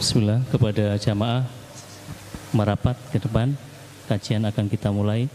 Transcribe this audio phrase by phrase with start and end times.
[0.00, 1.44] Bismillah kepada jamaah
[2.56, 3.52] merapat ke depan.
[4.08, 5.28] Kajian akan kita mulai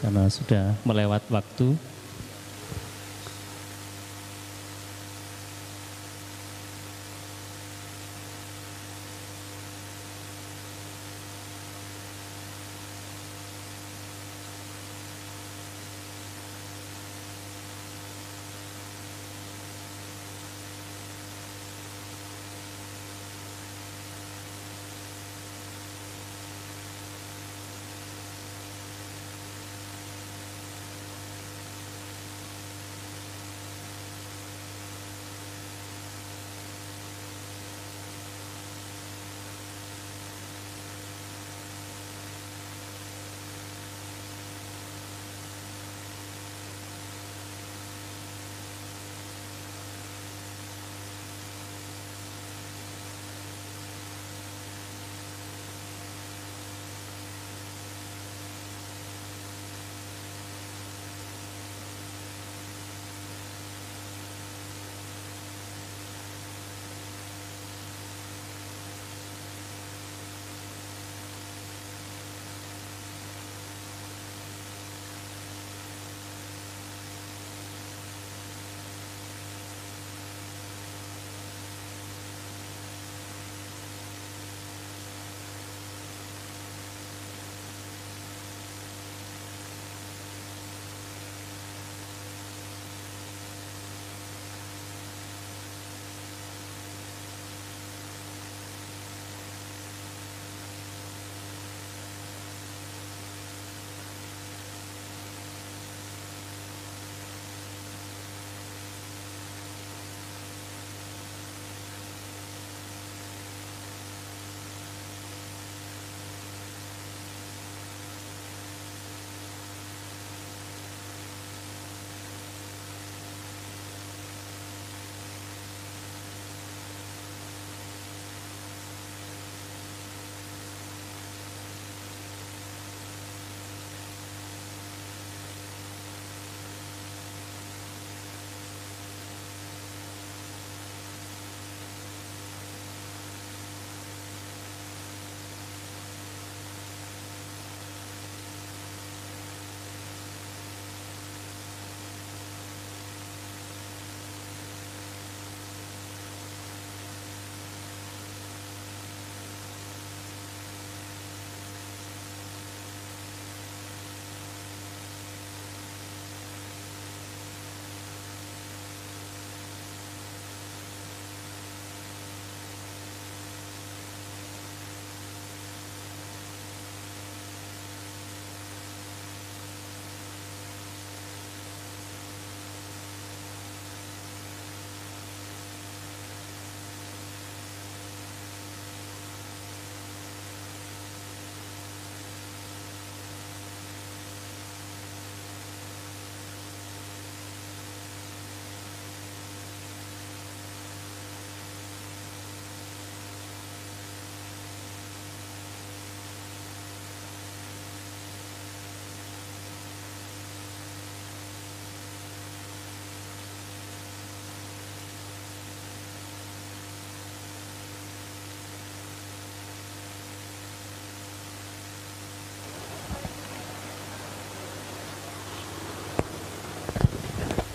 [0.00, 1.76] karena sudah melewat waktu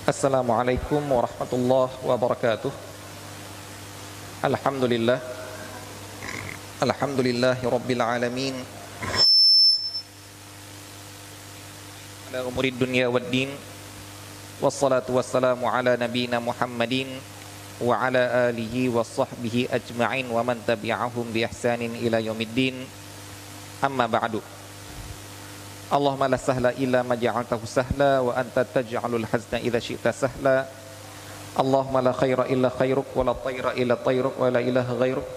[0.07, 2.71] Assalamualaikum warahmatullahi wabarakatuh
[4.39, 5.19] Alhamdulillah
[6.79, 8.55] Alhamdulillahi rabbil alamin
[12.31, 13.51] Ala umuri dunia wad din
[14.63, 17.11] Wassalatu wassalamu ala nabina Muhammadin
[17.83, 22.79] Wa ala alihi wa sahbihi ajma'in Wa man tabi'ahum bi ihsanin ila yaumiddin
[23.83, 24.39] Amma ba'du
[25.87, 30.67] Allahumma la sahla illa ma ja'altahu sahla wa anta taj'alul hazna idza syi'ta sahla
[31.55, 35.27] Allahumma la khaira illa khairuk wa la tayra illa tayruk wa la ilaha ghairuk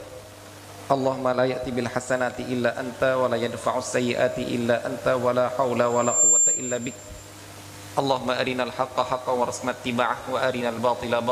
[0.91, 5.55] Allahumma la ya'ti bil hasanati illa anta wa la yadfa'u sayyiati illa anta wa la
[5.55, 6.99] hawla wa la quwwata illa bik
[7.95, 11.23] Allahumma arinal haqqa haqqan warzuqna ittiba'ah wa arinal batila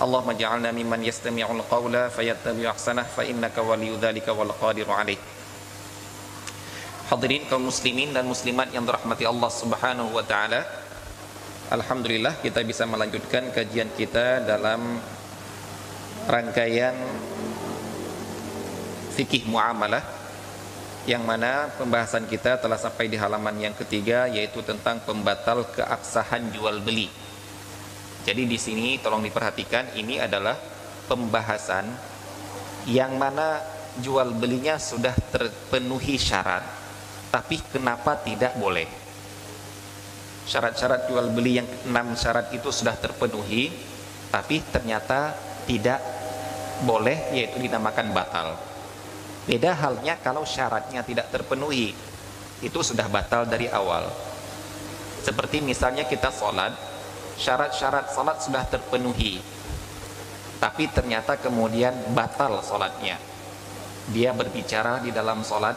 [0.00, 4.94] Allahumma ja'alna mimman yastami'ul qawla fayattabi'u ahsanah fa innaka waliyyu dzalika wal qadiru.
[7.12, 10.64] Hadirin kaum muslimin dan muslimat yang dirahmati Allah Subhanahu wa taala.
[11.68, 14.96] Alhamdulillah kita bisa melanjutkan kajian kita dalam
[16.24, 16.96] rangkaian
[19.12, 20.00] fikih muamalah
[21.04, 26.78] yang mana pembahasan kita telah sampai di halaman yang ketiga yaitu tentang pembatal keabsahan jual
[26.80, 27.10] beli.
[28.22, 30.54] Jadi di sini tolong diperhatikan ini adalah
[31.10, 31.90] pembahasan
[32.86, 33.58] yang mana
[33.98, 36.82] jual belinya sudah terpenuhi syarat
[37.32, 38.84] tapi kenapa tidak boleh?
[40.44, 43.72] Syarat-syarat jual beli yang enam syarat itu sudah terpenuhi
[44.28, 45.32] tapi ternyata
[45.64, 45.96] tidak
[46.84, 48.60] boleh yaitu dinamakan batal.
[49.48, 51.96] Beda halnya kalau syaratnya tidak terpenuhi
[52.60, 54.12] itu sudah batal dari awal.
[55.24, 56.91] Seperti misalnya kita sholat
[57.42, 59.42] syarat-syarat sholat sudah terpenuhi.
[60.62, 63.18] Tapi ternyata kemudian batal sholatnya
[64.14, 65.74] dia berbicara di dalam sholat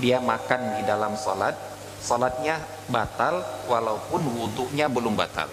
[0.00, 1.52] dia makan di dalam sholat
[2.00, 2.56] sholatnya
[2.88, 5.48] batal walaupun wudhunya belum batal.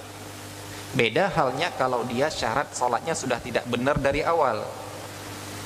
[0.96, 4.64] Beda halnya kalau dia syarat sholatnya sudah tidak benar dari awal.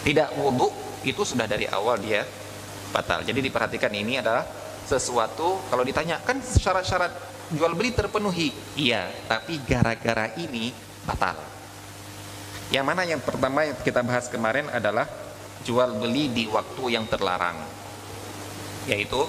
[0.01, 0.73] Tidak wudhu
[1.05, 2.25] itu sudah dari awal dia
[2.89, 3.21] batal.
[3.21, 4.45] Jadi diperhatikan ini adalah
[4.89, 10.71] sesuatu kalau ditanya kan syarat-syarat jual beli terpenuhi iya tapi gara-gara ini
[11.03, 11.51] batal
[12.71, 15.03] yang mana yang pertama yang kita bahas kemarin adalah
[15.67, 17.59] jual beli di waktu yang terlarang.
[18.87, 19.27] Yaitu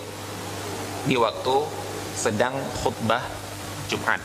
[1.11, 1.55] di waktu
[2.15, 3.27] sedang khutbah
[3.91, 4.23] Jumat.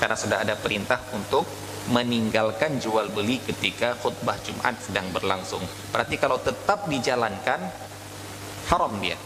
[0.00, 1.44] Karena sudah ada perintah untuk
[1.92, 5.60] meninggalkan jual beli ketika khutbah Jumat sedang berlangsung.
[5.92, 7.60] Berarti kalau tetap dijalankan
[8.72, 9.20] haram dia.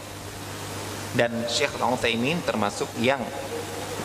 [1.09, 3.23] Dan Syekh Al-Utsaimin termasuk yang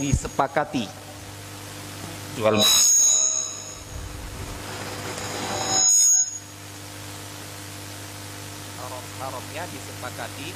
[0.00, 0.88] disepakati
[2.40, 2.56] jual
[8.80, 10.48] haram haramnya disepakati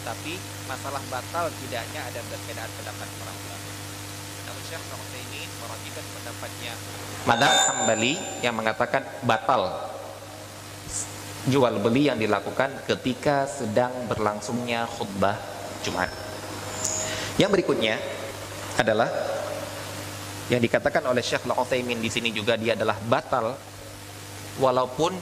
[0.00, 0.36] tapi
[0.68, 3.72] masalah batal tidaknya ada perbedaan pendapat para ulama.
[4.48, 4.84] Namun Syekh
[5.28, 6.72] ini merajikan pendapatnya
[7.28, 9.92] Madhab Hambali yang mengatakan batal
[11.48, 15.36] jual beli yang dilakukan ketika sedang berlangsungnya khutbah
[15.84, 16.08] Jumat.
[17.40, 17.96] Yang berikutnya
[18.80, 19.08] adalah
[20.50, 23.54] yang dikatakan oleh Syekh Al-Utsaimin di sini juga dia adalah batal
[24.58, 25.14] walaupun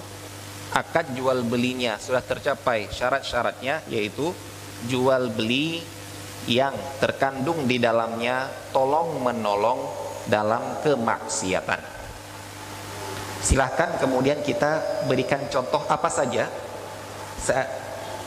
[0.73, 4.33] akad jual belinya sudah tercapai syarat-syaratnya yaitu
[4.89, 5.85] jual beli
[6.49, 6.73] yang
[7.03, 9.85] terkandung di dalamnya tolong menolong
[10.31, 11.81] dalam kemaksiatan.
[13.45, 16.49] Silahkan kemudian kita berikan contoh apa saja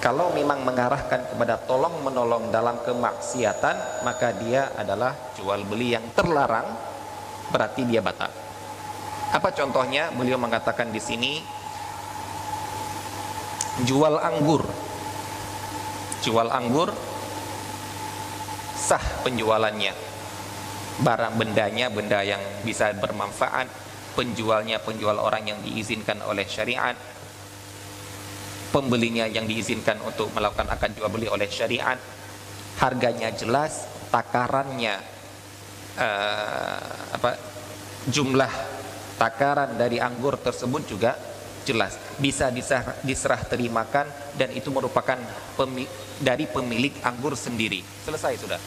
[0.01, 6.65] kalau memang mengarahkan kepada tolong menolong dalam kemaksiatan maka dia adalah jual beli yang terlarang
[7.53, 8.33] berarti dia batal.
[9.31, 10.09] Apa contohnya?
[10.11, 11.37] Beliau mengatakan di sini
[13.85, 14.65] jual anggur.
[16.25, 16.89] Jual anggur
[18.73, 19.93] sah penjualannya.
[21.05, 23.69] Barang bendanya benda yang bisa bermanfaat
[24.17, 26.97] penjualnya penjual orang yang diizinkan oleh syariat
[28.71, 31.99] pembelinya yang diizinkan untuk melakukan akad jual beli oleh syariat.
[32.79, 34.97] Harganya jelas takarannya
[35.99, 37.37] uh, apa
[38.09, 38.49] jumlah
[39.21, 41.13] takaran dari anggur tersebut juga
[41.61, 41.99] jelas.
[42.17, 45.19] Bisa diserah, diserah terimakan dan itu merupakan
[45.53, 45.85] pemi,
[46.17, 47.85] dari pemilik anggur sendiri.
[48.01, 48.57] Selesai sudah.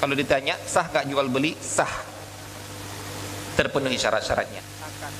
[0.00, 1.56] Kalau ditanya sah gak jual beli?
[1.56, 1.88] Sah.
[3.56, 4.60] Terpenuhi syarat-syaratnya.
[4.80, 5.12] Akan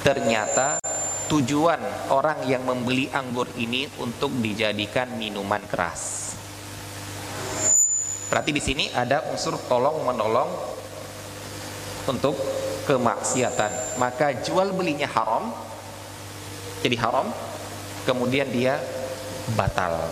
[0.00, 0.80] ternyata
[1.30, 1.78] tujuan
[2.10, 6.34] orang yang membeli anggur ini untuk dijadikan minuman keras.
[8.26, 10.50] Berarti di sini ada unsur tolong menolong
[12.10, 12.34] untuk
[12.90, 14.02] kemaksiatan.
[14.02, 15.54] Maka jual belinya haram,
[16.82, 17.30] jadi haram,
[18.02, 18.82] kemudian dia
[19.54, 20.02] batal.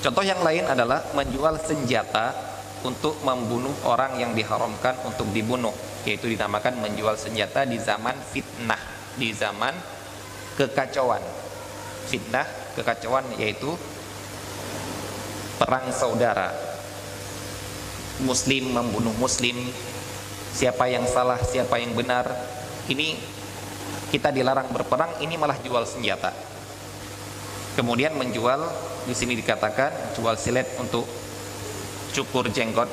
[0.00, 2.32] Contoh yang lain adalah menjual senjata
[2.80, 5.74] untuk membunuh orang yang diharamkan untuk dibunuh,
[6.08, 9.74] yaitu dinamakan menjual senjata di zaman fitnah di zaman
[10.54, 11.20] kekacauan.
[12.08, 12.46] Fitnah
[12.78, 13.74] kekacauan yaitu
[15.58, 16.54] perang saudara.
[18.22, 19.58] Muslim membunuh muslim.
[20.54, 22.24] Siapa yang salah siapa yang benar.
[22.88, 23.18] Ini
[24.08, 26.32] kita dilarang berperang ini malah jual senjata.
[27.76, 28.58] Kemudian menjual
[29.04, 31.04] di sini dikatakan jual silet untuk
[32.16, 32.88] cukur jenggot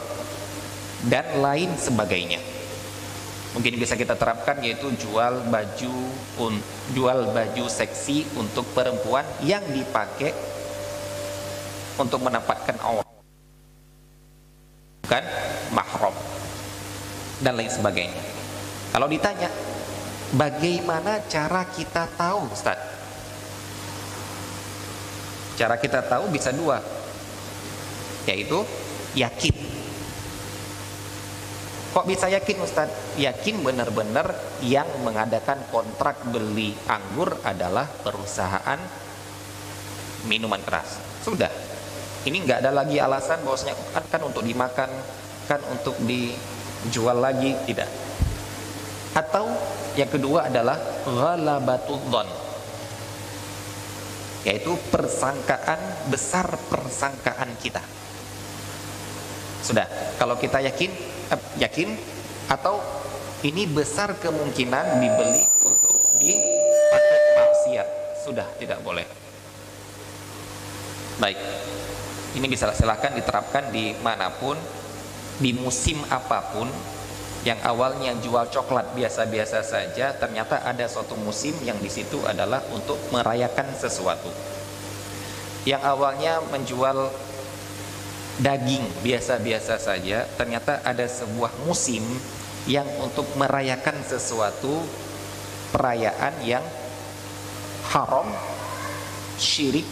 [1.10, 2.55] dan lain sebagainya
[3.56, 5.96] mungkin bisa kita terapkan yaitu jual baju
[6.92, 10.36] jual baju seksi untuk perempuan yang dipakai
[11.96, 13.08] untuk menampakkan aurat
[15.08, 15.24] bukan
[15.72, 16.16] mahram
[17.40, 18.24] dan lain sebagainya.
[18.92, 19.48] Kalau ditanya
[20.36, 22.76] bagaimana cara kita tahu Ustaz?
[25.56, 26.84] Cara kita tahu bisa dua
[28.28, 28.68] yaitu
[29.16, 29.75] yakin
[31.96, 32.92] Kok bisa yakin Ustaz?
[33.16, 38.76] Yakin benar-benar yang mengadakan kontrak beli anggur adalah perusahaan
[40.28, 41.00] minuman keras.
[41.24, 41.48] Sudah.
[42.28, 43.80] Ini nggak ada lagi alasan bahwasanya
[44.12, 44.92] kan, untuk dimakan,
[45.48, 47.88] kan untuk dijual lagi, tidak.
[49.16, 49.48] Atau
[49.96, 50.76] yang kedua adalah
[51.08, 52.28] ghalabatul dhon.
[54.44, 57.80] Yaitu persangkaan besar persangkaan kita.
[59.64, 59.88] Sudah,
[60.20, 61.15] kalau kita yakin
[61.58, 61.98] yakin
[62.50, 62.80] atau
[63.46, 67.88] ini besar kemungkinan dibeli untuk dipakai maksiat?
[68.26, 69.06] Sudah tidak boleh.
[71.22, 71.38] Baik.
[72.36, 74.60] Ini bisa silahkan diterapkan di mana pun
[75.40, 76.68] di musim apa pun.
[77.46, 82.98] Yang awalnya jual coklat biasa-biasa saja ternyata ada suatu musim yang di situ adalah untuk
[83.14, 84.34] merayakan sesuatu.
[85.62, 87.14] Yang awalnya menjual
[88.36, 92.04] daging biasa-biasa saja ternyata ada sebuah musim
[92.68, 94.84] yang untuk merayakan sesuatu
[95.72, 96.66] perayaan yang
[97.94, 98.28] haram
[99.40, 99.86] syirik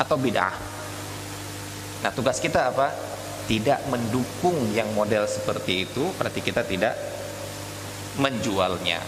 [0.00, 0.54] atau bid'ah.
[2.04, 2.92] Nah tugas kita apa?
[3.46, 6.94] Tidak mendukung yang model seperti itu berarti kita tidak
[8.16, 9.02] menjualnya.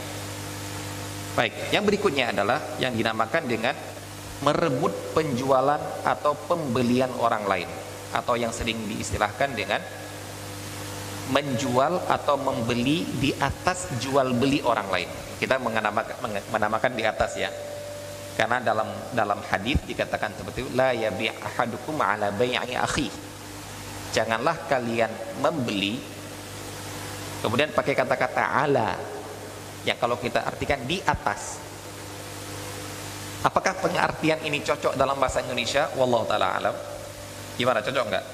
[1.39, 3.75] Baik yang berikutnya adalah yang dinamakan dengan
[4.43, 7.71] merebut penjualan atau pembelian orang lain
[8.13, 9.81] atau yang sering diistilahkan dengan
[11.29, 15.11] menjual atau membeli di atas jual beli orang lain.
[15.37, 16.17] Kita menamakan,
[16.49, 17.53] menamakan di atas ya.
[18.39, 23.11] Karena dalam dalam hadis dikatakan seperti itu, la yabi' ahadukum ala bai'i akhi.
[24.15, 25.11] Janganlah kalian
[25.45, 26.01] membeli
[27.45, 28.97] kemudian pakai kata-kata ala
[29.85, 31.61] yang kalau kita artikan di atas.
[33.45, 35.87] Apakah pengertian ini cocok dalam bahasa Indonesia?
[35.95, 36.75] Wallahu taala alam.
[37.59, 38.25] Gimana cocok nggak?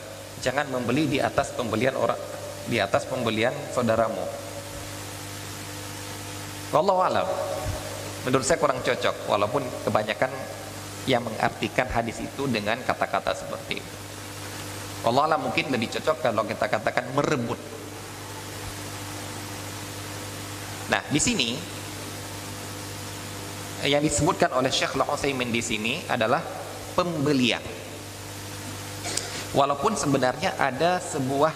[0.45, 2.21] Jangan membeli di atas pembelian orang
[2.69, 4.25] di atas pembelian saudaramu.
[6.73, 7.28] Wallahu alam.
[8.25, 10.33] Menurut saya kurang cocok walaupun kebanyakan
[11.04, 13.95] yang mengartikan hadis itu dengan kata-kata seperti itu.
[15.04, 17.61] Allah alam mungkin lebih cocok kalau kita katakan merebut.
[20.88, 21.49] Nah, di sini
[23.85, 26.40] yang disebutkan oleh Syekh Al-Utsaimin di sini adalah
[26.97, 27.61] pembelian
[29.55, 31.55] Walaupun sebenarnya ada sebuah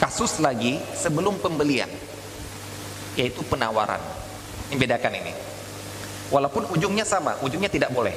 [0.00, 1.88] kasus lagi sebelum pembelian
[3.16, 4.00] yaitu penawaran.
[4.72, 5.32] Ini bedakan ini.
[6.28, 8.12] Walaupun ujungnya sama, ujungnya tidak boleh.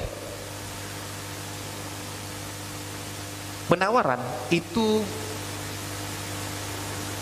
[3.70, 5.04] Penawaran itu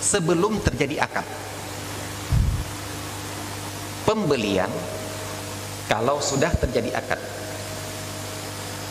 [0.00, 1.26] sebelum terjadi akad.
[4.08, 4.72] Pembelian
[5.92, 7.20] kalau sudah terjadi akad.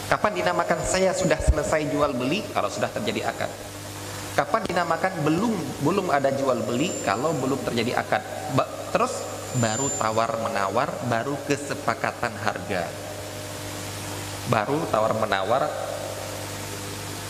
[0.08, 3.52] Kapan dinamakan saya sudah selesai jual beli kalau sudah terjadi akad?
[4.40, 5.52] Kapan dinamakan belum
[5.84, 8.24] belum ada jual beli kalau belum terjadi akad?
[8.56, 8.64] Ba
[8.96, 9.12] terus
[9.60, 12.88] baru tawar menawar, baru kesepakatan harga.
[14.48, 15.68] Baru tawar menawar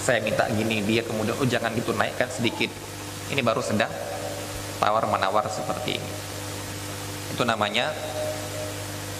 [0.05, 2.69] saya minta gini dia kemudian oh jangan gitu naikkan sedikit.
[3.34, 3.89] Ini baru sedang
[4.77, 6.12] tawar menawar seperti ini.
[7.34, 7.89] Itu namanya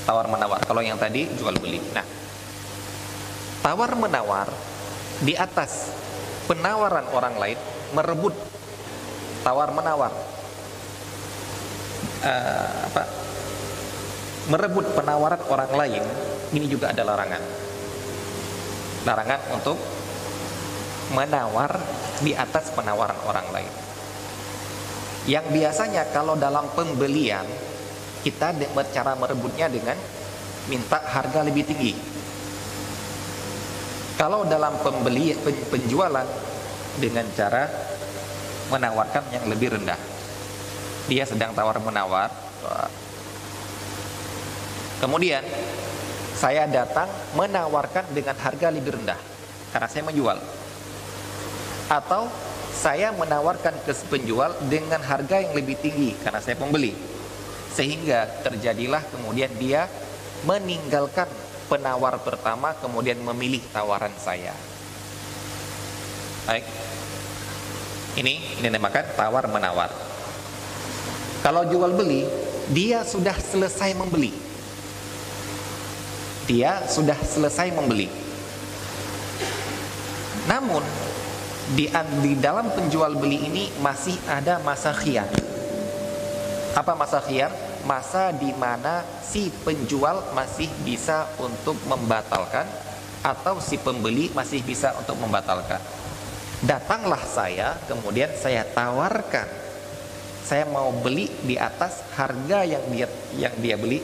[0.05, 0.61] tawar menawar.
[0.61, 1.81] Kalau yang tadi jual beli.
[1.97, 2.16] Nah,
[3.67, 4.47] tawar menawar
[5.19, 5.91] di atas
[6.47, 7.59] penawaran orang lain
[7.91, 8.31] merebut
[9.43, 10.15] tawar menawar.
[12.24, 13.03] Uh, apa?
[14.47, 16.03] Merebut penawaran orang lain
[16.55, 17.43] ini juga ada larangan.
[19.03, 19.75] Larangan untuk
[21.12, 21.75] menawar
[22.24, 23.74] di atas penawaran orang lain.
[25.27, 27.43] Yang biasanya kalau dalam pembelian
[28.24, 28.55] kita
[28.95, 30.00] cara merebutnya dengan
[30.71, 32.16] minta harga lebih tinggi
[34.17, 35.38] kalau dalam pembeli
[35.69, 36.25] penjualan
[36.97, 37.69] dengan cara
[38.74, 40.00] menawarkan yang lebih rendah.
[41.07, 42.27] Dia sedang tawar menawar.
[44.97, 45.45] Kemudian
[46.33, 47.07] saya datang
[47.38, 49.19] menawarkan dengan harga lebih rendah
[49.71, 50.38] karena saya menjual.
[51.88, 52.27] Atau
[52.74, 56.91] saya menawarkan ke penjual dengan harga yang lebih tinggi karena saya pembeli.
[57.71, 59.86] Sehingga terjadilah kemudian dia
[60.43, 61.29] meninggalkan
[61.67, 64.55] penawar pertama kemudian memilih tawaran saya.
[66.47, 66.63] Baik.
[68.17, 69.91] Ini ini dinamakan tawar menawar.
[71.45, 72.25] Kalau jual beli,
[72.74, 74.33] dia sudah selesai membeli.
[76.50, 78.09] Dia sudah selesai membeli.
[80.47, 80.81] Namun
[81.75, 81.91] di,
[82.24, 85.27] di dalam penjual beli ini masih ada masa khiyar.
[86.74, 87.66] Apa masa khiyar?
[87.86, 92.65] Masa di mana si penjual masih bisa untuk membatalkan
[93.22, 95.81] atau si pembeli masih bisa untuk membatalkan.
[96.63, 99.67] Datanglah saya, kemudian saya tawarkan
[100.48, 104.00] saya mau beli di atas harga yang dia yang dia beli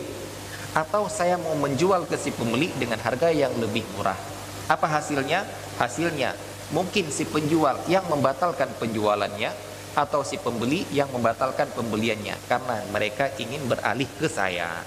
[0.76, 4.20] atau saya mau menjual ke si pembeli dengan harga yang lebih murah.
[4.68, 5.48] Apa hasilnya?
[5.80, 6.36] Hasilnya
[6.76, 9.56] mungkin si penjual yang membatalkan penjualannya
[9.94, 14.82] atau si pembeli yang membatalkan pembeliannya karena mereka ingin beralih ke saya.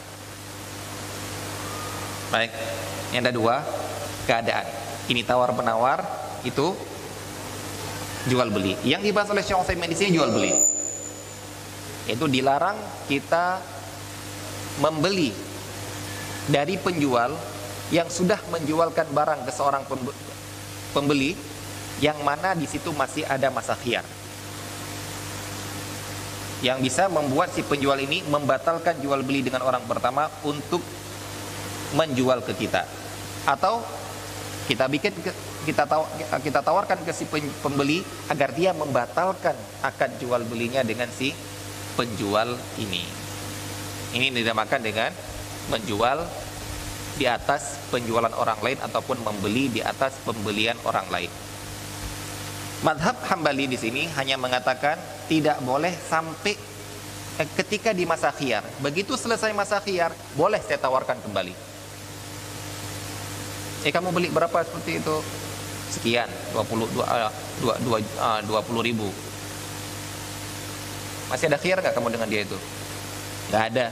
[2.35, 2.51] Baik.
[3.15, 3.63] Yang kedua,
[4.27, 4.67] keadaan.
[5.07, 6.03] Ini tawar menawar,
[6.43, 6.75] itu
[8.27, 8.75] jual beli.
[8.83, 10.77] Yang dibahas oleh Syekh Utsaimin di sini jual beli
[12.07, 12.79] itu dilarang
[13.11, 13.59] kita
[14.79, 15.35] membeli
[16.47, 17.35] dari penjual
[17.91, 19.83] yang sudah menjualkan barang ke seorang
[20.95, 21.35] pembeli
[21.99, 24.07] yang mana di situ masih ada masa khiyar
[26.65, 30.81] yang bisa membuat si penjual ini membatalkan jual beli dengan orang pertama untuk
[31.93, 32.89] menjual ke kita
[33.45, 33.85] atau
[34.67, 35.15] kita bikin
[35.63, 36.03] kita taw,
[36.43, 37.27] kita tawarkan ke si
[37.63, 41.31] pembeli agar dia membatalkan akad jual belinya dengan si
[41.95, 43.03] penjual ini.
[44.15, 45.11] Ini dinamakan dengan
[45.71, 46.23] menjual
[47.17, 51.31] di atas penjualan orang lain ataupun membeli di atas pembelian orang lain.
[52.85, 56.55] Madhab Hambali di sini hanya mengatakan tidak boleh sampai
[57.43, 58.63] eh, ketika di masa khiyar.
[58.83, 61.55] Begitu selesai masa khiyar, boleh saya tawarkan kembali.
[63.87, 65.17] Eh kamu beli berapa seperti itu?
[65.87, 67.31] Sekian, 20 uh,
[67.63, 69.07] 20, uh, 20 ribu
[71.27, 72.59] masih ada khiyar nggak kamu dengan dia itu?
[73.51, 73.87] Nggak ada.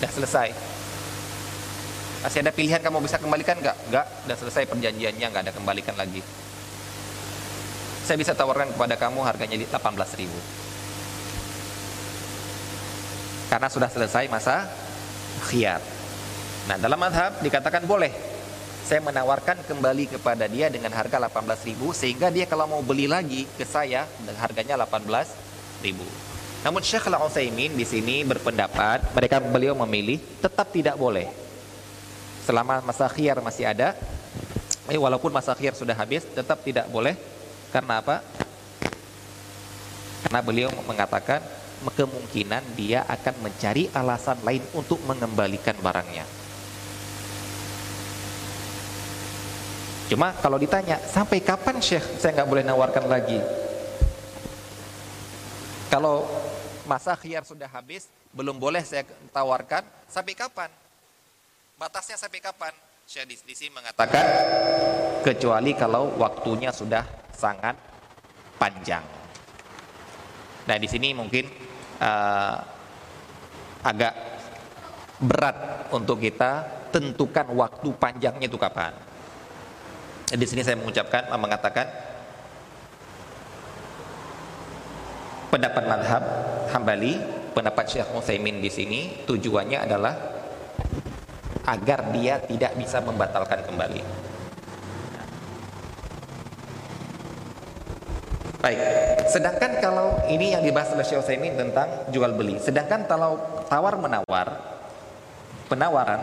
[0.00, 0.48] Udah selesai.
[2.20, 3.76] Masih ada pilihan kamu bisa kembalikan nggak?
[3.90, 4.06] Nggak.
[4.30, 6.22] Udah selesai perjanjiannya nggak ada kembalikan lagi.
[8.06, 10.38] Saya bisa tawarkan kepada kamu harganya di 18 ribu.
[13.50, 14.70] Karena sudah selesai masa
[15.50, 15.82] khiyar.
[16.70, 18.14] Nah dalam madhab dikatakan boleh
[18.90, 23.62] saya menawarkan kembali kepada dia dengan harga 18.000 sehingga dia kalau mau beli lagi ke
[23.62, 25.86] saya dengan harganya 18.000.
[26.66, 31.30] Namun Syekh Al-Utsaimin di sini berpendapat mereka beliau memilih tetap tidak boleh.
[32.42, 33.94] Selama masa khiyar masih ada,
[34.90, 37.14] eh, walaupun masa khiyar sudah habis tetap tidak boleh.
[37.70, 38.26] Karena apa?
[40.26, 41.40] Karena beliau mengatakan
[41.88, 46.28] kemungkinan dia akan mencari alasan lain untuk mengembalikan barangnya.
[50.12, 53.38] Cuma kalau ditanya sampai kapan Syekh saya nggak boleh nawarkan lagi?
[55.86, 56.26] Kalau
[56.84, 60.70] masa khiyar sudah habis, belum boleh saya tawarkan, sampai kapan?
[61.78, 62.74] Batasnya sampai kapan?
[63.06, 64.22] Syekh di sini mengatakan
[65.22, 67.74] kecuali kalau waktunya sudah sangat
[68.58, 69.02] panjang.
[70.66, 71.69] Nah, di sini mungkin
[72.00, 72.56] uh,
[73.84, 74.14] agak
[75.20, 78.96] berat untuk kita tentukan waktu panjangnya itu kapan.
[80.30, 81.86] Di sini saya mengucapkan mengatakan
[85.50, 86.22] pendapat madhab
[86.70, 87.18] Hambali,
[87.52, 90.14] pendapat Syekh Utsaimin di sini tujuannya adalah
[91.66, 94.29] agar dia tidak bisa membatalkan kembali.
[98.60, 98.76] Baik,
[99.32, 103.40] sedangkan kalau ini yang dibahas oleh Syekh Utsaimin tentang jual beli, sedangkan kalau
[103.72, 104.52] tawar menawar,
[105.64, 106.20] penawaran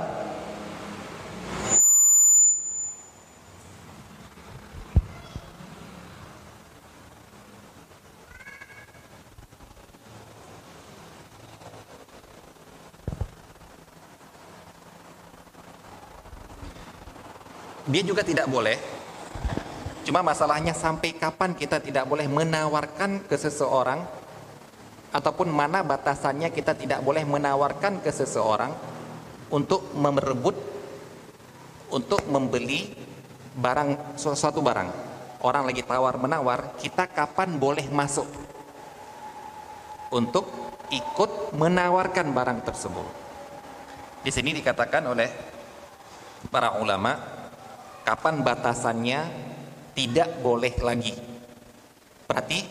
[17.87, 18.96] dia juga tidak boleh
[20.07, 24.07] cuma masalahnya sampai kapan kita tidak boleh menawarkan ke seseorang
[25.11, 28.71] ataupun mana batasannya kita tidak boleh menawarkan ke seseorang
[29.51, 30.55] untuk merebut
[31.91, 32.87] untuk membeli
[33.59, 34.89] barang suatu barang.
[35.43, 38.25] Orang lagi tawar menawar kita kapan boleh masuk
[40.15, 40.47] untuk
[40.87, 43.07] ikut menawarkan barang tersebut?
[44.23, 45.29] Di sini dikatakan oleh
[46.47, 47.15] para ulama
[48.07, 49.19] kapan batasannya
[49.97, 51.17] tidak boleh lagi.
[52.29, 52.61] Berarti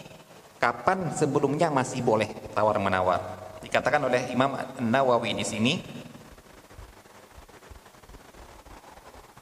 [0.62, 3.18] kapan sebelumnya masih boleh tawar menawar.
[3.66, 5.74] Dikatakan oleh Imam Nawawi di sini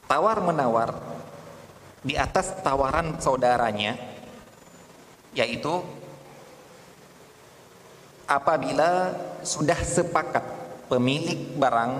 [0.09, 0.97] tawar menawar
[2.01, 3.93] di atas tawaran saudaranya
[5.37, 5.85] yaitu
[8.25, 9.13] apabila
[9.45, 10.41] sudah sepakat
[10.89, 11.93] pemilik barang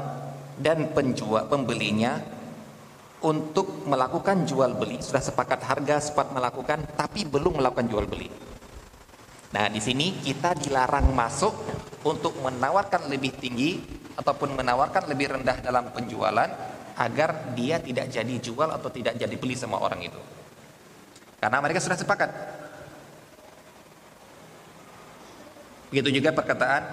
[0.58, 2.35] dan penjual pembelinya
[3.26, 5.02] untuk melakukan jual beli.
[5.02, 8.30] Sudah sepakat harga sempat melakukan tapi belum melakukan jual beli.
[9.58, 11.54] Nah di sini kita dilarang masuk
[12.06, 13.82] untuk menawarkan lebih tinggi
[14.14, 16.50] ataupun menawarkan lebih rendah dalam penjualan
[16.96, 20.22] agar dia tidak jadi jual atau tidak jadi beli sama orang itu.
[21.42, 22.30] Karena mereka sudah sepakat.
[25.90, 26.84] Begitu juga perkataan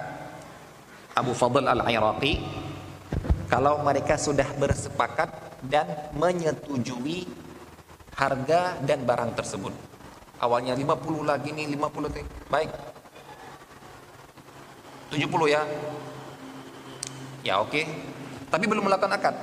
[1.12, 2.40] Abu Fadl al-Iraqi
[3.52, 7.26] kalau mereka sudah bersepakat dan menyetujui
[8.18, 9.74] harga dan barang tersebut.
[10.42, 12.22] Awalnya 50 lagi nih, 50 lagi.
[12.50, 12.70] Baik.
[15.14, 15.62] 70 ya.
[17.46, 17.70] Ya oke.
[17.70, 17.84] Okay.
[18.50, 19.34] Tapi belum melakukan akad.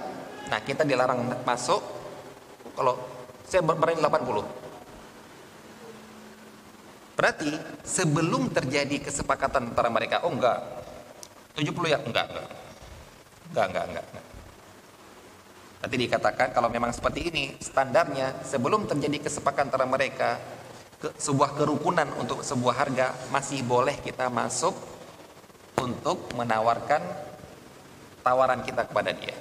[0.49, 1.82] Nah, kita dilarang masuk
[2.75, 2.99] kalau
[3.47, 4.43] saya berani 80.
[7.19, 7.51] Berarti
[7.84, 10.63] sebelum terjadi kesepakatan antara mereka, oh enggak.
[11.58, 11.99] 70 ya?
[11.99, 12.47] Enggak, enggak.
[13.51, 14.05] Enggak, enggak, enggak.
[15.79, 20.35] Nanti dikatakan kalau memang seperti ini standarnya sebelum terjadi kesepakatan antara mereka
[20.99, 24.75] ke sebuah kerukunan untuk sebuah harga masih boleh kita masuk
[25.79, 26.99] untuk menawarkan
[28.19, 29.31] tawaran kita kepada dia.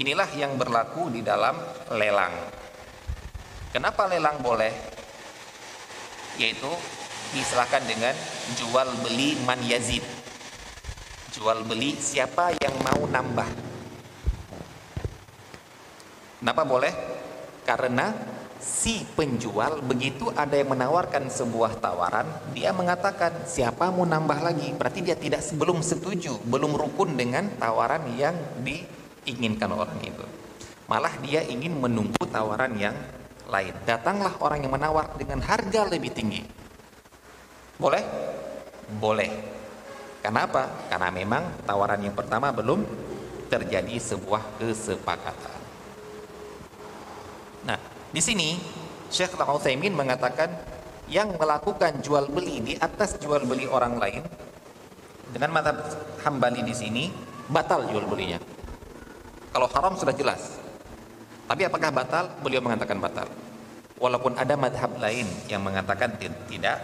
[0.00, 1.58] Inilah yang berlaku di dalam
[1.92, 2.32] lelang.
[3.68, 4.72] Kenapa lelang boleh?
[6.40, 6.70] Yaitu
[7.36, 8.16] diserahkan dengan
[8.56, 10.00] jual beli man yazid
[11.36, 13.48] jual beli siapa yang mau nambah
[16.40, 16.92] kenapa boleh?
[17.66, 18.14] Karena
[18.58, 24.74] si penjual begitu ada yang menawarkan sebuah tawaran dia mengatakan siapa mau nambah lagi?
[24.74, 30.24] Berarti dia tidak belum setuju belum rukun dengan tawaran yang diinginkan orang itu.
[30.88, 32.96] Malah dia ingin menunggu tawaran yang
[33.48, 33.76] lain.
[33.84, 36.40] Datanglah orang yang menawar dengan harga lebih tinggi.
[37.76, 38.02] Boleh?
[38.96, 39.30] Boleh.
[40.24, 40.88] Kenapa?
[40.88, 42.82] Karena memang tawaran yang pertama belum
[43.52, 45.57] terjadi sebuah kesepakatan.
[47.66, 47.78] Nah,
[48.12, 48.58] di sini
[49.08, 50.52] Syekh Al-Utsaimin mengatakan
[51.08, 54.22] yang melakukan jual beli di atas jual beli orang lain
[55.32, 55.72] dengan mata
[56.24, 57.08] Hambali di sini
[57.48, 58.36] batal jual belinya.
[59.52, 60.60] Kalau haram sudah jelas.
[61.48, 62.24] Tapi apakah batal?
[62.44, 63.24] Beliau mengatakan batal.
[63.96, 66.76] Walaupun ada madhab lain yang mengatakan tidak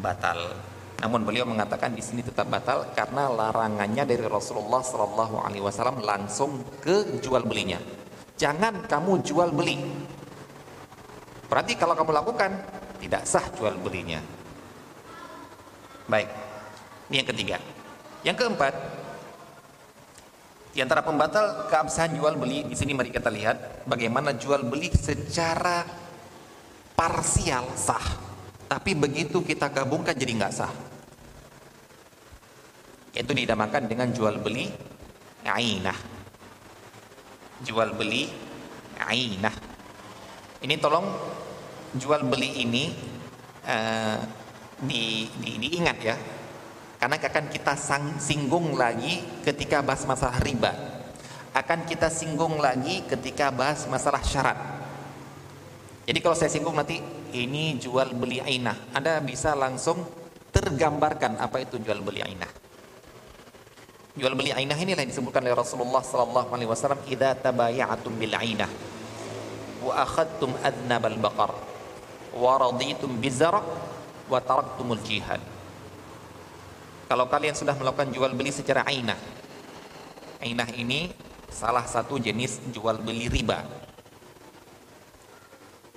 [0.00, 0.56] batal.
[0.98, 7.44] Namun beliau mengatakan di sini tetap batal karena larangannya dari Rasulullah Wasallam langsung ke jual
[7.46, 7.78] belinya.
[8.38, 9.82] Jangan kamu jual beli.
[11.50, 12.50] Berarti kalau kamu lakukan
[13.02, 14.22] tidak sah jual belinya.
[16.06, 16.30] Baik,
[17.10, 17.58] ini yang ketiga.
[18.22, 18.74] Yang keempat,
[20.70, 25.82] di antara pembatal keabsahan jual beli di sini mari kita lihat bagaimana jual beli secara
[26.94, 28.30] parsial sah.
[28.68, 30.70] Tapi begitu kita gabungkan jadi nggak sah.
[33.16, 34.70] Itu dinamakan dengan jual beli
[35.42, 36.17] ainah.
[37.62, 38.30] Jual beli
[39.02, 39.54] ainah.
[40.58, 41.06] Ini tolong
[41.94, 42.90] jual beli ini
[43.66, 44.18] uh,
[44.82, 46.16] di, di, diingat ya.
[46.98, 50.74] Karena akan kita sang, singgung lagi ketika bahas masalah riba.
[51.54, 54.58] Akan kita singgung lagi ketika bahas masalah syarat.
[56.06, 56.98] Jadi kalau saya singgung nanti
[57.34, 58.94] ini jual beli ainah.
[58.94, 60.02] Anda bisa langsung
[60.50, 62.67] tergambarkan apa itu jual beli ainah.
[64.18, 68.66] Jual beli ainah inilah yang disebutkan oleh Rasulullah sallallahu alaihi wasallam, "Idza tabaya'tum bil ainah
[69.78, 71.54] wa akhadtum adnabal baqar
[72.34, 73.62] wa raditum bizara
[74.26, 75.38] wa taraktumul jihad."
[77.06, 79.16] Kalau kalian sudah melakukan jual beli secara ainah.
[80.42, 81.14] Ainah ini
[81.48, 83.64] salah satu jenis jual beli riba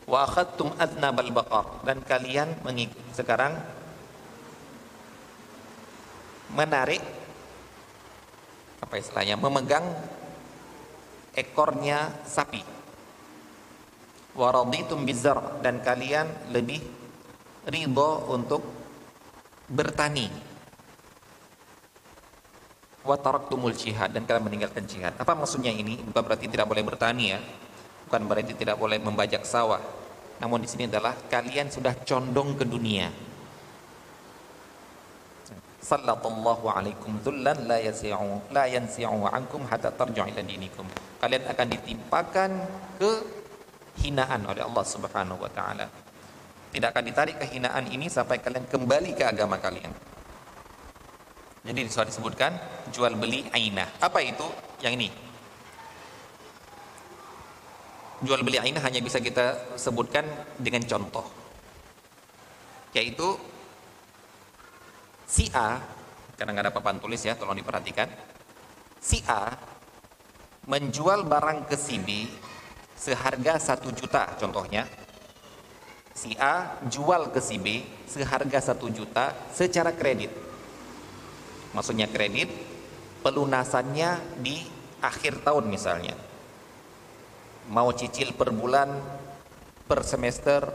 [0.10, 2.52] wa akhadtum adnabal baqar dan kalian
[3.14, 3.56] sekarang
[6.52, 7.00] menarik
[8.82, 9.86] apa istilahnya memegang
[11.38, 12.60] ekornya sapi.
[14.36, 16.82] Wa raditum bizar dan kalian lebih
[17.68, 18.64] ridho untuk
[19.70, 20.28] bertani.
[23.02, 25.14] Wa taraktumul jihad dan kalian meninggalkan jihad.
[25.18, 26.00] Apa maksudnya ini?
[26.02, 27.40] Bukan berarti tidak boleh bertani ya.
[28.08, 29.82] Bukan berarti tidak boleh membajak sawah.
[30.42, 33.31] Namun di sini adalah kalian sudah condong ke dunia.
[35.82, 40.86] Sallallahu alaikum dhullan la yasi'u la yansi'u ankum hatta tarji'u ila dinikum.
[41.18, 42.52] Kalian akan ditimpakan
[43.02, 45.90] kehinaan oleh Allah Subhanahu wa taala.
[46.72, 49.92] Tidak akan ditarik kehinaan ini sampai kalian kembali ke agama kalian.
[51.66, 52.54] Jadi disebutkan
[52.94, 53.90] jual beli ainah.
[54.02, 54.46] Apa itu?
[54.86, 55.10] Yang ini
[58.22, 60.22] jual beli ainah hanya bisa kita sebutkan
[60.62, 61.26] dengan contoh
[62.94, 63.34] yaitu
[65.32, 65.80] si A
[66.36, 68.10] karena nggak ada papan tulis ya, tolong diperhatikan.
[69.00, 69.54] Si A
[70.66, 72.26] menjual barang ke si B
[72.98, 74.90] seharga satu juta contohnya.
[76.18, 80.34] Si A jual ke si B seharga satu juta secara kredit.
[81.78, 82.50] Maksudnya kredit
[83.22, 84.66] pelunasannya di
[84.98, 86.18] akhir tahun misalnya.
[87.70, 88.98] Mau cicil per bulan,
[89.86, 90.66] per semester,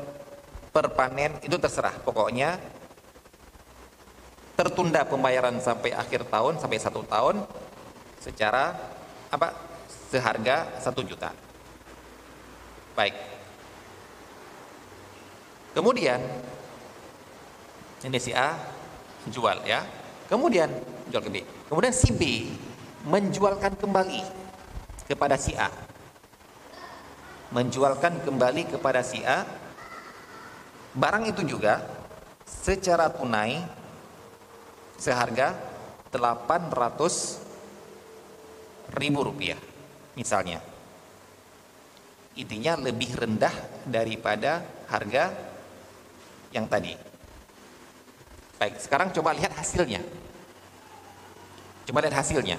[0.70, 1.98] per panen itu terserah.
[2.06, 2.54] Pokoknya
[4.56, 7.44] tertunda pembayaran sampai akhir tahun sampai satu tahun
[8.18, 8.72] secara
[9.28, 9.52] apa
[10.08, 11.30] seharga satu juta.
[12.96, 13.12] Baik.
[15.76, 16.16] Kemudian
[18.08, 18.56] ini si A
[19.28, 19.84] jual ya.
[20.26, 20.72] Kemudian
[21.12, 21.36] jual ke B.
[21.68, 22.48] Kemudian si B
[23.04, 24.24] menjualkan kembali
[25.04, 25.68] kepada si A.
[27.52, 29.44] Menjualkan kembali kepada si A.
[30.96, 31.84] Barang itu juga
[32.48, 33.60] secara tunai
[34.96, 35.52] seharga
[36.10, 39.58] 800 ribu rupiah
[40.16, 40.60] misalnya.
[42.36, 43.52] Intinya lebih rendah
[43.88, 44.60] daripada
[44.92, 45.32] harga
[46.52, 46.92] yang tadi.
[48.60, 50.00] Baik sekarang coba lihat hasilnya.
[51.88, 52.58] Coba lihat hasilnya.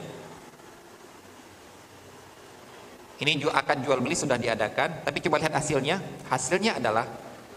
[3.18, 6.02] Ini juga akan jual beli sudah diadakan tapi coba lihat hasilnya.
[6.30, 7.06] Hasilnya adalah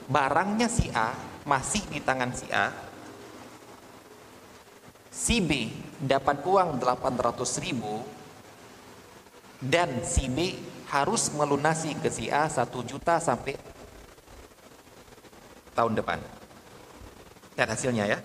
[0.09, 1.13] barangnya si A
[1.45, 2.90] masih di tangan si A
[5.11, 8.07] si B dapat uang 800 ribu
[9.59, 10.55] dan si B
[10.89, 13.59] harus melunasi ke si A 1 juta sampai
[15.75, 16.19] tahun depan.
[17.59, 18.19] Lihat hasilnya ya.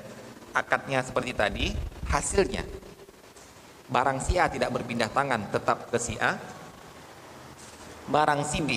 [0.56, 1.66] Akadnya seperti tadi
[2.08, 2.64] hasilnya.
[3.92, 6.40] Barang si A tidak berpindah tangan tetap ke si A.
[8.08, 8.72] Barang si B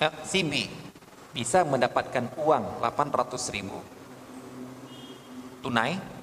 [0.00, 0.68] eh, si B
[1.30, 3.78] bisa mendapatkan uang 800 ribu.
[5.60, 6.19] Tunai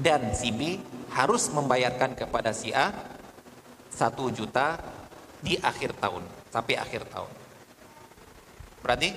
[0.00, 0.76] dan si B
[1.12, 2.92] harus membayarkan kepada si A
[3.88, 4.76] satu juta
[5.40, 7.32] di akhir tahun sampai akhir tahun.
[8.84, 9.08] Berarti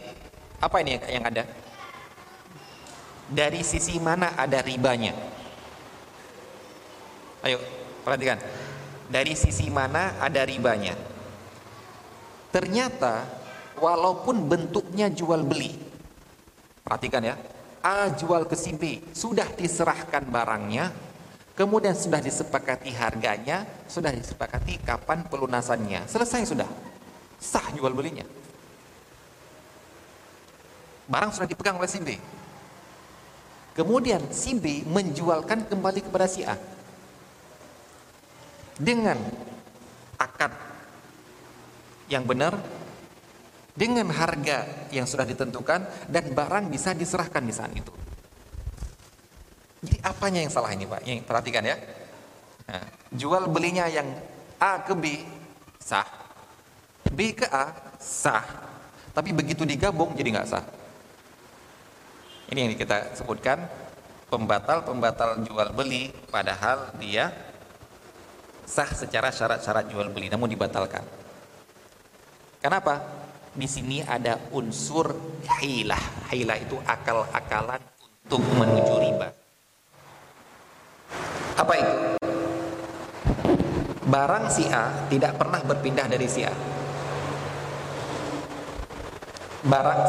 [0.60, 1.44] apa ini yang ada?
[3.30, 5.14] Dari sisi mana ada ribanya?
[7.46, 7.60] Ayo
[8.02, 8.40] perhatikan.
[9.10, 10.98] Dari sisi mana ada ribanya?
[12.50, 13.26] Ternyata
[13.78, 15.78] walaupun bentuknya jual beli.
[16.82, 17.36] Perhatikan ya
[17.80, 20.92] A jual ke si B, sudah diserahkan barangnya,
[21.56, 26.04] kemudian sudah disepakati harganya, sudah disepakati kapan pelunasannya.
[26.08, 26.68] Selesai sudah.
[27.40, 28.28] Sah jual belinya.
[31.10, 32.20] Barang sudah dipegang oleh si B.
[33.74, 36.60] Kemudian si B menjualkan kembali kepada si A.
[38.76, 39.16] Dengan
[40.20, 40.52] akad
[42.12, 42.60] yang benar
[43.80, 47.96] dengan harga yang sudah ditentukan dan barang bisa diserahkan di saat itu.
[49.80, 51.08] Jadi apanya yang salah ini Pak?
[51.08, 51.80] Yang perhatikan ya.
[52.68, 52.84] Nah,
[53.16, 54.12] jual belinya yang
[54.60, 55.24] A ke B
[55.80, 56.04] sah,
[57.08, 58.44] B ke A sah,
[59.16, 60.66] tapi begitu digabung jadi nggak sah.
[62.52, 63.64] Ini yang kita sebutkan
[64.28, 67.32] pembatal-pembatal jual beli padahal dia
[68.68, 71.02] sah secara syarat-syarat jual beli namun dibatalkan.
[72.60, 73.19] Kenapa?
[73.60, 75.12] Di sini ada unsur
[75.60, 76.32] hilah.
[76.32, 77.84] Hilah itu akal-akalan
[78.24, 79.28] untuk menuju riba.
[81.60, 81.96] Apa itu?
[84.08, 86.56] Barang si A tidak pernah berpindah dari si A.
[89.68, 90.08] Barang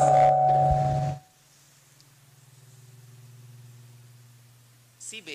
[5.02, 5.28] si B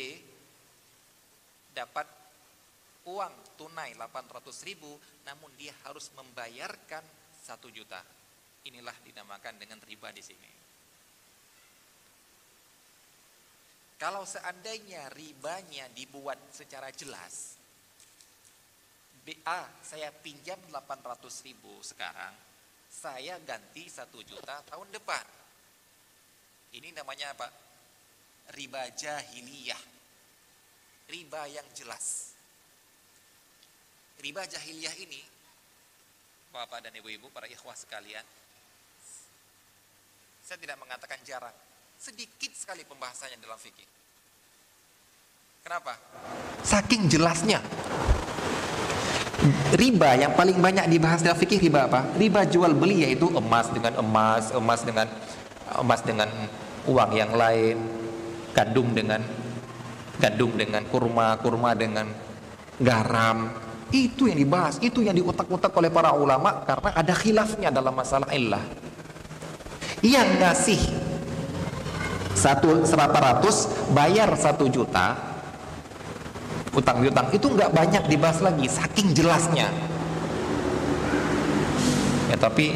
[1.76, 2.08] dapat
[3.12, 4.88] uang tunai 800 ribu
[5.28, 7.04] namun dia harus membayarkan
[7.46, 8.02] satu juta.
[8.66, 10.52] Inilah dinamakan dengan riba di sini.
[14.02, 17.62] Kalau seandainya ribanya dibuat secara jelas,
[19.22, 22.34] BA saya pinjam 800 ribu sekarang,
[22.90, 25.26] saya ganti satu juta tahun depan.
[26.74, 27.48] Ini namanya apa?
[28.58, 29.84] Riba jahiliyah.
[31.06, 32.34] Riba yang jelas.
[34.20, 35.35] Riba jahiliyah ini
[36.56, 38.24] Bapak dan Ibu-ibu, para ikhwah sekalian,
[40.40, 41.52] saya tidak mengatakan jarang,
[42.00, 43.84] sedikit sekali pembahasannya dalam fikih.
[45.68, 46.00] Kenapa?
[46.64, 47.60] Saking jelasnya.
[49.76, 52.08] Riba yang paling banyak dibahas dalam fikih riba apa?
[52.16, 55.12] Riba jual beli yaitu emas dengan emas, emas dengan
[55.76, 56.32] emas dengan
[56.88, 57.84] uang yang lain,
[58.56, 59.20] gandum dengan
[60.24, 62.08] gandum dengan kurma, kurma dengan
[62.80, 68.30] garam, itu yang dibahas, itu yang diutak-utak oleh para ulama karena ada khilafnya dalam masalah
[68.34, 68.62] illah.
[70.02, 70.82] Yang ngasih
[72.36, 75.16] satu ratus bayar satu juta
[76.76, 79.72] utang piutang itu nggak banyak dibahas lagi saking jelasnya
[82.28, 82.76] ya tapi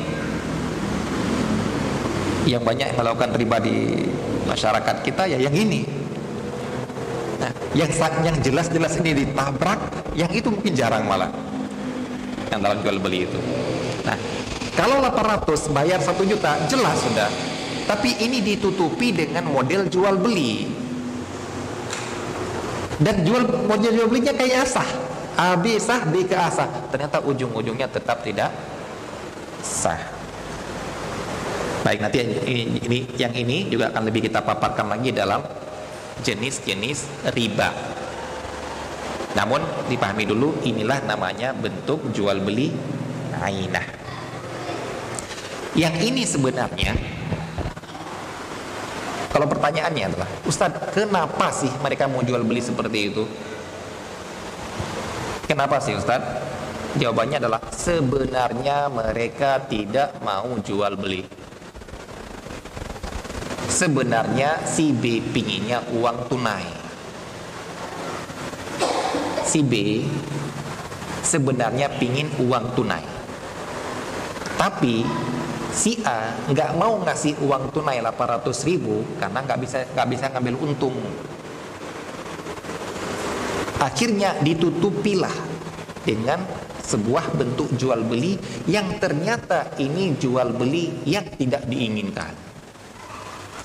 [2.48, 4.08] yang banyak melakukan riba di
[4.48, 5.84] masyarakat kita ya yang ini
[7.40, 7.90] nah yang
[8.22, 9.80] yang jelas-jelas ini ditabrak
[10.14, 11.32] yang itu mungkin jarang malah.
[12.52, 13.40] Yang dalam jual beli itu.
[14.04, 14.18] Nah
[14.76, 17.30] kalau 800 bayar 1 juta jelas sudah.
[17.90, 20.70] Tapi ini ditutupi dengan model jual beli.
[23.00, 24.90] Dan jual model jual belinya kayak asah.
[25.40, 28.52] A sah B ke asah ternyata ujung-ujungnya tetap tidak
[29.64, 30.00] sah.
[31.80, 35.40] Baik nanti ini, ini yang ini juga akan lebih kita paparkan lagi dalam
[36.26, 37.72] jenis-jenis riba
[39.38, 42.74] namun dipahami dulu inilah namanya bentuk jual beli
[43.40, 43.86] ainah
[45.78, 47.20] yang ini sebenarnya
[49.30, 53.24] kalau pertanyaannya adalah, Ustadz, kenapa sih mereka mau jual beli seperti itu?
[55.46, 56.50] Kenapa sih Ustadz?
[56.98, 61.39] Jawabannya adalah sebenarnya mereka tidak mau jual beli.
[63.80, 66.68] Sebenarnya si B pinginnya uang tunai.
[69.48, 70.04] Si B
[71.24, 73.00] sebenarnya pingin uang tunai.
[74.60, 75.08] Tapi
[75.72, 80.56] si A nggak mau ngasih uang tunai 800 ribu karena nggak bisa nggak bisa ngambil
[80.60, 81.00] untung
[83.80, 85.32] akhirnya ditutupilah
[86.04, 86.44] dengan
[86.84, 88.36] sebuah bentuk jual beli
[88.68, 92.49] yang ternyata ini jual beli yang tidak diinginkan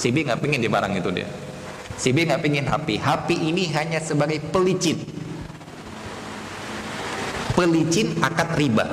[0.01, 1.29] si B nggak pingin di barang itu dia
[1.95, 4.99] si B nggak pingin HP HP ini hanya sebagai pelicin
[7.55, 8.87] pelicin akad riba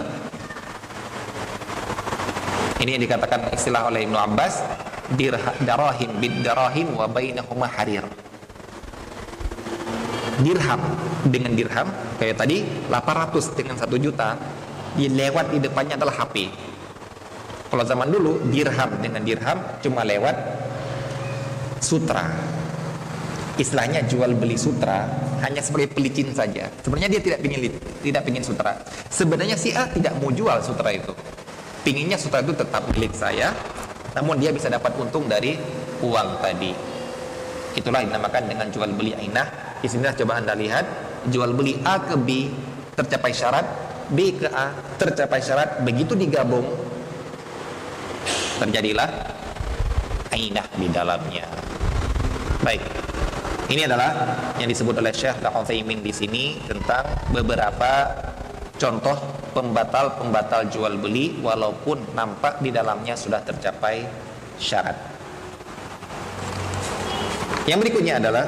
[2.81, 4.57] ini yang dikatakan istilah oleh Ibnu Abbas
[5.61, 8.01] darahim bid darahim wa bainahuma harir.
[10.41, 10.81] Dirham
[11.29, 11.87] dengan dirham
[12.17, 14.33] kayak tadi 800 dengan 1 juta
[14.97, 16.49] dilewat di depannya adalah HP.
[17.69, 20.33] Kalau zaman dulu dirham dengan dirham cuma lewat
[21.81, 22.29] sutra.
[23.59, 25.05] Istilahnya jual beli sutra
[25.43, 26.71] hanya sebagai pelicin saja.
[26.85, 27.73] Sebenarnya dia tidak ingin
[28.05, 28.79] tidak ingin sutra.
[29.11, 31.11] Sebenarnya si A tidak mau jual sutra itu
[31.81, 33.53] pinginnya sutra itu tetap milik saya
[34.13, 35.57] namun dia bisa dapat untung dari
[36.01, 36.71] uang tadi
[37.77, 40.85] itulah dinamakan dengan jual beli ainah di sini coba anda lihat
[41.31, 42.51] jual beli A ke B
[42.93, 43.65] tercapai syarat
[44.11, 46.65] B ke A tercapai syarat begitu digabung
[48.61, 49.09] terjadilah
[50.31, 51.45] ainah di dalamnya.
[52.63, 52.81] Baik.
[53.71, 54.11] Ini adalah
[54.59, 58.11] yang disebut oleh Syekh al di sini tentang beberapa
[58.75, 59.15] contoh
[59.55, 64.03] pembatal-pembatal jual beli walaupun nampak di dalamnya sudah tercapai
[64.59, 64.97] syarat.
[67.69, 68.43] Yang berikutnya adalah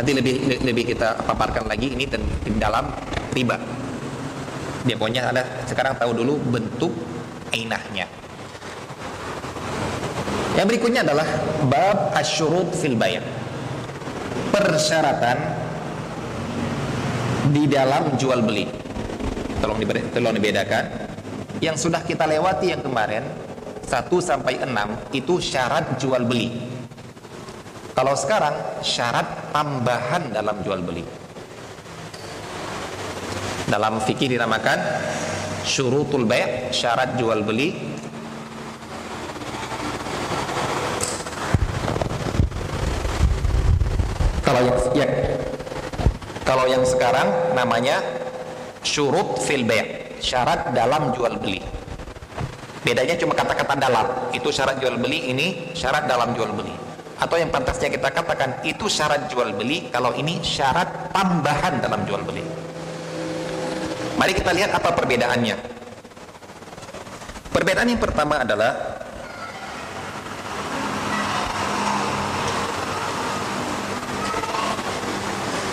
[0.00, 2.88] nanti lebih lebih kita paparkan lagi ini di dalam
[3.36, 3.60] riba.
[4.88, 6.88] Dia pokoknya ada sekarang tahu dulu bentuk
[7.52, 8.08] ainahnya.
[10.56, 11.28] Yang berikutnya adalah
[11.68, 13.20] bab asyurut fil bayar.
[14.48, 15.36] Persyaratan
[17.52, 18.64] di dalam jual beli.
[19.60, 19.84] Tolong,
[20.16, 20.84] tolong dibedakan.
[21.60, 23.20] Yang sudah kita lewati yang kemarin
[23.84, 26.69] 1 sampai 6 itu syarat jual beli.
[28.00, 31.04] Kalau sekarang syarat tambahan dalam jual beli.
[33.68, 34.80] Dalam fikih dinamakan
[35.68, 37.76] syurutul bay' syarat jual beli
[44.48, 45.06] Kalau yang ya,
[46.48, 48.00] kalau yang sekarang namanya
[48.80, 51.60] syurut fil bay' syarat dalam jual beli.
[52.80, 54.32] Bedanya cuma kata-kata dalam.
[54.32, 56.89] Itu syarat jual beli, ini syarat dalam jual beli.
[57.20, 62.24] Atau yang pantasnya kita katakan itu syarat jual beli, kalau ini syarat tambahan dalam jual
[62.24, 62.40] beli.
[64.16, 65.56] Mari kita lihat apa perbedaannya.
[67.52, 69.00] Perbedaan yang pertama adalah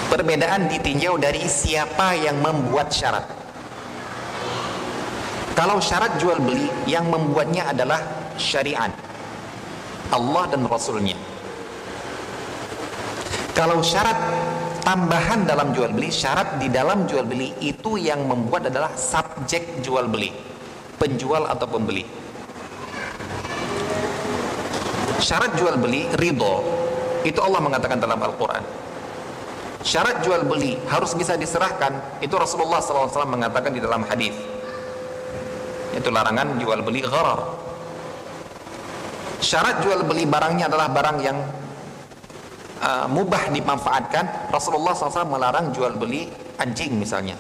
[0.08, 3.28] Perbedaan ditinjau dari siapa yang membuat syarat.
[5.54, 8.02] Kalau syarat jual beli yang membuatnya adalah
[8.40, 8.90] syariat
[10.10, 11.37] Allah dan Rasulnya.
[13.58, 14.14] Kalau syarat
[14.86, 20.06] tambahan dalam jual beli, syarat di dalam jual beli itu yang membuat adalah subjek jual
[20.06, 20.30] beli,
[21.02, 22.06] penjual atau pembeli.
[25.18, 26.62] Syarat jual beli ridho
[27.26, 28.62] itu Allah mengatakan dalam Al-Quran
[29.88, 34.36] syarat jual beli harus bisa diserahkan itu Rasulullah SAW mengatakan di dalam hadis
[35.98, 37.58] Itu larangan jual beli gharar.
[39.42, 41.42] Syarat jual beli barangnya adalah barang yang
[42.82, 44.50] uh, mubah dimanfaatkan.
[44.54, 47.38] Rasulullah SAW melarang jual beli anjing misalnya.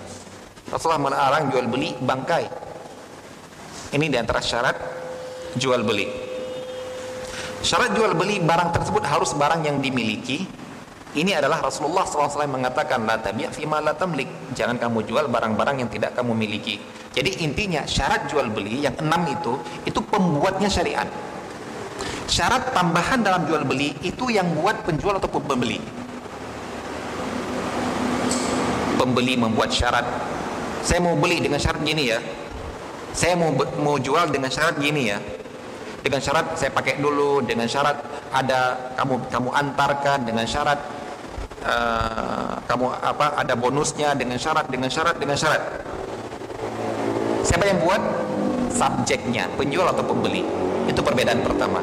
[0.68, 2.46] Rasulullah melarang jual beli bangkai.
[3.96, 4.76] Ini di antara syarat
[5.56, 6.08] jual beli.
[7.64, 10.44] Syarat jual beli barang tersebut harus barang yang dimiliki.
[11.18, 14.54] Ini adalah Rasulullah SAW mengatakan la tabi' fima la tamlik.
[14.54, 16.78] Jangan kamu jual barang-barang yang tidak kamu miliki.
[17.18, 19.58] Jadi intinya syarat jual beli yang enam itu
[19.88, 21.10] itu pembuatnya syariat.
[22.28, 25.80] Syarat tambahan dalam jual beli itu yang buat penjual ataupun pembeli.
[29.00, 30.04] Pembeli membuat syarat.
[30.84, 32.20] Saya mau beli dengan syarat gini ya.
[33.16, 35.24] Saya mau mau jual dengan syarat gini ya.
[36.04, 37.96] Dengan syarat saya pakai dulu, dengan syarat
[38.36, 40.80] ada kamu kamu antarkan, dengan syarat
[41.64, 45.64] uh, kamu apa ada bonusnya, dengan syarat, dengan syarat, dengan syarat.
[47.48, 48.04] Siapa yang buat?
[48.76, 50.44] Subjeknya, penjual atau pembeli.
[50.92, 51.80] Itu perbedaan pertama.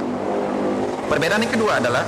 [1.15, 2.03] Perbedaan yang kedua adalah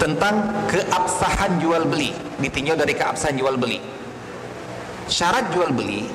[0.00, 0.40] tentang
[0.72, 3.76] keabsahan jual beli, ditinjau dari keabsahan jual beli.
[5.04, 6.08] Syarat jual beli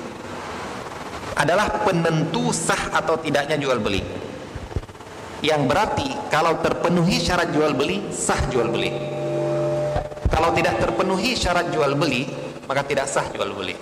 [1.38, 4.02] adalah penentu sah atau tidaknya jual beli.
[5.46, 8.90] Yang berarti kalau terpenuhi syarat jual beli, sah jual beli.
[10.26, 12.26] Kalau tidak terpenuhi syarat jual beli,
[12.66, 13.78] maka tidak sah jual beli.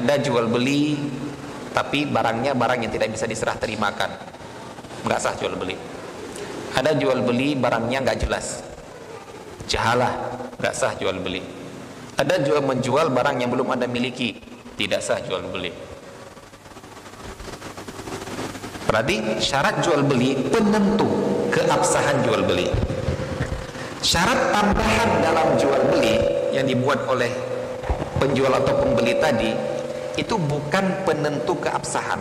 [0.00, 0.96] Ada jual beli
[1.72, 4.12] tapi barangnya barang yang tidak bisa diserah terimakan.
[5.02, 5.74] Nggak sah jual beli.
[6.72, 8.60] Ada jual beli barangnya nggak jelas.
[9.66, 10.12] Jahalah
[10.60, 11.40] nggak sah jual beli.
[12.20, 14.36] Ada jual menjual barang yang belum anda miliki
[14.76, 15.72] tidak sah jual beli.
[18.84, 21.08] Berarti syarat jual beli penentu
[21.48, 22.68] keabsahan jual beli.
[24.04, 26.20] Syarat tambahan dalam jual beli
[26.52, 27.32] yang dibuat oleh
[28.20, 29.50] penjual atau pembeli tadi
[30.16, 32.20] itu bukan penentu keabsahan.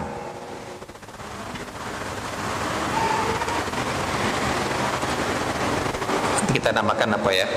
[6.51, 7.47] Kita namakan apa ya?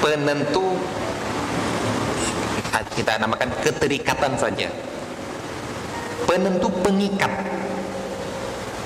[0.00, 0.80] Penentu
[2.96, 4.68] kita namakan keterikatan saja.
[6.24, 7.32] Penentu pengikat.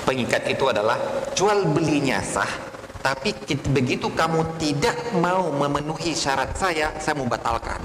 [0.05, 0.99] Pengikat itu adalah
[1.33, 2.75] jual belinya sah
[3.05, 3.37] tapi
[3.69, 7.77] begitu kamu tidak mau memenuhi syarat saya saya mau batalkan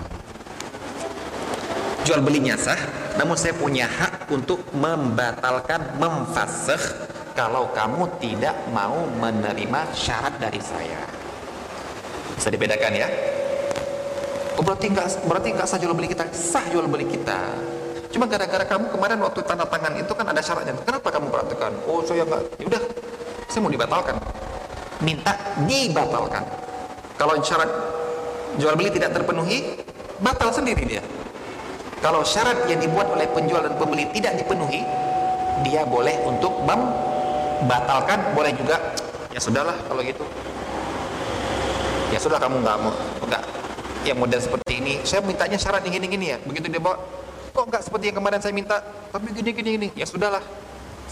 [2.07, 2.79] jual belinya sah
[3.19, 6.79] namun saya punya hak untuk membatalkan memfasih
[7.35, 10.99] kalau kamu tidak mau menerima syarat dari saya.
[12.35, 13.07] Bisa dibedakan ya?
[14.59, 16.27] Oh, berarti enggak berarti enggak sah jual beli kita.
[16.31, 17.39] Sah jual beli kita.
[18.11, 20.75] Cuma gara-gara kamu kemarin waktu tanda tangan itu kan ada syaratnya.
[20.83, 22.81] Kenapa kamu perhatikan oh saya enggak ya udah
[23.51, 24.15] saya mau dibatalkan.
[24.99, 26.43] Minta dibatalkan.
[27.19, 27.71] Kalau syarat
[28.59, 29.79] jual beli tidak terpenuhi
[30.19, 31.03] batal sendiri dia
[31.99, 34.87] kalau syarat yang dibuat oleh penjual dan pembeli tidak dipenuhi,
[35.67, 38.79] dia boleh untuk membatalkan, boleh juga
[39.35, 40.23] ya sudahlah kalau gitu.
[42.09, 42.93] Ya sudah kamu nggak mau
[43.27, 43.43] nggak
[44.07, 44.93] yang model seperti ini.
[45.03, 46.37] Saya mintanya syarat yang gini-gini ya.
[46.41, 46.97] Begitu dia bawa,
[47.51, 48.79] kok nggak seperti yang kemarin saya minta,
[49.11, 49.87] tapi gini-gini ini.
[49.93, 50.41] Ya sudahlah.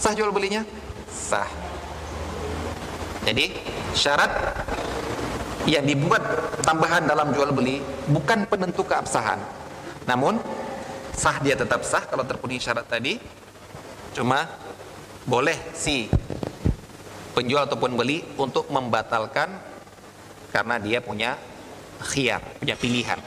[0.00, 0.64] Sah jual belinya?
[1.12, 1.46] Sah.
[3.28, 3.60] Jadi
[3.92, 4.32] syarat
[5.68, 6.24] yang dibuat
[6.64, 9.36] tambahan dalam jual beli bukan penentu keabsahan.
[10.08, 10.40] Namun
[11.18, 13.18] sah dia tetap sah kalau terpenuhi syarat tadi.
[14.14, 14.46] Cuma
[15.26, 16.06] boleh si
[17.34, 19.50] penjual ataupun beli untuk membatalkan
[20.54, 21.34] karena dia punya
[21.98, 23.18] khiyar, punya pilihan.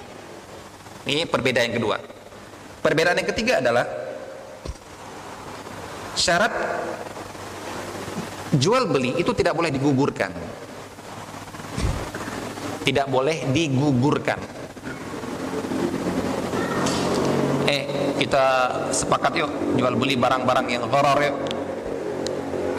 [1.03, 1.97] Ini perbedaan yang kedua.
[2.81, 3.85] Perbedaan yang ketiga adalah
[6.15, 6.53] syarat
[8.55, 10.31] jual beli itu tidak boleh digugurkan.
[12.81, 14.60] Tidak boleh digugurkan
[17.71, 17.87] eh
[18.19, 18.45] kita
[18.91, 21.35] sepakat yuk jual beli barang-barang yang horor yuk.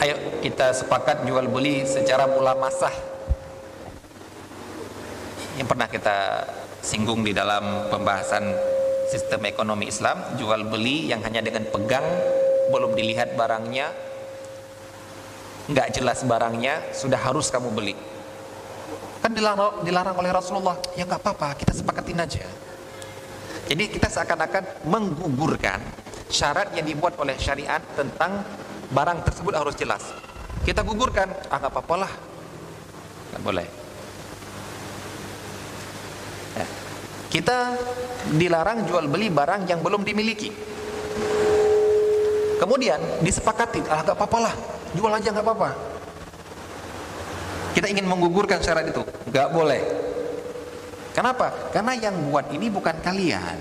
[0.04, 2.92] Ayo kita sepakat jual beli secara mula masah.
[5.56, 6.16] Yang pernah kita
[6.84, 8.52] singgung di dalam pembahasan
[9.08, 12.04] sistem ekonomi Islam jual beli yang hanya dengan pegang
[12.72, 13.92] belum dilihat barangnya
[15.72, 17.96] nggak jelas barangnya sudah harus kamu beli.
[19.24, 20.76] Kan dilarang, dilarang oleh Rasulullah.
[20.98, 22.44] Ya nggak apa-apa kita sepakatin aja
[23.72, 25.80] jadi kita seakan-akan menggugurkan
[26.28, 28.44] syarat yang dibuat oleh syariat tentang
[28.92, 30.12] barang tersebut harus jelas.
[30.60, 32.12] Kita gugurkan, ah nggak apa-apa lah,
[33.32, 33.66] nggak boleh.
[36.52, 36.66] Ya.
[37.32, 37.72] Kita
[38.36, 40.52] dilarang jual beli barang yang belum dimiliki.
[42.60, 44.54] Kemudian disepakati, ah nggak apa-apa lah,
[44.92, 45.70] jual aja nggak apa-apa.
[47.72, 49.00] Kita ingin menggugurkan syarat itu,
[49.32, 49.80] nggak boleh.
[51.12, 51.72] Kenapa?
[51.72, 53.58] Karena yang buat ini bukan kalian.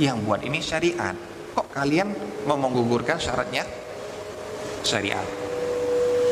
[0.00, 1.14] Yang buat ini syariat.
[1.54, 2.10] Kok kalian
[2.48, 3.62] mau menggugurkan syaratnya?
[4.82, 5.24] Syariat.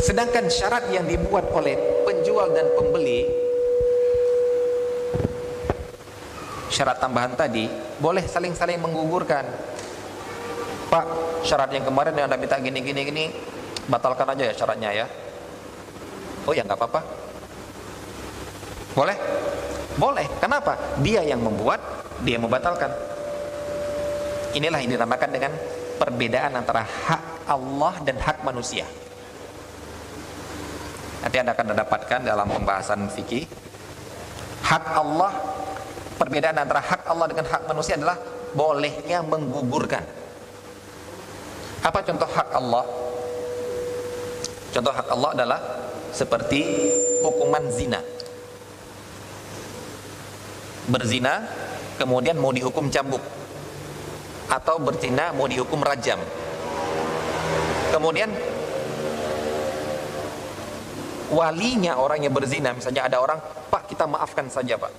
[0.03, 3.43] Sedangkan syarat yang dibuat oleh penjual dan pembeli
[6.73, 7.68] syarat tambahan tadi
[8.01, 9.45] boleh saling-saling menggugurkan.
[10.89, 11.07] Pak,
[11.45, 13.25] syarat yang kemarin yang Anda minta gini gini gini
[13.87, 15.07] batalkan aja ya syaratnya ya.
[16.49, 17.01] Oh ya nggak apa-apa.
[18.97, 19.16] Boleh?
[19.97, 20.24] Boleh.
[20.40, 20.78] Kenapa?
[21.05, 21.80] Dia yang membuat,
[22.24, 22.88] dia yang membatalkan.
[24.53, 25.53] Inilah yang dinamakan dengan
[25.97, 28.84] perbedaan antara hak Allah dan hak manusia.
[31.22, 33.47] Nanti Anda akan mendapatkan dalam pembahasan fikih
[34.66, 35.32] hak Allah
[36.18, 38.18] perbedaan antara hak Allah dengan hak manusia adalah
[38.57, 40.03] bolehnya menggugurkan.
[41.82, 42.84] Apa contoh hak Allah?
[44.72, 45.61] Contoh hak Allah adalah
[46.12, 46.61] seperti
[47.24, 48.01] hukuman zina
[50.89, 51.47] berzina
[52.01, 53.22] kemudian mau dihukum cambuk.
[54.51, 56.20] Atau berzina mau dihukum rajam.
[57.93, 58.28] Kemudian
[61.33, 63.41] walinya orang yang berzina misalnya ada orang
[63.72, 64.93] pak kita maafkan saja pak.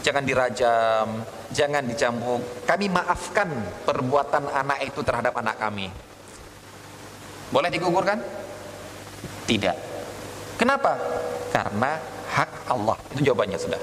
[0.00, 1.06] Jangan dirajam
[1.52, 2.64] jangan dicambuk.
[2.64, 3.50] Kami maafkan
[3.84, 5.90] perbuatan anak itu terhadap anak kami.
[7.50, 8.22] Boleh digugurkan?
[9.50, 9.74] tidak.
[10.54, 10.94] Kenapa?
[11.50, 11.98] karena
[12.30, 12.94] hak Allah.
[13.10, 13.80] Itu jawabannya sudah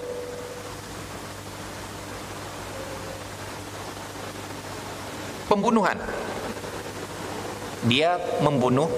[5.48, 5.96] pembunuhan.
[7.88, 8.92] Dia membunuh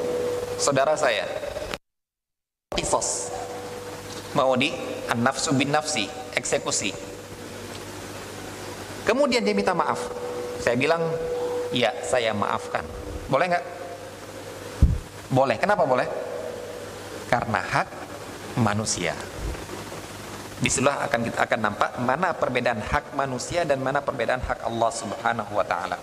[0.57, 1.25] saudara saya.
[2.73, 3.29] Kisos.
[4.33, 4.73] Mau di
[5.09, 6.05] an-nafsu bin nafsi,
[6.37, 6.93] eksekusi.
[9.05, 9.97] Kemudian dia minta maaf.
[10.61, 11.01] Saya bilang,
[11.73, 12.85] "Ya, saya maafkan."
[13.29, 13.65] Boleh nggak?
[15.33, 15.57] Boleh.
[15.57, 16.05] Kenapa boleh?
[17.29, 17.87] Karena hak
[18.57, 19.13] manusia.
[20.59, 24.91] Di sebelah akan kita akan nampak mana perbedaan hak manusia dan mana perbedaan hak Allah
[24.91, 25.97] Subhanahu wa taala.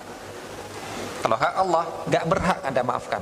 [1.27, 3.19] Kalau hak Allah, gak berhak Anda maafkan.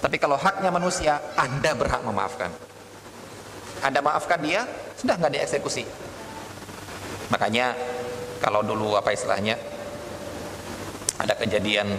[0.00, 2.48] Tapi kalau haknya manusia, Anda berhak memaafkan.
[3.84, 4.64] Anda maafkan dia,
[4.96, 5.84] sudah nggak dieksekusi.
[7.28, 7.76] Makanya
[8.40, 9.52] kalau dulu apa istilahnya
[11.20, 11.92] ada kejadian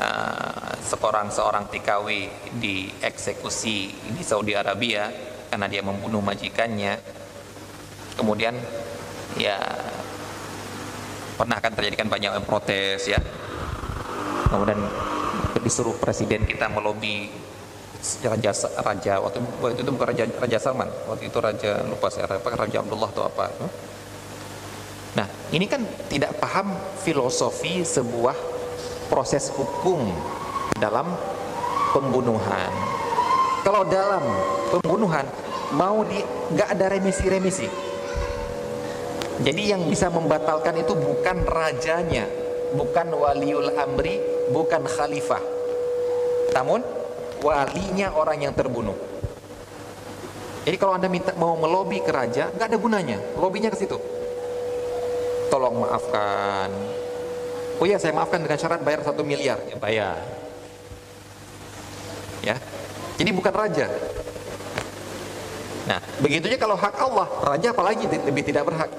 [0.00, 2.08] uh, seorang seorang TKW
[2.56, 5.12] dieksekusi di Saudi Arabia
[5.52, 6.96] karena dia membunuh majikannya.
[8.16, 8.56] Kemudian
[9.36, 9.60] ya
[11.36, 13.20] pernah akan terjadikan banyak protes ya
[14.56, 14.80] kemudian
[15.60, 17.28] disuruh presiden kita melobi
[18.22, 22.48] raja raja waktu, waktu itu bukan raja raja Salman waktu itu raja lupa saya apa
[22.54, 23.44] raja Abdullah atau apa.
[25.16, 28.36] Nah ini kan tidak paham filosofi sebuah
[29.08, 30.12] proses hukum
[30.76, 31.08] dalam
[31.90, 32.70] pembunuhan.
[33.64, 34.22] Kalau dalam
[34.70, 35.26] pembunuhan
[35.74, 36.22] mau di
[36.54, 37.66] nggak ada remisi-remisi.
[39.36, 42.24] Jadi yang bisa membatalkan itu bukan rajanya
[42.72, 45.42] bukan waliul amri bukan khalifah.
[46.54, 46.80] Namun
[47.42, 48.96] walinya orang yang terbunuh.
[50.66, 53.18] Jadi kalau anda minta mau melobi ke raja nggak ada gunanya.
[53.38, 53.94] Lobinya ke situ.
[55.46, 56.70] Tolong maafkan.
[57.78, 59.62] Oh ya saya maafkan dengan syarat bayar satu miliar.
[59.70, 60.18] Ya bayar.
[62.42, 62.56] Ya.
[63.14, 63.86] Jadi bukan raja.
[65.86, 67.30] Nah begitunya kalau hak Allah.
[67.46, 68.90] Raja apalagi lebih tidak berhak.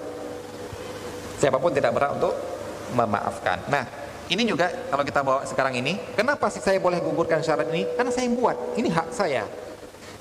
[1.38, 2.32] Siapa pun tidak berhak untuk
[2.96, 3.60] memaafkan.
[3.68, 7.88] Nah ini juga kalau kita bawa sekarang ini, kenapa sih saya boleh gugurkan syarat ini?
[7.96, 9.48] Karena saya yang buat, ini hak saya.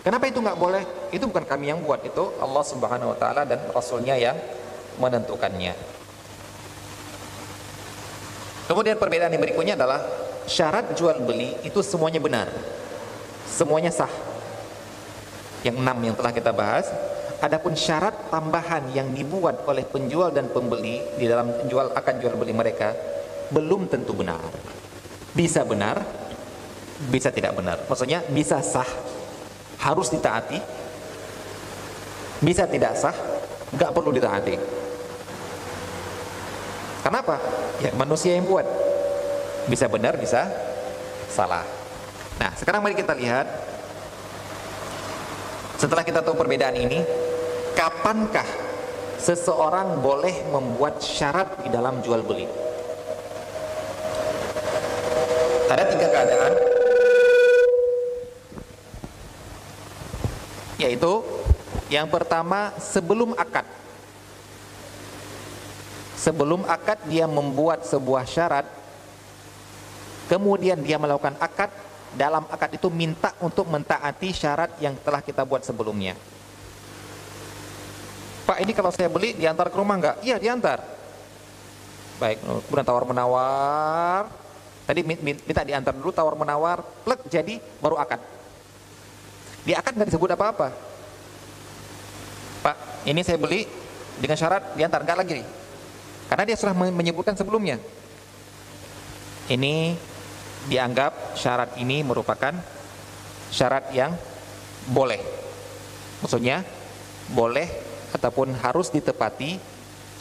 [0.07, 0.83] Kenapa itu nggak boleh?
[1.11, 4.39] Itu bukan kami yang buat, itu Allah Subhanahu Wa Taala dan Rasulnya yang
[5.03, 5.75] menentukannya.
[8.71, 10.07] Kemudian perbedaan yang berikutnya adalah
[10.47, 12.47] syarat jual beli itu semuanya benar,
[13.51, 14.11] semuanya sah.
[15.67, 16.87] Yang enam yang telah kita bahas.
[17.43, 22.55] Adapun syarat tambahan yang dibuat oleh penjual dan pembeli di dalam jual akan jual beli
[22.55, 22.95] mereka
[23.51, 24.41] belum tentu benar.
[25.37, 26.01] Bisa benar,
[27.13, 27.85] bisa tidak benar.
[27.87, 28.89] Maksudnya bisa sah,
[29.83, 30.59] harus ditaati.
[32.41, 33.17] Bisa tidak sah,
[33.73, 34.57] nggak perlu ditaati.
[37.05, 37.39] Kenapa?
[37.85, 38.67] Ya manusia yang buat.
[39.71, 40.47] Bisa benar, bisa
[41.31, 41.63] salah.
[42.37, 43.47] Nah, sekarang mari kita lihat
[45.77, 47.05] setelah kita tahu perbedaan ini,
[47.77, 48.49] kapankah
[49.21, 52.66] seseorang boleh membuat syarat di dalam jual beli?
[55.67, 56.53] Ada tiga keadaan
[60.77, 61.25] yaitu
[61.89, 63.65] yang pertama sebelum akad
[66.21, 68.69] sebelum akad dia membuat sebuah syarat
[70.29, 71.73] kemudian dia melakukan akad
[72.13, 76.13] dalam akad itu minta untuk mentaati syarat yang telah kita buat sebelumnya
[78.47, 80.17] Pak ini kalau saya beli diantar ke rumah nggak?
[80.23, 80.79] Iya diantar.
[82.23, 84.46] Baik, kemudian tawar menawar.
[84.87, 88.23] Tadi minta diantar dulu tawar menawar, plek jadi baru akad.
[89.67, 90.71] Di akad nggak disebut apa-apa.
[92.63, 92.77] Pak,
[93.11, 93.67] ini saya beli
[94.23, 95.43] dengan syarat diantar nggak lagi.
[96.31, 97.83] Karena dia sudah menyebutkan sebelumnya.
[99.51, 99.99] Ini
[100.71, 102.55] dianggap syarat ini merupakan
[103.51, 104.15] syarat yang
[104.91, 105.19] boleh.
[106.23, 106.63] Maksudnya
[107.35, 107.67] boleh
[108.15, 109.59] ataupun harus ditepati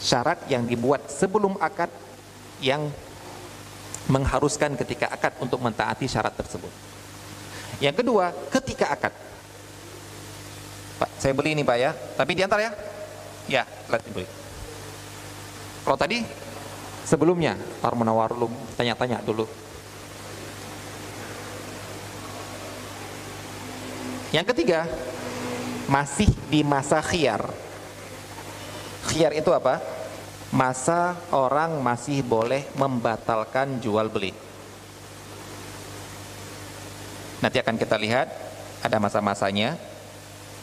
[0.02, 1.90] syarat yang dibuat sebelum akad
[2.58, 2.90] yang
[4.06, 6.70] mengharuskan ketika akad untuk mentaati syarat tersebut.
[7.82, 9.12] Yang kedua, ketika akad.
[10.96, 12.72] Pak, saya beli ini Pak ya, tapi diantar ya?
[13.46, 14.26] Ya, lihat dibeli.
[15.84, 16.24] Kalau tadi
[17.04, 17.54] sebelumnya,
[17.84, 19.44] tar menawar lu tanya-tanya dulu.
[24.34, 24.90] Yang ketiga,
[25.86, 27.46] masih di masa khiar.
[29.06, 29.78] Khiar itu apa?
[30.56, 34.32] Masa orang masih boleh membatalkan jual beli.
[37.44, 38.32] Nanti akan kita lihat
[38.80, 39.76] ada masa-masanya.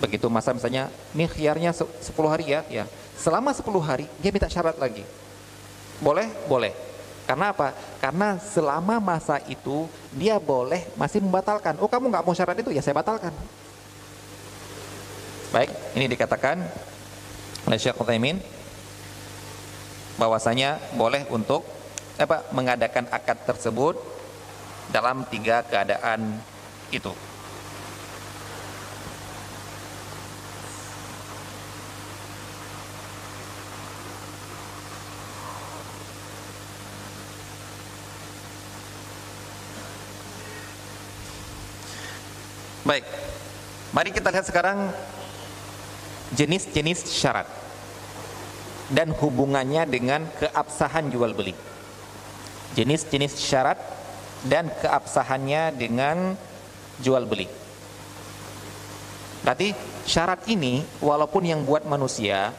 [0.02, 1.86] Begitu masa misalnya, ini khiarnya 10
[2.26, 2.90] hari ya, ya.
[3.14, 5.06] Selama 10 hari dia minta syarat lagi.
[6.02, 6.26] Boleh?
[6.50, 6.74] Boleh.
[7.30, 7.78] Karena apa?
[8.02, 11.78] Karena selama masa itu dia boleh masih membatalkan.
[11.80, 13.32] Oh kamu nggak mau syarat itu ya saya batalkan.
[15.54, 16.66] Baik, ini dikatakan
[17.70, 17.96] oleh Syekh
[20.18, 21.66] bahwasanya boleh untuk
[22.18, 23.98] apa mengadakan akad tersebut
[24.94, 26.38] dalam tiga keadaan
[26.94, 27.10] itu.
[42.84, 43.08] Baik,
[43.96, 44.92] mari kita lihat sekarang
[46.36, 47.63] jenis-jenis syarat
[48.92, 51.56] dan hubungannya dengan keabsahan jual beli.
[52.76, 53.80] Jenis-jenis syarat
[54.44, 56.36] dan keabsahannya dengan
[57.00, 57.48] jual beli.
[59.46, 62.52] Berarti syarat ini walaupun yang buat manusia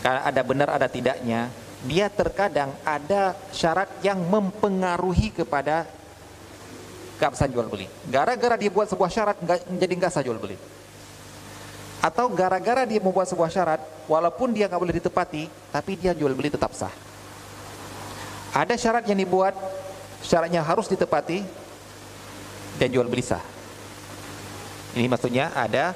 [0.00, 1.52] karena ada benar ada tidaknya,
[1.84, 5.84] dia terkadang ada syarat yang mempengaruhi kepada
[7.20, 7.84] keabsahan jual beli.
[8.08, 9.36] Gara-gara dia buat sebuah syarat
[9.68, 10.79] jadi nggak sah jual beli
[12.00, 16.48] atau gara-gara dia membuat sebuah syarat walaupun dia nggak boleh ditepati tapi dia jual beli
[16.48, 16.92] tetap sah.
[18.56, 19.52] Ada syarat yang dibuat
[20.24, 21.44] syaratnya harus ditepati
[22.80, 23.44] dan jual beli sah.
[24.96, 25.94] Ini maksudnya ada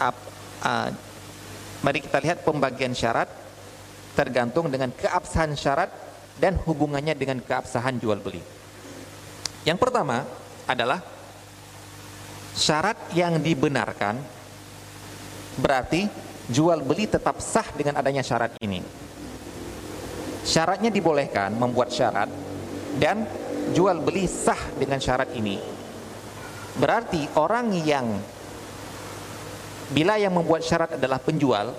[0.00, 0.88] uh,
[1.84, 3.28] mari kita lihat pembagian syarat
[4.14, 5.90] tergantung dengan keabsahan syarat
[6.38, 8.40] dan hubungannya dengan keabsahan jual beli.
[9.68, 10.24] Yang pertama
[10.64, 11.02] adalah
[12.56, 14.41] syarat yang dibenarkan
[15.58, 16.08] Berarti
[16.48, 18.80] jual beli tetap sah dengan adanya syarat ini.
[20.42, 22.26] Syaratnya dibolehkan membuat syarat
[22.98, 23.24] dan
[23.72, 25.60] jual beli sah dengan syarat ini.
[26.76, 28.06] Berarti orang yang
[29.92, 31.76] bila yang membuat syarat adalah penjual,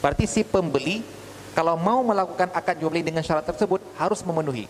[0.00, 1.04] berarti si pembeli
[1.52, 4.64] kalau mau melakukan akad jual beli dengan syarat tersebut harus memenuhi.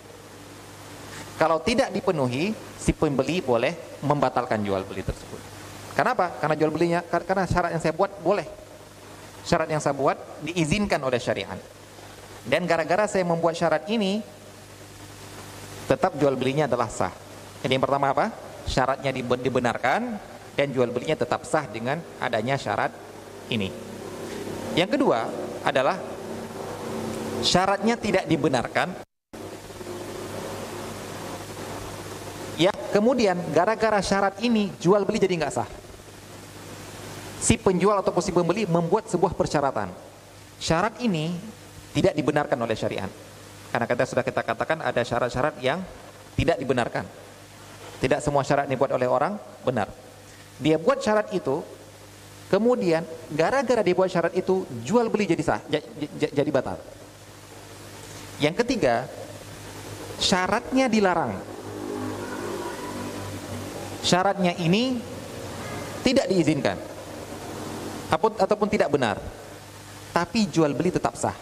[1.39, 2.51] Kalau tidak dipenuhi,
[2.83, 5.58] si pembeli boleh membatalkan jual beli tersebut.
[5.99, 6.31] Kenapa?
[6.39, 8.47] Karena jual belinya karena syarat yang saya buat boleh.
[9.43, 10.15] Syarat yang saya buat
[10.47, 11.59] diizinkan oleh syariat.
[12.47, 14.23] Dan gara-gara saya membuat syarat ini
[15.91, 17.11] tetap jual belinya adalah sah.
[17.67, 18.31] Jadi yang pertama apa?
[18.71, 20.23] Syaratnya dibenarkan
[20.55, 22.95] dan jual belinya tetap sah dengan adanya syarat
[23.51, 23.67] ini.
[24.79, 25.27] Yang kedua
[25.67, 25.99] adalah
[27.43, 29.03] syaratnya tidak dibenarkan
[32.59, 35.88] Ya, kemudian gara-gara syarat ini jual beli jadi nggak sah
[37.39, 39.91] si penjual ataupun si pembeli membuat sebuah persyaratan.
[40.59, 41.31] Syarat ini
[41.95, 43.11] tidak dibenarkan oleh syariat.
[43.71, 45.79] Karena kita sudah kita katakan ada syarat-syarat yang
[46.35, 47.07] tidak dibenarkan.
[47.99, 49.91] Tidak semua syarat dibuat oleh orang benar.
[50.59, 51.63] Dia buat syarat itu,
[52.51, 55.61] kemudian gara-gara dia buat syarat itu jual beli jadi sah,
[56.19, 56.79] jadi batal.
[58.39, 59.07] Yang ketiga,
[60.19, 61.35] syaratnya dilarang.
[64.03, 65.03] Syaratnya ini
[66.07, 66.98] tidak diizinkan
[68.11, 69.21] ataupun tidak benar.
[70.13, 71.37] Tapi jual beli tetap sah.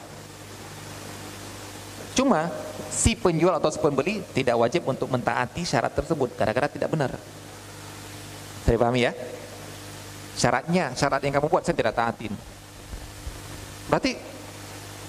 [2.16, 2.48] Cuma
[2.90, 7.12] si penjual atau si pembeli tidak wajib untuk mentaati syarat tersebut gara-gara tidak benar.
[8.66, 9.12] Saya pahami ya?
[10.36, 12.32] Syaratnya syarat yang kamu buat saya tidak taatin.
[13.86, 14.18] Berarti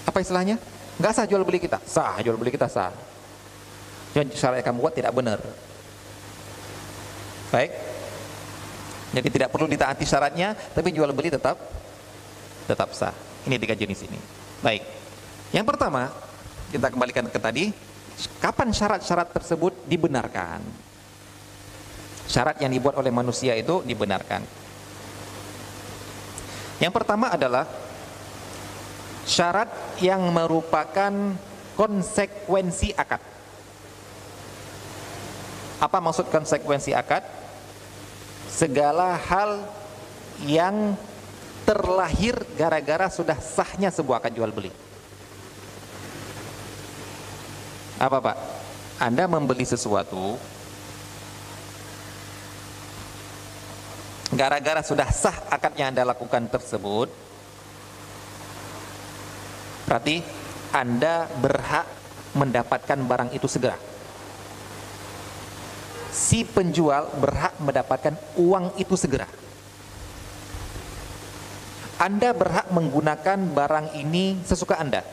[0.05, 0.55] apa istilahnya?
[0.99, 1.79] Nggak sah jual beli kita.
[1.83, 2.93] Sah jual beli kita sah.
[4.13, 5.39] Syarat yang kamu buat tidak benar.
[7.47, 7.86] Baik
[9.15, 11.55] jadi tidak perlu ditaati syaratnya, tapi jual beli tetap
[12.67, 13.15] tetap sah.
[13.47, 14.19] Ini tiga jenis ini.
[14.59, 14.83] Baik.
[15.55, 16.11] Yang pertama,
[16.67, 17.71] kita kembalikan ke tadi,
[18.43, 20.59] kapan syarat-syarat tersebut dibenarkan?
[22.27, 24.43] Syarat yang dibuat oleh manusia itu dibenarkan.
[26.83, 27.63] Yang pertama adalah
[29.23, 29.71] syarat
[30.03, 31.13] yang merupakan
[31.79, 33.23] konsekuensi akad.
[35.79, 37.36] Apa maksud konsekuensi akad?
[38.57, 39.69] Segala hal
[40.41, 40.97] yang
[41.61, 44.73] terlahir gara-gara sudah sahnya sebuah akad jual beli.
[48.01, 48.37] Apa Pak?
[48.97, 50.41] Anda membeli sesuatu
[54.33, 57.09] gara-gara sudah sah akad yang Anda lakukan tersebut
[59.87, 60.19] berarti
[60.73, 61.87] Anda berhak
[62.35, 63.86] mendapatkan barang itu segera.
[66.17, 69.29] Si penjual berhak mendapatkan uang itu segera.
[72.01, 75.05] Anda berhak menggunakan barang ini sesuka Anda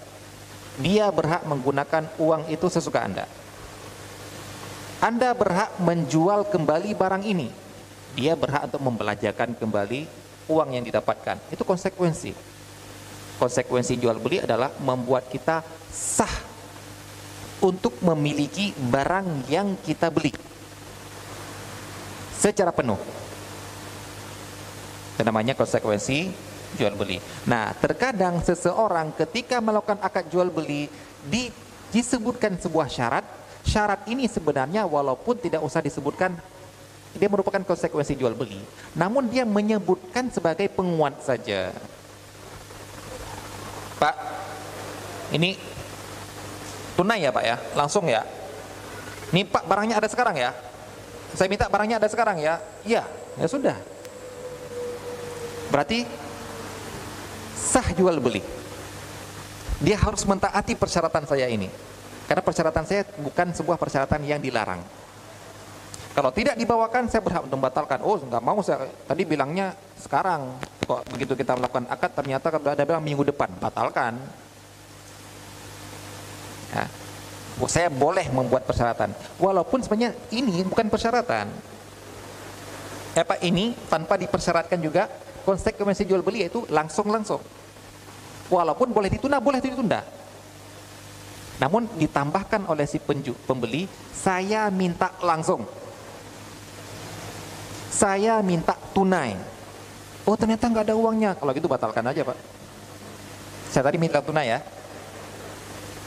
[0.78, 3.30] dia berhak menggunakan uang itu sesuka Anda.
[4.98, 7.52] Anda berhak menjual kembali barang ini.
[8.18, 10.06] Dia berhak untuk membelajarkan kembali
[10.50, 11.38] uang yang didapatkan.
[11.54, 12.34] Itu konsekuensi.
[13.38, 16.30] Konsekuensi jual beli adalah membuat kita sah
[17.62, 20.34] untuk memiliki barang yang kita beli
[22.34, 22.98] secara penuh.
[25.14, 26.34] Itu namanya konsekuensi
[26.74, 27.22] jual beli.
[27.46, 30.90] Nah, terkadang seseorang ketika melakukan akad jual beli
[31.22, 31.48] di,
[31.94, 33.24] disebutkan sebuah syarat,
[33.62, 36.34] syarat ini sebenarnya walaupun tidak usah disebutkan
[37.14, 38.58] dia merupakan konsekuensi jual beli,
[38.98, 41.70] namun dia menyebutkan sebagai penguat saja.
[44.02, 44.14] Pak,
[45.30, 45.54] ini
[46.98, 48.26] tunai ya Pak ya, langsung ya.
[49.30, 50.50] Ini Pak barangnya ada sekarang ya.
[51.34, 52.62] Saya minta barangnya ada sekarang ya.
[52.86, 53.02] Iya,
[53.36, 53.76] ya sudah.
[55.74, 56.06] Berarti
[57.58, 58.42] sah jual beli.
[59.82, 61.66] Dia harus mentaati persyaratan saya ini.
[62.24, 64.80] Karena persyaratan saya bukan sebuah persyaratan yang dilarang.
[66.14, 67.98] Kalau tidak dibawakan, saya berhak untuk membatalkan.
[68.06, 68.86] Oh, nggak mau saya.
[68.86, 70.62] Tadi bilangnya sekarang.
[70.86, 73.50] Kok begitu kita melakukan akad, ternyata ada bilang minggu depan.
[73.58, 74.14] Batalkan.
[76.70, 76.86] Ya.
[77.70, 79.14] Saya boleh membuat persyaratan.
[79.38, 81.46] Walaupun sebenarnya ini bukan persyaratan.
[83.14, 85.06] Apa ini tanpa dipersyaratkan juga
[85.46, 87.38] konsekuensi jual beli itu langsung-langsung.
[88.50, 90.02] Walaupun boleh ditunda, boleh ditunda.
[91.62, 95.62] Namun ditambahkan oleh si penju, pembeli, saya minta langsung.
[97.94, 99.38] Saya minta tunai.
[100.26, 101.38] Oh ternyata nggak ada uangnya.
[101.38, 102.34] Kalau gitu batalkan aja pak.
[103.70, 104.58] Saya tadi minta tunai ya.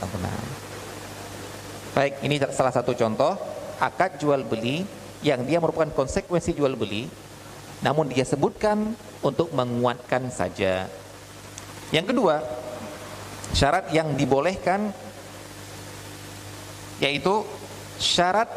[0.03, 0.66] Tunai.
[1.97, 3.33] Baik, ini salah satu contoh.
[3.81, 4.85] Akad jual beli
[5.25, 7.09] yang dia merupakan konsekuensi jual beli
[7.81, 8.93] namun dia sebutkan
[9.25, 10.85] untuk menguatkan saja.
[11.89, 12.45] Yang kedua,
[13.49, 14.93] syarat yang dibolehkan
[17.01, 17.41] yaitu
[17.97, 18.49] syarat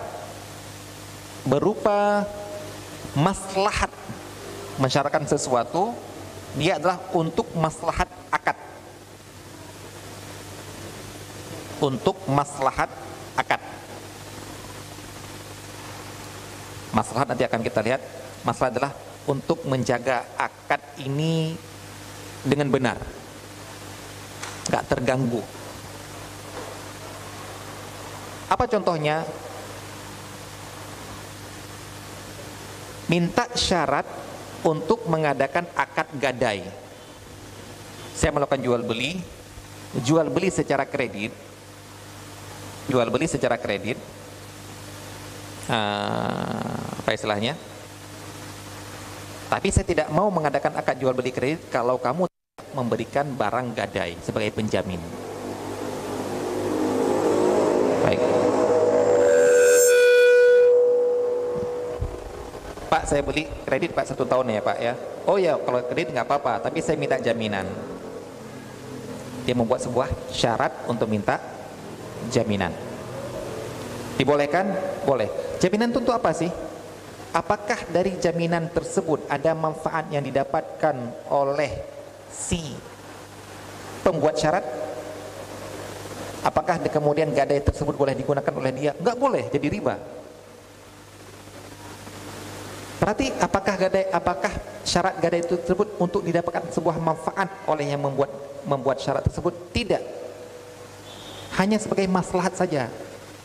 [1.49, 2.29] berupa
[3.17, 3.89] maslahat.
[4.77, 5.97] Mensyaratkan sesuatu
[6.61, 8.57] dia adalah untuk maslahat akad.
[11.81, 13.09] Untuk maslahat
[13.41, 13.61] akad.
[16.93, 18.03] Maslahat nanti akan kita lihat.
[18.45, 18.93] Masalah adalah
[19.29, 21.55] untuk menjaga akad ini
[22.45, 22.99] dengan benar.
[24.69, 25.43] Nggak terganggu.
[28.51, 29.23] Apa contohnya?
[33.07, 34.07] Minta syarat
[34.63, 36.63] untuk mengadakan akad gadai.
[38.15, 39.19] Saya melakukan jual beli.
[40.07, 41.50] Jual beli secara kredit
[42.91, 43.97] jual beli secara kredit
[45.71, 47.55] uh, apa istilahnya
[49.51, 52.31] tapi saya tidak mau mengadakan akad jual beli kredit kalau kamu
[52.71, 55.03] memberikan barang gadai sebagai penjamin.
[58.07, 58.23] Baik.
[62.91, 64.95] Pak, saya beli kredit Pak satu tahun ya Pak ya.
[65.27, 67.67] Oh ya, kalau kredit nggak apa-apa, tapi saya minta jaminan.
[69.43, 71.43] Dia membuat sebuah syarat untuk minta
[72.29, 72.77] jaminan.
[74.21, 74.69] Dibolehkan?
[75.09, 75.57] Boleh.
[75.57, 76.53] Jaminan itu untuk apa sih?
[77.31, 81.71] apakah dari jaminan tersebut ada manfaat yang didapatkan oleh
[82.27, 82.75] si
[84.03, 84.65] pembuat syarat
[86.43, 89.95] apakah kemudian gadai tersebut boleh digunakan oleh dia enggak boleh jadi riba
[92.99, 94.53] berarti apakah gadai apakah
[94.83, 98.31] syarat gadai tersebut untuk didapatkan sebuah manfaat oleh yang membuat
[98.67, 100.03] membuat syarat tersebut tidak
[101.61, 102.89] hanya sebagai maslahat saja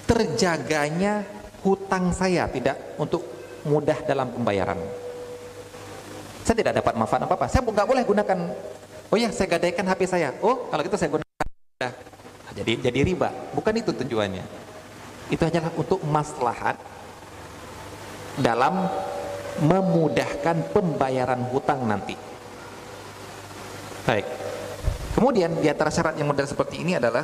[0.07, 1.27] terjaganya
[1.67, 3.27] hutang saya tidak untuk
[3.67, 4.79] mudah dalam pembayaran.
[6.47, 7.51] Saya tidak dapat manfaat apa-apa.
[7.51, 8.39] Saya nggak boleh gunakan
[9.13, 10.33] Oh ya, saya gadaikan HP saya.
[10.41, 11.47] Oh, kalau gitu saya gunakan.
[11.81, 11.93] Nah,
[12.57, 13.29] jadi jadi riba.
[13.53, 14.45] Bukan itu tujuannya.
[15.29, 16.77] Itu hanyalah untuk maslahat
[18.41, 18.89] dalam
[19.61, 22.17] memudahkan pembayaran hutang nanti.
[24.05, 24.25] Baik.
[25.15, 27.23] Kemudian di antara syarat yang model seperti ini adalah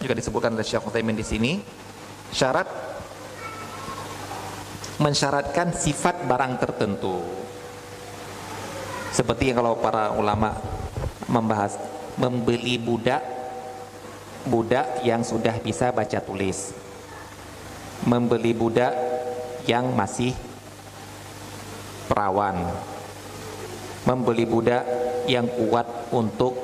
[0.00, 1.60] juga disebutkan oleh Syekh Utsaimin di sini,
[2.32, 2.68] syarat
[5.02, 7.20] mensyaratkan sifat barang tertentu.
[9.12, 10.56] Seperti kalau para ulama
[11.28, 11.76] membahas
[12.16, 13.20] membeli budak
[14.46, 16.74] budak yang sudah bisa baca tulis.
[18.02, 18.94] Membeli budak
[19.70, 20.34] yang masih
[22.10, 22.58] perawan.
[24.02, 24.82] Membeli budak
[25.30, 26.58] yang kuat untuk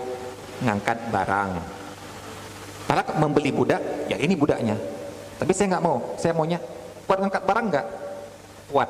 [0.66, 1.77] ngangkat barang.
[2.88, 4.72] Padahal membeli budak, ya ini budaknya.
[5.36, 6.56] Tapi saya nggak mau, saya maunya
[7.04, 7.86] kuat ngangkat barang nggak?
[8.72, 8.88] Kuat.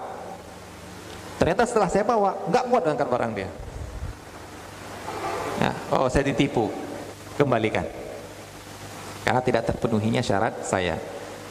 [1.43, 3.51] Ternyata setelah saya bawa, nggak kuat ngangkat barang dia.
[5.59, 6.71] Nah, oh saya ditipu,
[7.35, 7.83] kembalikan.
[9.27, 10.95] Karena tidak terpenuhinya syarat saya.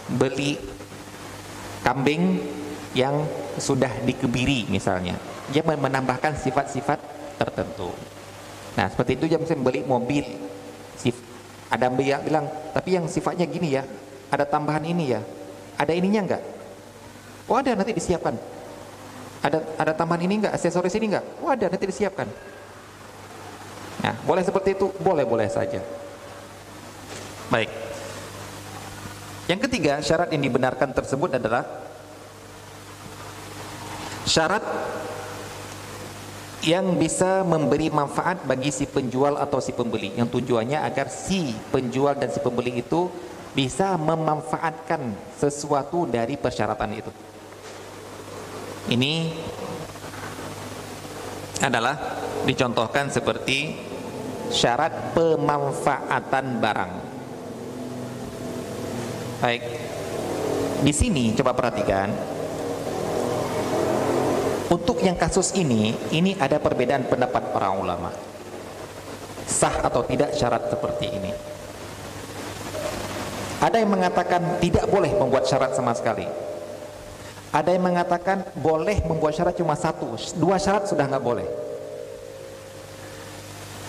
[0.08, 0.56] Beli
[1.84, 2.39] kambing
[2.95, 3.28] yang
[3.60, 5.20] sudah dikebiri misalnya.
[5.52, 7.00] Dia menambahkan sifat-sifat
[7.38, 7.91] tertentu.
[8.80, 10.26] Nah seperti itu jam saya beli mobil.
[11.68, 13.84] Ada yang bilang, tapi yang sifatnya gini ya,
[14.32, 15.22] ada tambahan ini ya,
[15.76, 16.43] ada ininya enggak?
[17.47, 18.36] Oh ada nanti disiapkan.
[19.43, 20.55] Ada ada tambahan ini enggak?
[20.55, 21.26] Aksesoris ini enggak?
[21.43, 22.28] Oh ada nanti disiapkan.
[24.03, 25.84] Nah boleh seperti itu, boleh boleh saja.
[27.47, 27.72] Baik.
[29.47, 31.63] Yang ketiga syarat yang dibenarkan tersebut adalah
[34.28, 34.63] syarat
[36.66, 40.18] yang bisa memberi manfaat bagi si penjual atau si pembeli.
[40.18, 43.12] Yang tujuannya agar si penjual dan si pembeli itu
[43.53, 47.12] bisa memanfaatkan sesuatu dari persyaratan itu.
[48.88, 49.14] Ini
[51.62, 51.97] adalah
[52.45, 53.76] dicontohkan seperti
[54.53, 56.93] syarat pemanfaatan barang.
[59.38, 59.64] Baik
[60.82, 62.37] di sini coba perhatikan
[64.68, 68.11] untuk yang kasus ini, ini ada perbedaan pendapat para ulama.
[69.47, 71.32] Sah atau tidak syarat seperti ini.
[73.63, 76.28] Ada yang mengatakan tidak boleh membuat syarat sama sekali.
[77.55, 81.47] Ada yang mengatakan boleh membuat syarat cuma satu, dua syarat sudah nggak boleh.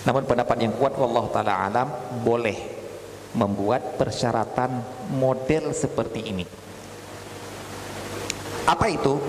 [0.07, 1.87] Namun pendapat yang kuat Allah taala alam
[2.23, 2.55] boleh
[3.35, 4.79] membuat persyaratan
[5.11, 6.45] model seperti ini.
[8.63, 9.19] Apa itu?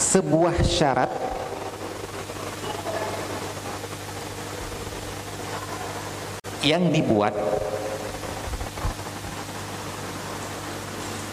[0.00, 1.12] Sebuah syarat
[6.64, 7.36] yang dibuat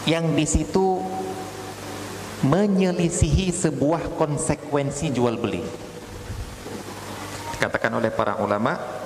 [0.04, 1.00] yang di situ
[2.44, 5.60] menyelisihi sebuah konsekuensi jual beli.
[7.56, 8.97] Dikatakan oleh para ulama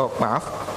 [0.00, 0.67] Oh, maaf.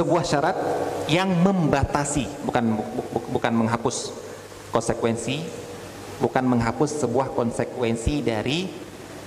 [0.00, 0.56] Sebuah syarat
[1.12, 2.82] yang membatasi bukan bu,
[3.36, 4.16] bukan menghapus
[4.72, 5.44] konsekuensi
[6.20, 8.68] bukan menghapus sebuah konsekuensi dari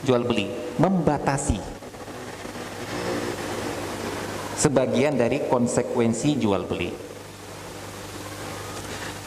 [0.05, 0.49] jual beli.
[0.77, 1.57] Membatasi
[4.57, 6.93] sebagian dari konsekuensi jual beli.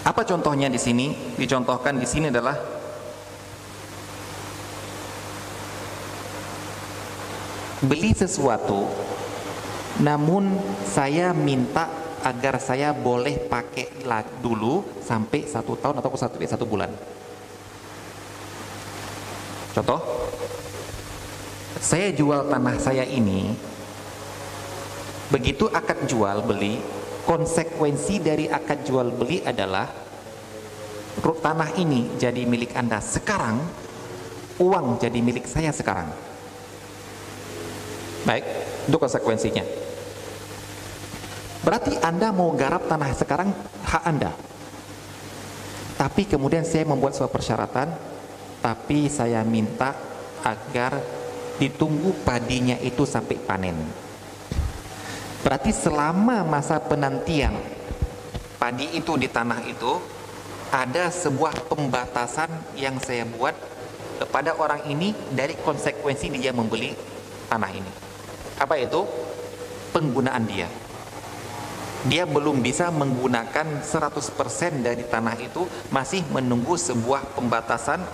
[0.07, 1.35] Apa contohnya di sini?
[1.35, 2.55] Dicontohkan di sini adalah
[7.83, 8.87] beli sesuatu
[9.97, 11.89] namun saya minta
[12.21, 14.03] agar saya boleh pakai
[14.43, 16.91] dulu sampai satu tahun atau satu, satu bulan.
[19.73, 20.01] Contoh,
[21.79, 23.55] saya jual tanah saya ini,
[25.31, 26.83] begitu akad jual beli,
[27.29, 29.87] konsekuensi dari akad jual beli adalah
[31.47, 33.63] tanah ini jadi milik Anda sekarang,
[34.59, 36.11] uang jadi milik saya sekarang.
[38.27, 38.43] Baik,
[38.91, 39.86] itu konsekuensinya.
[41.67, 43.51] Berarti Anda mau garap tanah sekarang
[43.83, 44.31] hak Anda.
[45.99, 47.91] Tapi kemudian saya membuat sebuah persyaratan,
[48.63, 49.99] tapi saya minta
[50.47, 51.03] agar
[51.59, 53.75] ditunggu padinya itu sampai panen.
[55.43, 57.59] Berarti selama masa penantian
[58.63, 59.99] padi itu di tanah itu
[60.71, 63.59] ada sebuah pembatasan yang saya buat
[64.23, 66.95] kepada orang ini dari konsekuensi dia membeli
[67.51, 67.93] tanah ini.
[68.63, 69.03] Apa itu?
[69.91, 70.86] Penggunaan dia.
[72.05, 78.05] Dia belum bisa menggunakan 100% dari tanah itu, masih menunggu sebuah pembatasan,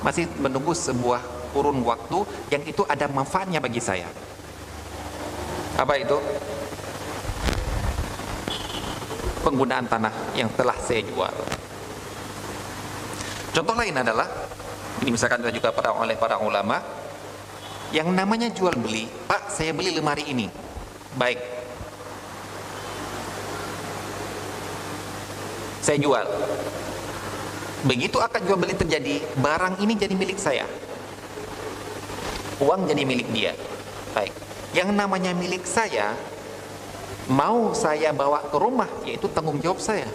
[0.00, 4.08] masih menunggu sebuah kurun waktu yang itu ada manfaatnya bagi saya.
[5.76, 6.16] Apa itu?
[9.46, 11.30] penggunaan tanah yang telah saya jual.
[13.54, 14.26] Contoh lain adalah
[15.06, 16.82] ini misalkan juga pada oleh para ulama
[17.94, 20.50] yang namanya jual beli, Pak, saya beli lemari ini.
[21.14, 21.55] Baik.
[25.86, 26.26] Saya jual.
[27.86, 30.66] Begitu akan jual beli terjadi, barang ini jadi milik saya.
[32.58, 33.54] Uang jadi milik dia.
[34.10, 34.34] Baik.
[34.74, 36.18] Yang namanya milik saya
[37.26, 40.06] mau saya bawa ke rumah yaitu tanggung jawab saya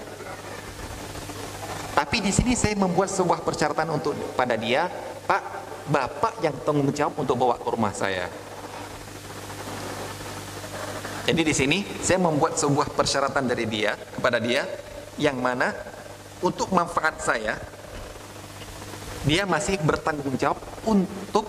[1.92, 4.88] tapi di sini saya membuat sebuah persyaratan untuk pada dia
[5.28, 5.44] Pak
[5.92, 8.32] Bapak yang tanggung jawab untuk bawa ke rumah saya
[11.28, 14.64] jadi di sini saya membuat sebuah persyaratan dari dia kepada dia
[15.20, 15.74] yang mana
[16.44, 17.60] untuk manfaat saya
[19.28, 20.58] dia masih bertanggung jawab
[20.88, 21.46] untuk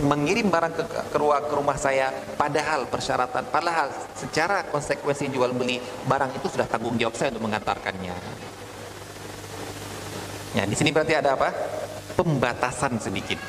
[0.00, 2.08] mengirim barang ke, ke, ke rumah saya
[2.40, 8.14] padahal persyaratan padahal secara konsekuensi jual beli barang itu sudah tanggung jawab saya untuk mengantarkannya.
[10.52, 11.48] Ya di sini berarti ada apa?
[12.16, 13.40] Pembatasan sedikit.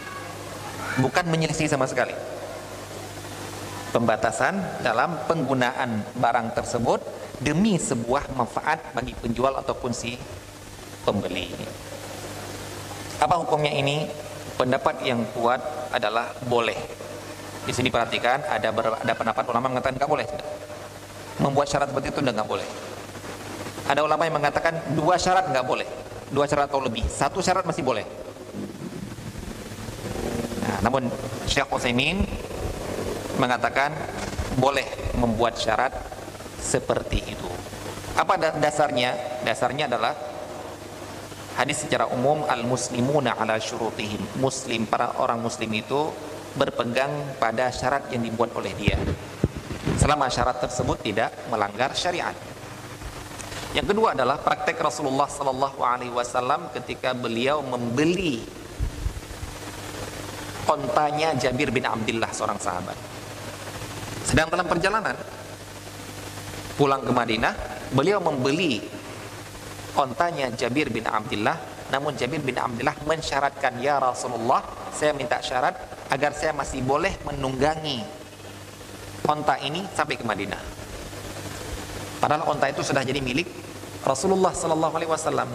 [1.00, 2.16] Bukan menyelisih sama sekali.
[3.92, 7.00] Pembatasan dalam penggunaan barang tersebut
[7.42, 10.18] demi sebuah manfaat bagi penjual ataupun si
[11.08, 11.50] pembeli
[13.24, 14.04] apa hukumnya ini
[14.60, 15.64] pendapat yang kuat
[15.96, 16.76] adalah boleh.
[17.64, 20.28] Di sini perhatikan ada ber, ada pendapat ulama mengatakan nggak boleh.
[21.40, 22.68] Membuat syarat seperti itu nggak boleh.
[23.88, 25.88] Ada ulama yang mengatakan dua syarat nggak boleh,
[26.36, 27.08] dua syarat atau lebih.
[27.08, 28.04] Satu syarat masih boleh.
[30.60, 31.08] Nah, namun
[31.48, 32.28] Syekh Utsaimin
[33.40, 33.96] mengatakan
[34.60, 35.96] boleh membuat syarat
[36.64, 37.52] seperti itu.
[38.16, 39.44] Apa dasarnya?
[39.44, 40.16] Dasarnya adalah
[41.54, 44.18] Hadis secara umum al-muslimuna ala syurutihim.
[44.42, 46.10] Muslim para orang muslim itu
[46.58, 48.98] berpegang pada syarat yang dibuat oleh dia.
[50.02, 52.34] Selama syarat tersebut tidak melanggar syariat.
[53.78, 58.42] Yang kedua adalah praktek Rasulullah sallallahu alaihi wasallam ketika beliau membeli
[60.66, 62.98] ontanya Jabir bin Abdullah seorang sahabat.
[64.26, 65.14] Sedang dalam perjalanan
[66.76, 67.54] pulang ke Madinah,
[67.94, 68.82] beliau membeli
[69.94, 75.78] ontanya Jabir bin Abdullah namun Jabir bin Abdullah mensyaratkan ya Rasulullah saya minta syarat
[76.10, 78.02] agar saya masih boleh menunggangi
[79.30, 80.62] onta ini sampai ke Madinah.
[82.18, 83.46] Padahal onta itu sudah jadi milik
[84.02, 85.50] Rasulullah Sallallahu Alaihi Wasallam.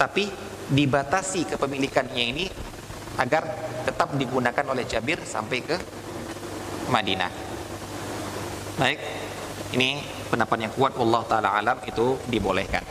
[0.00, 0.30] Tapi
[0.72, 2.46] dibatasi kepemilikannya ini
[3.20, 3.44] agar
[3.84, 5.76] tetap digunakan oleh Jabir sampai ke
[6.88, 7.32] Madinah.
[8.80, 9.00] Baik
[9.76, 12.84] ini pendapat yang kuat Allah Ta'ala alam itu dibolehkan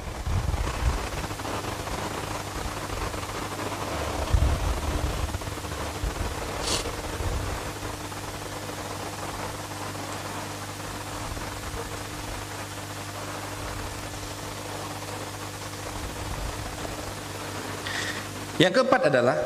[18.58, 19.38] Yang keempat adalah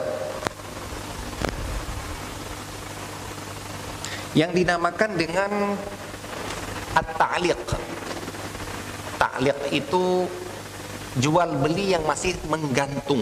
[4.32, 5.76] yang dinamakan dengan
[6.96, 7.81] at-ta'liq.
[9.22, 10.26] Ta'liq itu
[11.22, 13.22] jual beli yang masih menggantung.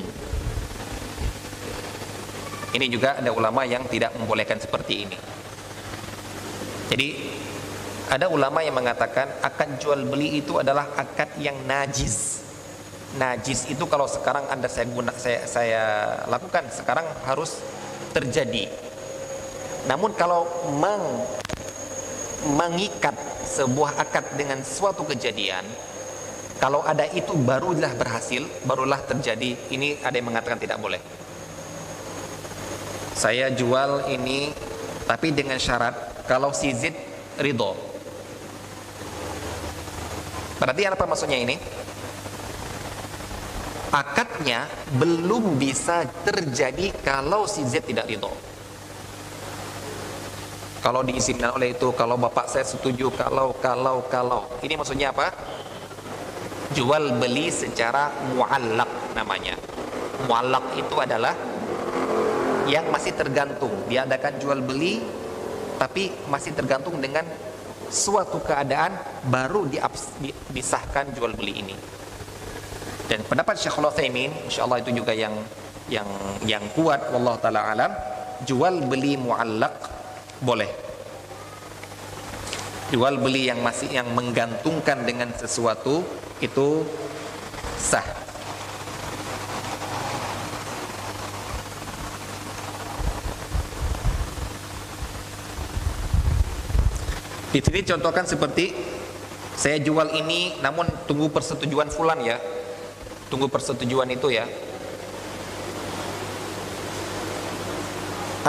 [2.72, 5.18] Ini juga ada ulama yang tidak membolehkan seperti ini.
[6.88, 7.08] Jadi
[8.08, 12.47] ada ulama yang mengatakan akad jual beli itu adalah akad yang najis
[13.18, 15.84] najis itu kalau sekarang anda saya guna saya saya
[16.30, 17.58] lakukan sekarang harus
[18.14, 18.70] terjadi
[19.89, 20.45] namun kalau
[20.78, 21.02] meng,
[22.54, 23.18] mengikat
[23.50, 25.66] sebuah akad dengan suatu kejadian
[26.60, 31.01] kalau ada itu barulah berhasil barulah terjadi ini ada yang mengatakan tidak boleh
[33.16, 34.51] saya jual ini
[35.07, 36.93] tapi dengan syarat kalau si Z
[37.41, 37.74] ridho
[40.60, 41.55] berarti apa maksudnya ini
[43.89, 48.30] akadnya belum bisa terjadi kalau si Z tidak ridho.
[50.80, 54.47] Kalau diizinkan oleh itu, kalau bapak saya setuju, kalau, kalau, kalau.
[54.64, 55.28] Ini maksudnya apa?
[56.78, 59.57] Jual beli secara muallak namanya.
[60.30, 61.34] Muallak itu adalah
[62.70, 63.74] yang masih tergantung.
[63.89, 65.01] Diadakan jual beli,
[65.82, 67.26] tapi masih tergantung dengan
[67.89, 68.93] suatu keadaan
[69.34, 69.65] baru
[70.53, 71.76] disahkan jual beli ini.
[73.09, 75.34] Dan pendapat Syekh Al-Utsaimin, insyaallah itu juga yang
[75.89, 76.05] yang
[76.45, 77.89] yang kuat wallahu taala alam,
[78.45, 79.74] jual beli muallaq
[80.45, 80.88] boleh.
[82.89, 86.01] Jual beli yang masih yang menggantungkan dengan sesuatu
[86.41, 86.81] itu
[87.77, 88.01] sah.
[97.53, 98.73] Di sini contohkan seperti
[99.53, 102.41] saya jual ini namun tunggu persetujuan fulan ya.
[103.29, 104.49] Tunggu persetujuan itu ya.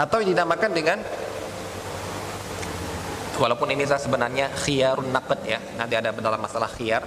[0.01, 0.97] Atau dinamakan dengan
[3.41, 5.57] walaupun ini saya sebenarnya khiyarun naqd ya.
[5.81, 7.01] Nanti ada dalam masalah khiyar.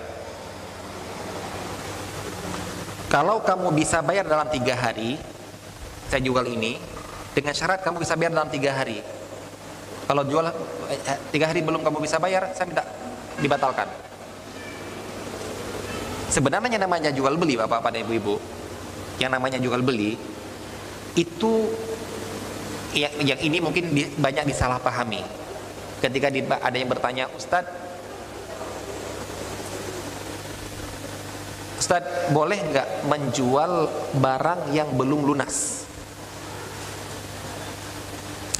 [3.07, 5.14] Kalau kamu bisa bayar dalam tiga hari,
[6.11, 6.74] saya jual ini
[7.30, 8.99] dengan syarat kamu bisa bayar dalam tiga hari
[10.05, 10.45] kalau jual
[10.93, 12.85] eh, eh, tiga hari belum kamu bisa bayar, saya minta
[13.41, 13.89] dibatalkan.
[16.28, 18.37] Sebenarnya namanya jual beli, bapak-bapak dan ibu-ibu,
[19.16, 20.18] yang namanya jual beli
[21.14, 21.53] itu
[22.93, 23.85] yang, yang ini mungkin
[24.18, 25.44] banyak disalahpahami.
[26.05, 26.29] Ketika
[26.61, 27.73] ada yang bertanya, Ustadz,
[31.81, 33.89] Ustadz boleh nggak menjual
[34.21, 35.89] barang yang belum lunas?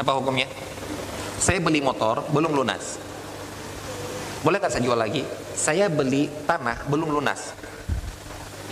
[0.01, 0.49] Apa hukumnya?
[1.37, 2.97] Saya beli motor belum lunas.
[4.41, 5.21] Boleh nggak saya jual lagi?
[5.53, 7.53] Saya beli tanah belum lunas.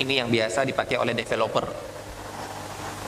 [0.00, 1.68] Ini yang biasa dipakai oleh developer.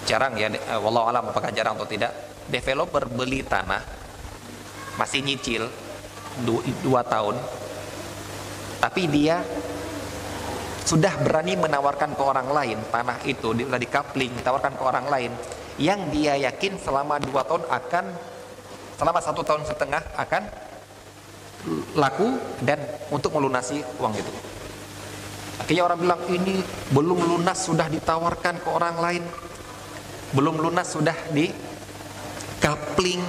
[0.04, 2.12] Jarang ya, eh, walau alam apakah jarang atau tidak.
[2.52, 4.03] Developer beli tanah
[4.94, 5.66] masih nyicil
[6.82, 7.38] dua tahun,
[8.82, 9.42] tapi dia
[10.84, 15.32] sudah berani menawarkan ke orang lain tanah itu sudah di coupling tawarkan ke orang lain
[15.80, 18.04] yang dia yakin selama dua tahun akan
[19.00, 20.42] selama satu tahun setengah akan
[21.96, 22.76] laku dan
[23.08, 24.32] untuk melunasi uang itu.
[25.56, 26.60] Akhirnya orang bilang ini
[26.92, 29.24] belum lunas sudah ditawarkan ke orang lain,
[30.36, 31.48] belum lunas sudah di
[32.60, 33.24] coupling.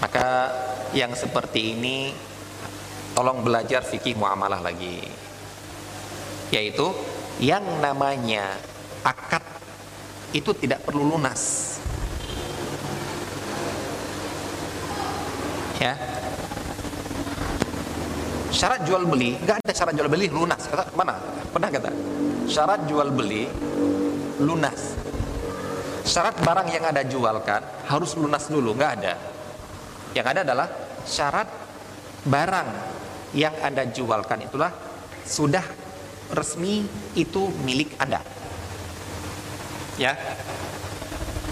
[0.00, 0.52] Maka
[0.92, 2.12] yang seperti ini
[3.16, 5.00] tolong belajar fikih muamalah lagi.
[6.52, 6.92] Yaitu
[7.40, 8.56] yang namanya
[9.02, 9.42] akad
[10.36, 11.74] itu tidak perlu lunas.
[15.80, 15.94] ya.
[18.48, 20.64] Syarat jual beli nggak ada syarat jual beli lunas.
[20.64, 21.20] Kata mana?
[21.52, 21.90] Pernah kata
[22.48, 23.44] syarat jual beli
[24.40, 24.96] lunas.
[26.06, 27.60] Syarat barang yang ada jualkan
[27.90, 29.35] harus lunas dulu nggak ada
[30.16, 30.68] yang ada adalah
[31.04, 31.44] syarat
[32.24, 32.68] barang
[33.36, 34.72] yang anda jualkan itulah
[35.28, 35.62] sudah
[36.32, 38.24] resmi itu milik anda
[40.00, 40.16] ya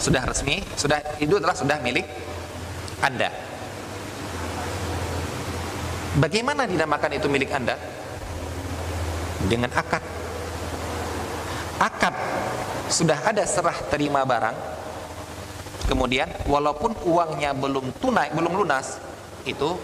[0.01, 2.09] sudah resmi sudah itu adalah sudah milik
[3.05, 3.29] anda
[6.15, 7.75] Bagaimana dinamakan itu milik Anda?
[9.51, 9.99] Dengan akad.
[11.83, 12.15] Akad
[12.87, 14.55] sudah ada serah terima barang.
[15.85, 18.97] Kemudian walaupun uangnya belum tunai, belum lunas,
[19.45, 19.77] itu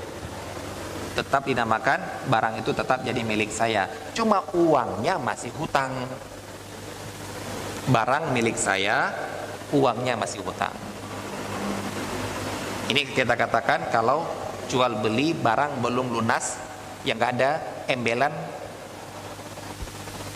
[1.12, 2.00] tetap dinamakan
[2.32, 3.90] barang itu tetap jadi milik saya.
[4.16, 5.92] Cuma uangnya masih hutang.
[7.90, 9.12] Barang milik saya,
[9.74, 10.72] uangnya masih hutang.
[12.88, 14.24] Ini kita katakan kalau
[14.70, 16.58] jual beli barang belum lunas
[17.02, 17.52] yang gak ada
[17.90, 18.30] embelan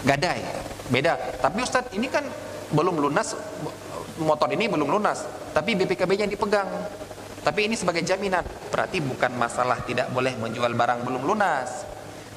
[0.05, 0.43] gadai
[0.91, 2.27] beda tapi Ustadz ini kan
[2.75, 3.39] belum lunas
[4.23, 6.69] motor ini belum lunas tapi BPKB nya dipegang
[7.45, 11.87] tapi ini sebagai jaminan berarti bukan masalah tidak boleh menjual barang belum lunas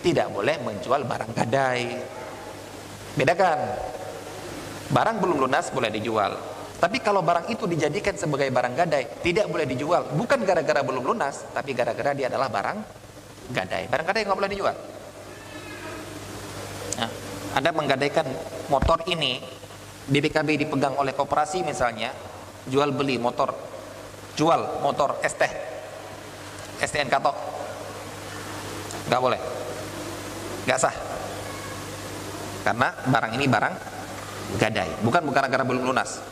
[0.01, 2.01] tidak boleh menjual barang gadai
[3.17, 3.59] bedakan
[4.89, 9.65] barang belum lunas boleh dijual tapi kalau barang itu dijadikan sebagai barang gadai, tidak boleh
[9.65, 10.13] dijual.
[10.13, 12.77] Bukan gara-gara belum lunas, tapi gara-gara dia adalah barang
[13.49, 13.89] gadai.
[13.89, 14.75] Barang gadai nggak boleh dijual.
[17.01, 17.09] Nah,
[17.57, 18.29] anda menggadaikan
[18.69, 19.41] motor ini,
[20.07, 22.15] BPKB dipegang oleh koperasi misalnya,
[22.63, 23.51] jual beli motor,
[24.39, 25.43] jual motor ST,
[26.79, 27.35] STNK tok,
[29.11, 29.41] nggak boleh,
[30.63, 30.95] nggak sah.
[32.63, 33.73] Karena barang ini barang
[34.59, 36.23] gadai, bukan gara-gara belum lunas.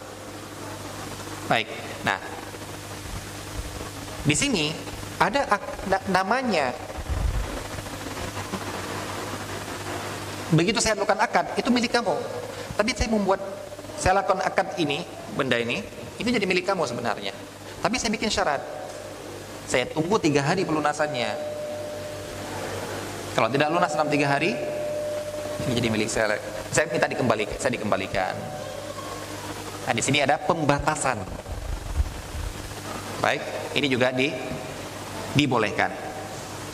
[1.52, 1.68] Baik.
[2.08, 2.20] Nah,
[4.24, 4.72] di sini
[5.20, 5.48] ada
[6.12, 6.72] namanya.
[10.52, 12.16] Begitu saya lakukan akad, itu milik kamu.
[12.76, 13.40] Tapi saya membuat
[14.06, 15.02] saya lakukan akad ini,
[15.34, 15.82] benda ini,
[16.22, 17.34] itu jadi milik kamu sebenarnya.
[17.82, 18.62] Tapi saya bikin syarat.
[19.66, 21.34] Saya tunggu tiga hari pelunasannya.
[23.34, 24.54] Kalau tidak lunas dalam tiga hari,
[25.66, 26.38] ini jadi milik saya.
[26.70, 28.38] Saya minta dikembalikan, saya dikembalikan.
[29.90, 31.26] Nah, di sini ada pembatasan.
[33.26, 33.42] Baik,
[33.74, 34.30] ini juga di
[35.34, 35.90] dibolehkan.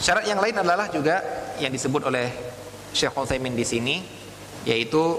[0.04, 1.24] Syarat yang lain adalah juga
[1.64, 2.28] yang disebut oleh
[2.92, 4.04] Syekh Utsaimin di sini
[4.68, 5.16] yaitu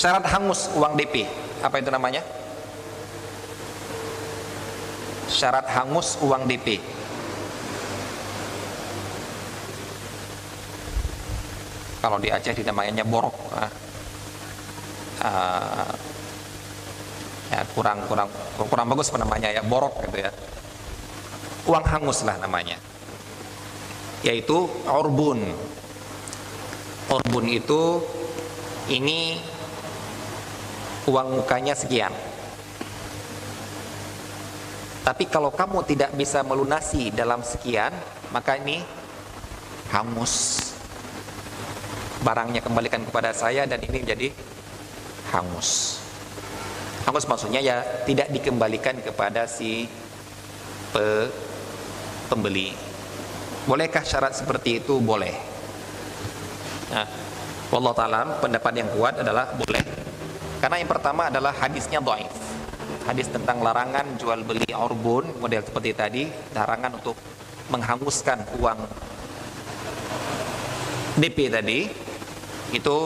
[0.00, 1.28] syarat hangus uang DP
[1.60, 2.24] apa itu namanya?
[5.28, 6.80] Syarat hangus uang DP
[12.00, 13.36] kalau di Aceh dinamainya borok.
[15.20, 15.92] Uh,
[17.52, 19.52] ya kurang kurang kurang bagus namanya?
[19.52, 20.32] Ya borok gitu ya.
[21.68, 22.80] Uang hangus lah namanya.
[24.24, 25.44] Yaitu orbun.
[27.12, 28.00] Orbun itu
[28.88, 29.36] ini
[31.08, 32.12] uang mukanya sekian.
[35.00, 37.90] Tapi kalau kamu tidak bisa melunasi dalam sekian,
[38.30, 38.84] maka ini
[39.90, 40.60] hangus.
[42.20, 44.28] Barangnya kembalikan kepada saya dan ini jadi
[45.32, 45.98] hangus.
[47.08, 49.88] Hangus maksudnya ya tidak dikembalikan kepada si
[50.92, 51.32] pe,
[52.28, 52.76] pembeli.
[53.64, 55.00] Bolehkah syarat seperti itu?
[55.00, 55.32] Boleh.
[56.92, 57.06] Nah,
[57.70, 59.82] Allah Ta'ala pendapat yang kuat adalah boleh
[60.60, 62.30] karena yang pertama adalah hadisnya dhaif.
[63.08, 67.16] Hadis tentang larangan jual beli orbun model seperti tadi, larangan untuk
[67.72, 68.78] menghanguskan uang
[71.16, 71.88] DP tadi
[72.76, 72.96] itu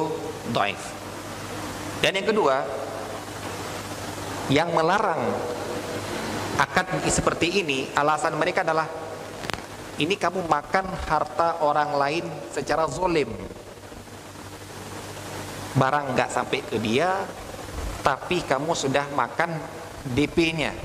[0.50, 0.82] dhaif.
[2.02, 2.56] Dan yang kedua,
[4.50, 5.22] yang melarang
[6.58, 8.90] akad seperti ini alasan mereka adalah
[9.94, 13.30] ini kamu makan harta orang lain secara zolim
[15.74, 17.26] barang nggak sampai ke dia
[18.04, 19.56] tapi kamu sudah makan
[20.12, 20.76] DP-nya?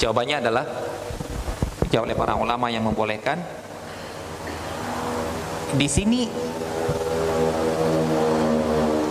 [0.00, 0.64] Jawabannya adalah
[1.84, 3.36] dijawab oleh para ulama yang membolehkan.
[5.76, 6.24] Di sini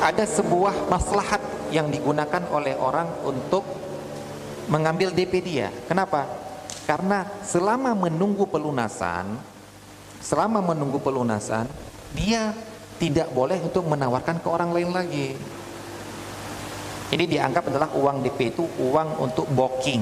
[0.02, 1.40] ada sebuah maslahat
[1.70, 3.64] yang digunakan oleh orang untuk
[4.68, 5.70] mengambil DP dia.
[5.86, 6.28] Kenapa?
[6.84, 9.40] Karena selama menunggu pelunasan,
[10.20, 11.70] selama menunggu pelunasan,
[12.12, 12.52] dia
[13.00, 15.36] tidak boleh untuk menawarkan ke orang lain lagi.
[17.14, 20.02] Ini dianggap adalah uang DP itu uang untuk booking.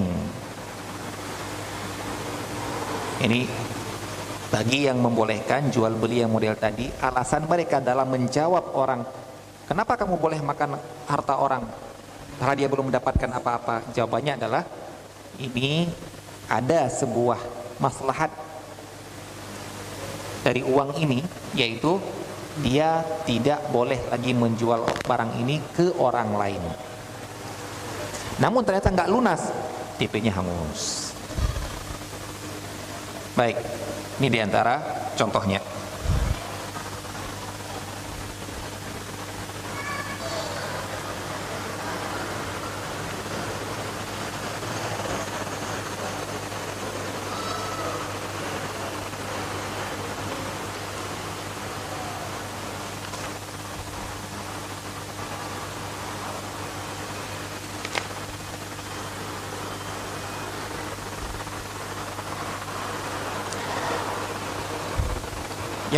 [3.20, 3.42] Ini
[4.48, 9.04] bagi yang membolehkan jual beli yang model tadi, alasan mereka dalam menjawab orang,
[9.68, 10.80] kenapa kamu boleh makan
[11.12, 11.68] harta orang?
[12.40, 13.92] Karena dia belum mendapatkan apa-apa.
[13.92, 14.64] Jawabannya adalah
[15.36, 15.92] ini
[16.48, 17.44] ada sebuah
[17.84, 18.32] maslahat
[20.48, 21.20] dari uang ini,
[21.60, 22.00] yaitu
[22.64, 26.91] dia tidak boleh lagi menjual barang ini ke orang lain.
[28.42, 29.54] Namun ternyata nggak lunas,
[30.02, 31.14] TP-nya hangus.
[33.38, 33.62] Baik,
[34.18, 34.82] ini di antara
[35.14, 35.62] contohnya.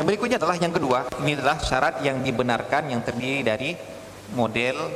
[0.04, 3.72] Yang berikutnya adalah yang kedua, ini adalah syarat yang dibenarkan yang terdiri dari
[4.36, 4.92] model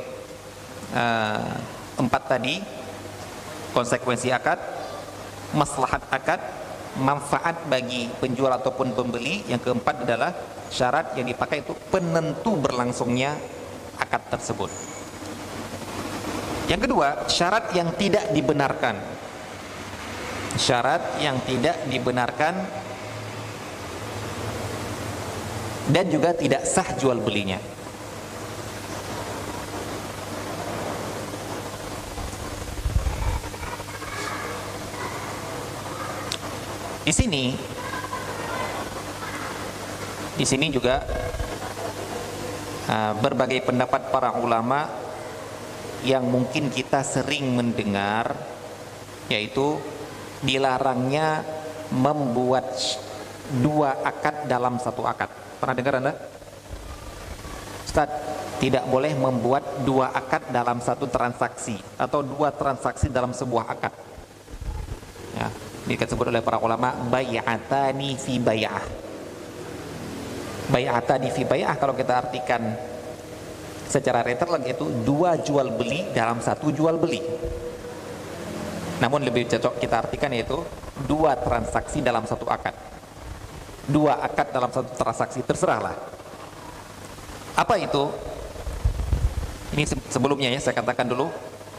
[0.92, 1.56] uh,
[1.96, 2.60] empat tadi,
[3.72, 4.60] konsekuensi akad,
[5.56, 6.44] maslahat akad,
[7.00, 9.48] manfaat bagi penjual ataupun pembeli.
[9.48, 10.36] Yang keempat adalah
[10.68, 13.32] syarat yang dipakai itu penentu berlangsungnya
[13.96, 14.68] akad tersebut.
[16.68, 19.00] Yang kedua, syarat yang tidak dibenarkan.
[20.60, 22.84] Syarat yang tidak dibenarkan
[25.88, 27.56] dan juga tidak sah jual belinya.
[37.08, 37.56] Di sini
[40.36, 41.02] di sini juga
[42.84, 44.86] uh, berbagai pendapat para ulama
[46.04, 48.36] yang mungkin kita sering mendengar
[49.32, 49.80] yaitu
[50.44, 51.42] dilarangnya
[51.90, 52.76] membuat
[53.64, 55.47] dua akad dalam satu akad.
[55.58, 56.12] Pernah dengar Anda?
[57.82, 58.10] Ustaz,
[58.62, 63.94] tidak boleh membuat dua akad dalam satu transaksi atau dua transaksi dalam sebuah akad.
[65.34, 65.48] Ya,
[65.86, 68.86] ini disebut oleh para ulama bay'atani fi bay'ah.
[70.70, 72.76] Bay'atani fi bay'ah kalau kita artikan
[73.88, 77.24] secara lagi itu dua jual beli dalam satu jual beli.
[78.98, 80.58] namun lebih cocok kita artikan yaitu
[81.06, 82.74] dua transaksi dalam satu akad
[83.88, 85.96] dua akad dalam satu transaksi terserahlah.
[87.56, 88.12] Apa itu?
[89.74, 91.28] Ini sebelumnya ya saya katakan dulu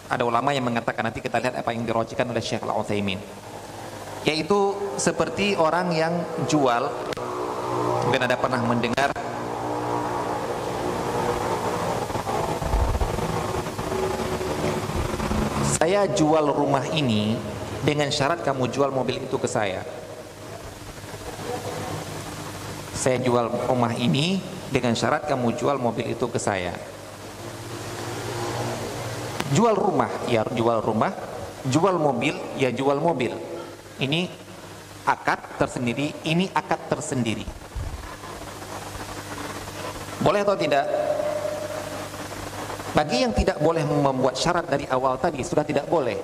[0.10, 3.22] ada ulama yang mengatakan nanti kita lihat apa yang dirocikan oleh Syekh Al-Utsaimin
[4.27, 6.14] yaitu seperti orang yang
[6.49, 6.91] jual
[8.03, 9.10] mungkin ada pernah mendengar
[15.80, 17.40] saya jual rumah ini
[17.86, 19.86] dengan syarat kamu jual mobil itu ke saya
[23.00, 26.76] saya jual rumah ini dengan syarat kamu jual mobil itu ke saya.
[29.56, 31.16] Jual rumah ya jual rumah.
[31.64, 33.32] Jual mobil ya jual mobil.
[34.04, 34.28] Ini
[35.08, 37.48] akad tersendiri ini akad tersendiri.
[40.20, 40.84] Boleh atau tidak?
[42.92, 46.20] Bagi yang tidak boleh membuat syarat dari awal tadi sudah tidak boleh.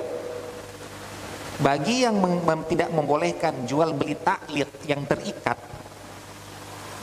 [1.56, 5.75] Bagi yang mem tidak membolehkan jual beli taklid yang terikat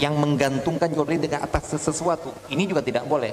[0.00, 3.32] yang menggantungkan jual dengan atas sesuatu, ini juga tidak boleh.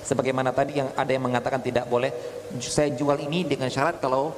[0.00, 2.10] Sebagaimana tadi yang ada yang mengatakan tidak boleh
[2.58, 4.32] saya jual ini dengan syarat kalau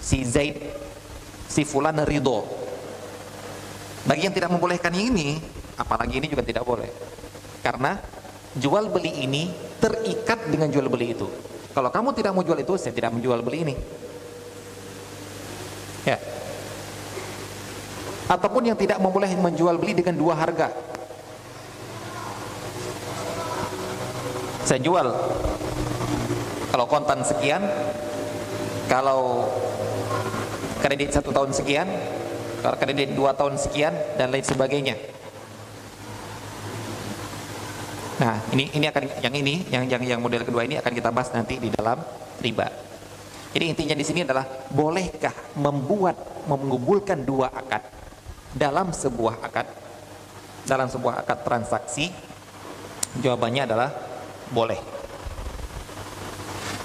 [0.00, 0.58] si Zaid
[1.46, 2.42] si fulan ridho.
[4.02, 5.38] Bagi yang tidak membolehkan ini,
[5.78, 6.90] apalagi ini juga tidak boleh.
[7.62, 8.00] Karena
[8.58, 11.28] jual beli ini terikat dengan jual beli itu.
[11.72, 13.74] Kalau kamu tidak mau jual itu, saya tidak menjual beli ini.
[16.02, 16.18] Ya.
[18.32, 20.72] Ataupun yang tidak memboleh menjual beli dengan dua harga.
[24.64, 25.04] Saya jual
[26.72, 27.60] kalau kontan sekian,
[28.88, 29.52] kalau
[30.80, 31.84] kredit satu tahun sekian,
[32.64, 34.96] kalau kredit dua tahun sekian dan lain sebagainya.
[38.16, 41.28] Nah, ini ini akan yang ini yang yang yang model kedua ini akan kita bahas
[41.36, 42.00] nanti di dalam
[42.40, 42.72] riba.
[43.52, 48.01] Jadi intinya di sini adalah bolehkah membuat mengumpulkan dua akad
[48.52, 49.66] dalam sebuah akad
[50.62, 52.06] dalam sebuah akad transaksi?
[53.18, 53.90] Jawabannya adalah
[54.54, 54.78] boleh.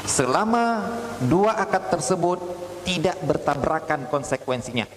[0.07, 0.87] Selama
[1.27, 2.39] dua akad tersebut
[2.87, 4.87] tidak bertabrakan konsekuensinya.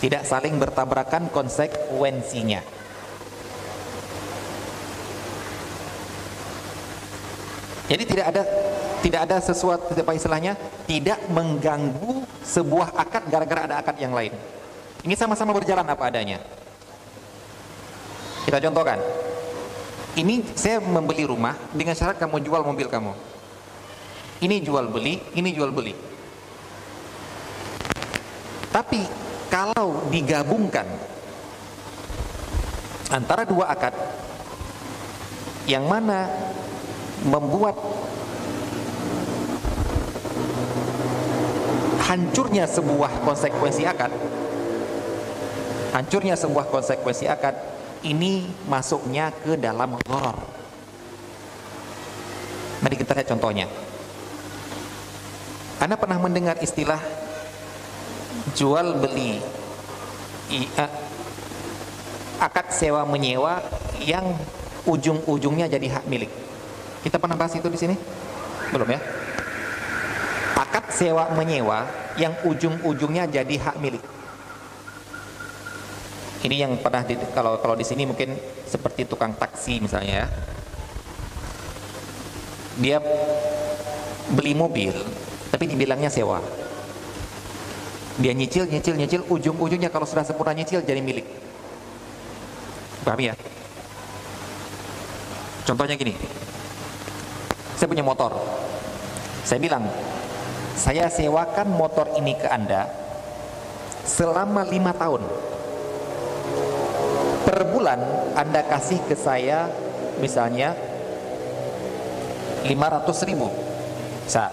[0.00, 2.79] Tidak saling bertabrakan konsekuensinya.
[7.90, 8.42] Jadi tidak ada
[9.02, 10.54] tidak ada sesuatu apa istilahnya
[10.86, 14.30] tidak mengganggu sebuah akad gara-gara ada akad yang lain.
[15.02, 16.38] Ini sama-sama berjalan apa adanya.
[18.46, 19.02] Kita contohkan.
[20.14, 23.14] Ini saya membeli rumah dengan syarat kamu jual mobil kamu.
[24.42, 25.94] Ini jual beli, ini jual beli.
[28.70, 29.02] Tapi
[29.50, 30.86] kalau digabungkan
[33.10, 33.94] antara dua akad
[35.66, 36.30] yang mana
[37.26, 37.76] membuat
[42.08, 44.10] hancurnya sebuah konsekuensi akad
[45.92, 47.54] hancurnya sebuah konsekuensi akad
[48.06, 50.60] ini masuknya ke dalam gharar
[52.80, 53.66] mari kita lihat contohnya.
[55.80, 57.00] Anda pernah mendengar istilah
[58.56, 59.40] jual beli?
[62.40, 63.60] Akad sewa menyewa
[64.00, 64.32] yang
[64.88, 66.32] ujung-ujungnya jadi hak milik
[67.00, 67.94] kita pernah bahas itu di sini?
[68.70, 69.00] Belum ya?
[70.60, 71.88] Akad sewa menyewa
[72.20, 74.04] yang ujung-ujungnya jadi hak milik.
[76.40, 78.32] Ini yang pernah di, kalau kalau di sini mungkin
[78.64, 80.26] seperti tukang taksi misalnya ya.
[82.80, 82.98] Dia
[84.32, 84.92] beli mobil
[85.52, 86.40] tapi dibilangnya sewa.
[88.20, 91.24] Dia nyicil, nyicil, nyicil, ujung-ujungnya kalau sudah sempurna nyicil jadi milik.
[93.00, 93.34] Paham ya?
[95.64, 96.12] Contohnya gini,
[97.80, 98.36] saya punya motor.
[99.40, 99.88] Saya bilang
[100.76, 102.84] saya sewakan motor ini ke anda
[104.04, 105.24] selama lima tahun.
[107.48, 108.04] Per bulan
[108.36, 109.72] anda kasih ke saya
[110.20, 110.76] misalnya
[112.68, 113.48] 500 ribu.
[114.28, 114.52] Saat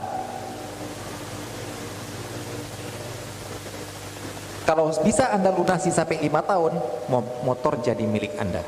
[4.64, 6.80] kalau bisa anda lunasi sampai lima tahun
[7.44, 8.64] motor jadi milik anda.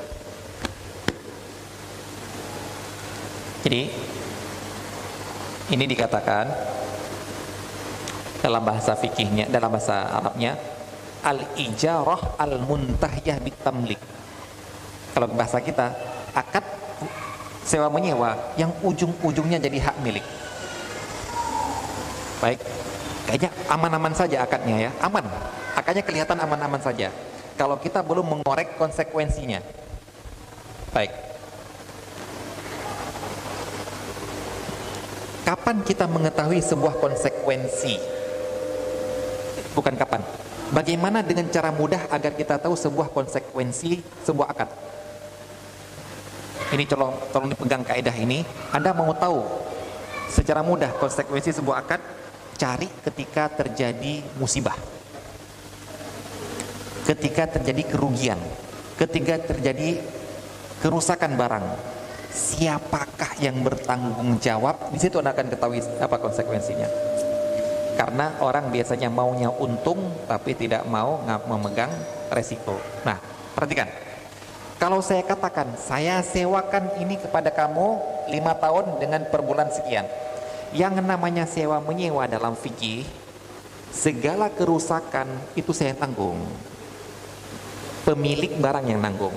[3.64, 4.09] Jadi
[5.70, 6.46] ini dikatakan
[8.42, 10.58] dalam bahasa fikihnya, dalam bahasa Arabnya
[11.22, 14.00] al-ijarah al-muntahiyah bitamlik.
[15.14, 15.92] Kalau bahasa kita,
[16.32, 16.64] akad
[17.68, 20.26] sewa menyewa yang ujung-ujungnya jadi hak milik.
[22.40, 22.60] Baik,
[23.28, 25.28] kayaknya aman-aman saja akadnya ya, aman.
[25.76, 27.12] Akadnya kelihatan aman-aman saja.
[27.60, 29.60] Kalau kita belum mengorek konsekuensinya.
[30.96, 31.12] Baik,
[35.50, 37.98] kapan kita mengetahui sebuah konsekuensi?
[39.74, 40.22] Bukan kapan.
[40.70, 43.98] Bagaimana dengan cara mudah agar kita tahu sebuah konsekuensi
[44.30, 44.70] sebuah akad?
[46.70, 48.46] Ini tolong tolong dipegang kaidah ini.
[48.70, 49.42] Anda mau tahu
[50.30, 52.02] secara mudah konsekuensi sebuah akad?
[52.54, 54.78] Cari ketika terjadi musibah.
[57.10, 58.38] Ketika terjadi kerugian,
[59.02, 59.98] ketika terjadi
[60.78, 61.66] kerusakan barang,
[62.30, 64.94] siapakah yang bertanggung jawab?
[64.94, 66.90] Di situ Anda akan ketahui apa konsekuensinya.
[67.98, 71.20] Karena orang biasanya maunya untung tapi tidak mau
[71.50, 71.92] memegang
[72.32, 72.80] resiko.
[73.04, 73.20] Nah,
[73.58, 73.92] perhatikan.
[74.80, 78.00] Kalau saya katakan, saya sewakan ini kepada kamu
[78.32, 80.08] lima tahun dengan per bulan sekian.
[80.72, 83.04] Yang namanya sewa menyewa dalam fikih,
[83.92, 85.28] segala kerusakan
[85.60, 86.40] itu saya tanggung.
[88.08, 89.36] Pemilik barang yang nanggung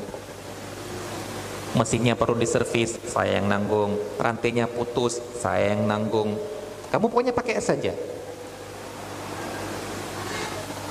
[1.72, 6.36] mesinnya perlu diservis, saya yang nanggung, rantainya putus, saya yang nanggung.
[6.92, 7.96] Kamu pokoknya pakai saja.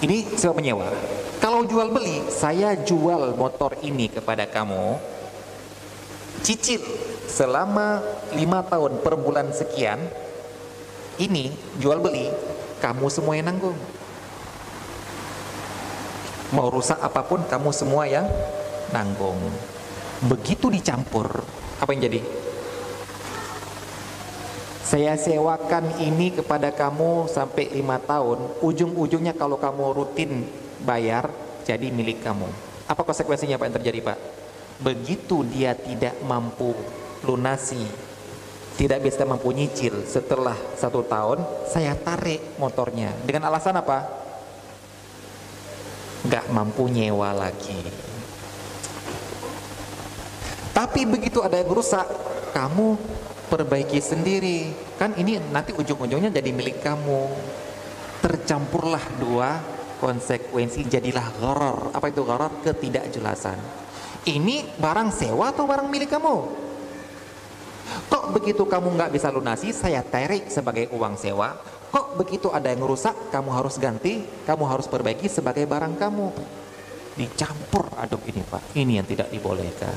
[0.02, 0.90] Ini sewa menyewa.
[1.38, 4.98] Kalau jual beli, saya jual motor ini kepada kamu,
[6.42, 6.82] cicil
[7.30, 8.02] selama
[8.34, 10.02] lima tahun per bulan sekian,
[11.22, 12.34] ini jual beli,
[12.82, 13.78] kamu semua yang nanggung.
[16.52, 18.26] Mau rusak apa pun, kamu semua yang
[18.90, 19.38] nanggung.
[20.22, 21.42] Begitu dicampur,
[21.82, 22.22] apa yang jadi?
[24.86, 28.62] Saya sewakan ini kepada kamu sampai lima tahun.
[28.62, 30.46] Ujung-ujungnya kalau kamu rutin
[30.86, 31.26] bayar,
[31.66, 32.46] jadi milik kamu.
[32.86, 34.18] Apa konsekuensinya Pak yang terjadi Pak?
[34.84, 36.78] Begitu dia tidak mampu
[37.26, 37.82] lunasi,
[38.78, 43.10] tidak bisa mampu nyicil setelah satu tahun, saya tarik motornya.
[43.26, 44.06] Dengan alasan apa?
[46.30, 48.11] Gak mampu nyewa lagi.
[50.72, 52.08] Tapi begitu ada yang rusak,
[52.56, 52.96] kamu
[53.52, 54.72] perbaiki sendiri.
[54.96, 57.28] Kan ini nanti ujung-ujungnya jadi milik kamu.
[58.24, 59.60] Tercampurlah dua
[60.00, 61.92] konsekuensi jadilah gharar.
[61.92, 62.52] Apa itu gharar?
[62.64, 63.60] Ketidakjelasan.
[64.24, 66.36] Ini barang sewa atau barang milik kamu?
[68.08, 71.60] Kok begitu kamu nggak bisa lunasi, saya tarik sebagai uang sewa.
[71.92, 76.32] Kok begitu ada yang rusak, kamu harus ganti, kamu harus perbaiki sebagai barang kamu.
[77.20, 79.92] Dicampur aduk ini Pak, ini yang tidak dibolehkan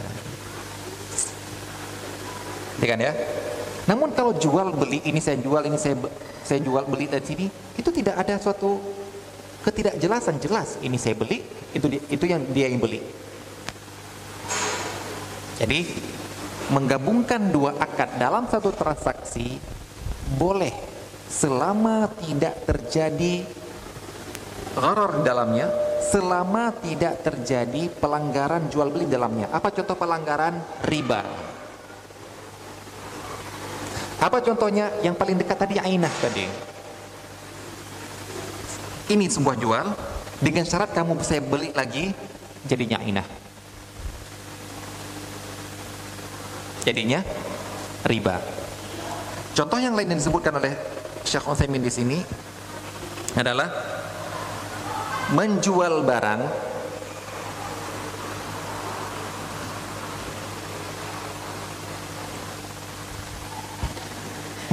[2.81, 3.13] ya kan ya?
[3.85, 5.97] Namun kalau jual beli ini saya jual ini saya
[6.45, 7.47] saya jual beli dari sini
[7.77, 8.81] itu tidak ada suatu
[9.65, 11.45] ketidakjelasan jelas ini saya beli
[11.77, 13.01] itu itu yang dia yang beli.
[15.61, 15.87] Jadi
[16.73, 19.61] menggabungkan dua akad dalam satu transaksi
[20.41, 20.73] boleh
[21.29, 23.45] selama tidak terjadi
[24.75, 25.69] gharar dalamnya
[26.09, 29.53] selama tidak terjadi pelanggaran jual beli dalamnya.
[29.53, 30.57] Apa contoh pelanggaran?
[30.89, 31.54] Riba
[34.25, 34.89] apa contohnya?
[35.05, 36.49] Yang paling dekat tadi ainah tadi.
[39.13, 39.87] Ini sebuah jual
[40.41, 42.17] dengan syarat kamu bisa beli lagi
[42.65, 43.27] jadinya ainah.
[46.89, 47.21] Jadinya
[48.09, 48.41] riba.
[49.53, 50.73] Contoh yang lain yang disebutkan oleh
[51.25, 52.19] Syekh Utsaimin di sini
[53.37, 53.69] adalah
[55.33, 56.41] menjual barang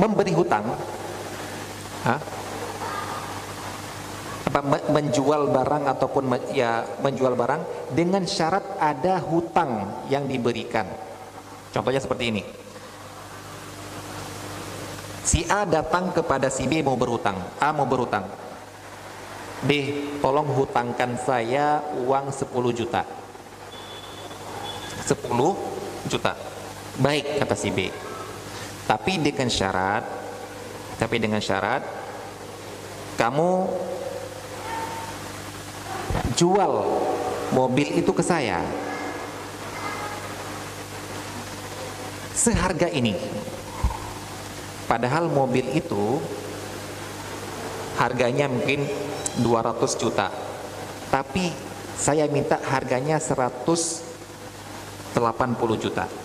[0.01, 0.65] memberi hutang.
[4.49, 4.59] Apa
[4.89, 10.89] menjual barang ataupun ya menjual barang dengan syarat ada hutang yang diberikan.
[11.71, 12.43] Contohnya seperti ini.
[15.21, 17.37] Si A datang kepada si B mau berhutang.
[17.61, 18.25] A mau berhutang.
[19.61, 19.71] B
[20.19, 23.05] tolong hutangkan saya uang 10 juta.
[25.05, 26.33] 10 juta.
[26.99, 28.10] Baik kata si B
[28.91, 30.03] tapi dengan syarat
[30.99, 31.79] tapi dengan syarat
[33.15, 33.71] kamu
[36.35, 36.73] jual
[37.55, 38.59] mobil itu ke saya.
[42.33, 43.13] Seharga ini.
[44.89, 46.17] Padahal mobil itu
[48.01, 48.81] harganya mungkin
[49.45, 50.27] 200 juta.
[51.13, 51.53] Tapi
[51.95, 55.13] saya minta harganya 180
[55.77, 56.20] juta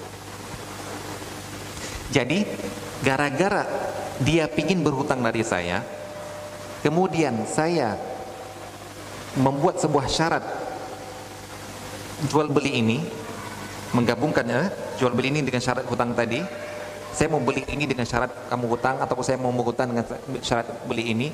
[2.11, 2.47] jadi
[3.03, 3.67] gara-gara
[4.23, 5.85] dia pingin berhutang dari saya,
[6.81, 7.99] kemudian saya
[9.37, 10.45] membuat sebuah syarat
[12.31, 12.99] jual beli ini,
[13.93, 16.41] menggabungkannya jual beli ini dengan syarat hutang tadi.
[17.17, 20.05] Saya mau beli ini dengan syarat kamu hutang atau saya mau berhutang dengan
[20.45, 21.29] syarat beli ini.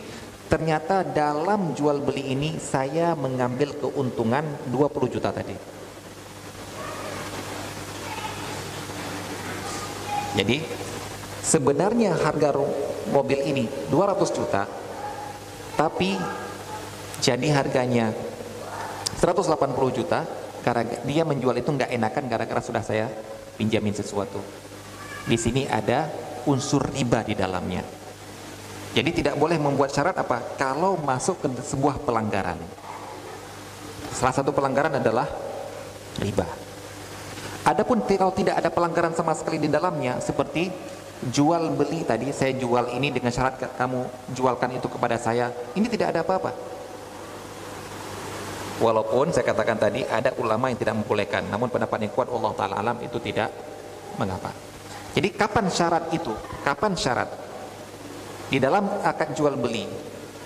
[0.47, 5.82] Ternyata dalam jual beli ini saya mengambil keuntungan 20 juta tadi.
[10.33, 10.65] Jadi
[11.45, 12.57] sebenarnya harga
[13.13, 14.65] mobil ini 200 juta
[15.77, 16.17] tapi
[17.21, 18.15] jadi harganya
[19.21, 20.25] 180 juta
[20.63, 23.11] karena dia menjual itu nggak enakan gara-gara sudah saya
[23.59, 24.41] pinjamin sesuatu.
[25.27, 26.11] Di sini ada
[26.49, 27.85] unsur riba di dalamnya.
[28.93, 30.59] Jadi tidak boleh membuat syarat apa?
[30.59, 32.59] Kalau masuk ke sebuah pelanggaran.
[34.13, 35.25] Salah satu pelanggaran adalah
[36.21, 36.72] riba
[37.63, 40.71] adapun kalau tidak ada pelanggaran sama sekali di dalamnya seperti
[41.23, 46.17] jual beli tadi saya jual ini dengan syarat kamu jualkan itu kepada saya ini tidak
[46.17, 46.51] ada apa-apa.
[48.83, 52.75] Walaupun saya katakan tadi ada ulama yang tidak membolehkan namun pendapat yang kuat Allah Ta'ala
[52.83, 53.55] alam itu tidak
[54.19, 54.51] mengapa.
[55.15, 56.35] Jadi kapan syarat itu?
[56.67, 57.31] Kapan syarat?
[58.51, 59.87] Di dalam akad jual beli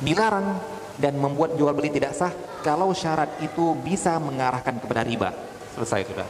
[0.05, 0.61] dilarang
[1.01, 5.33] dan membuat jual beli tidak sah kalau syarat itu bisa mengarahkan kepada riba.
[5.73, 6.29] Selesai sudah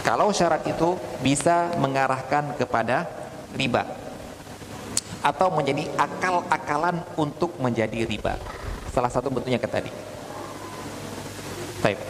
[0.00, 3.04] kalau syarat itu bisa mengarahkan kepada
[3.54, 3.84] riba
[5.20, 8.40] atau menjadi akal-akalan untuk menjadi riba.
[8.90, 9.92] Salah satu bentuknya ke tadi.
[11.84, 12.00] Baik.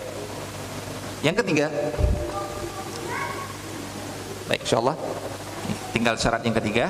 [1.20, 1.66] Yang ketiga,
[4.48, 4.96] baik, insyaallah
[5.92, 6.86] tinggal syarat yang ketiga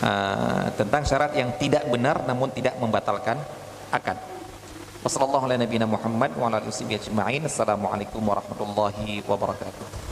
[0.00, 3.36] uh, tentang syarat yang tidak benar namun tidak membatalkan
[3.92, 4.37] akad.
[5.04, 7.44] وصلى الله على نبينا محمد وعلى آله وصحبه أجمعين.
[7.44, 10.07] السلام عليكم ورحمة الله وبركاته.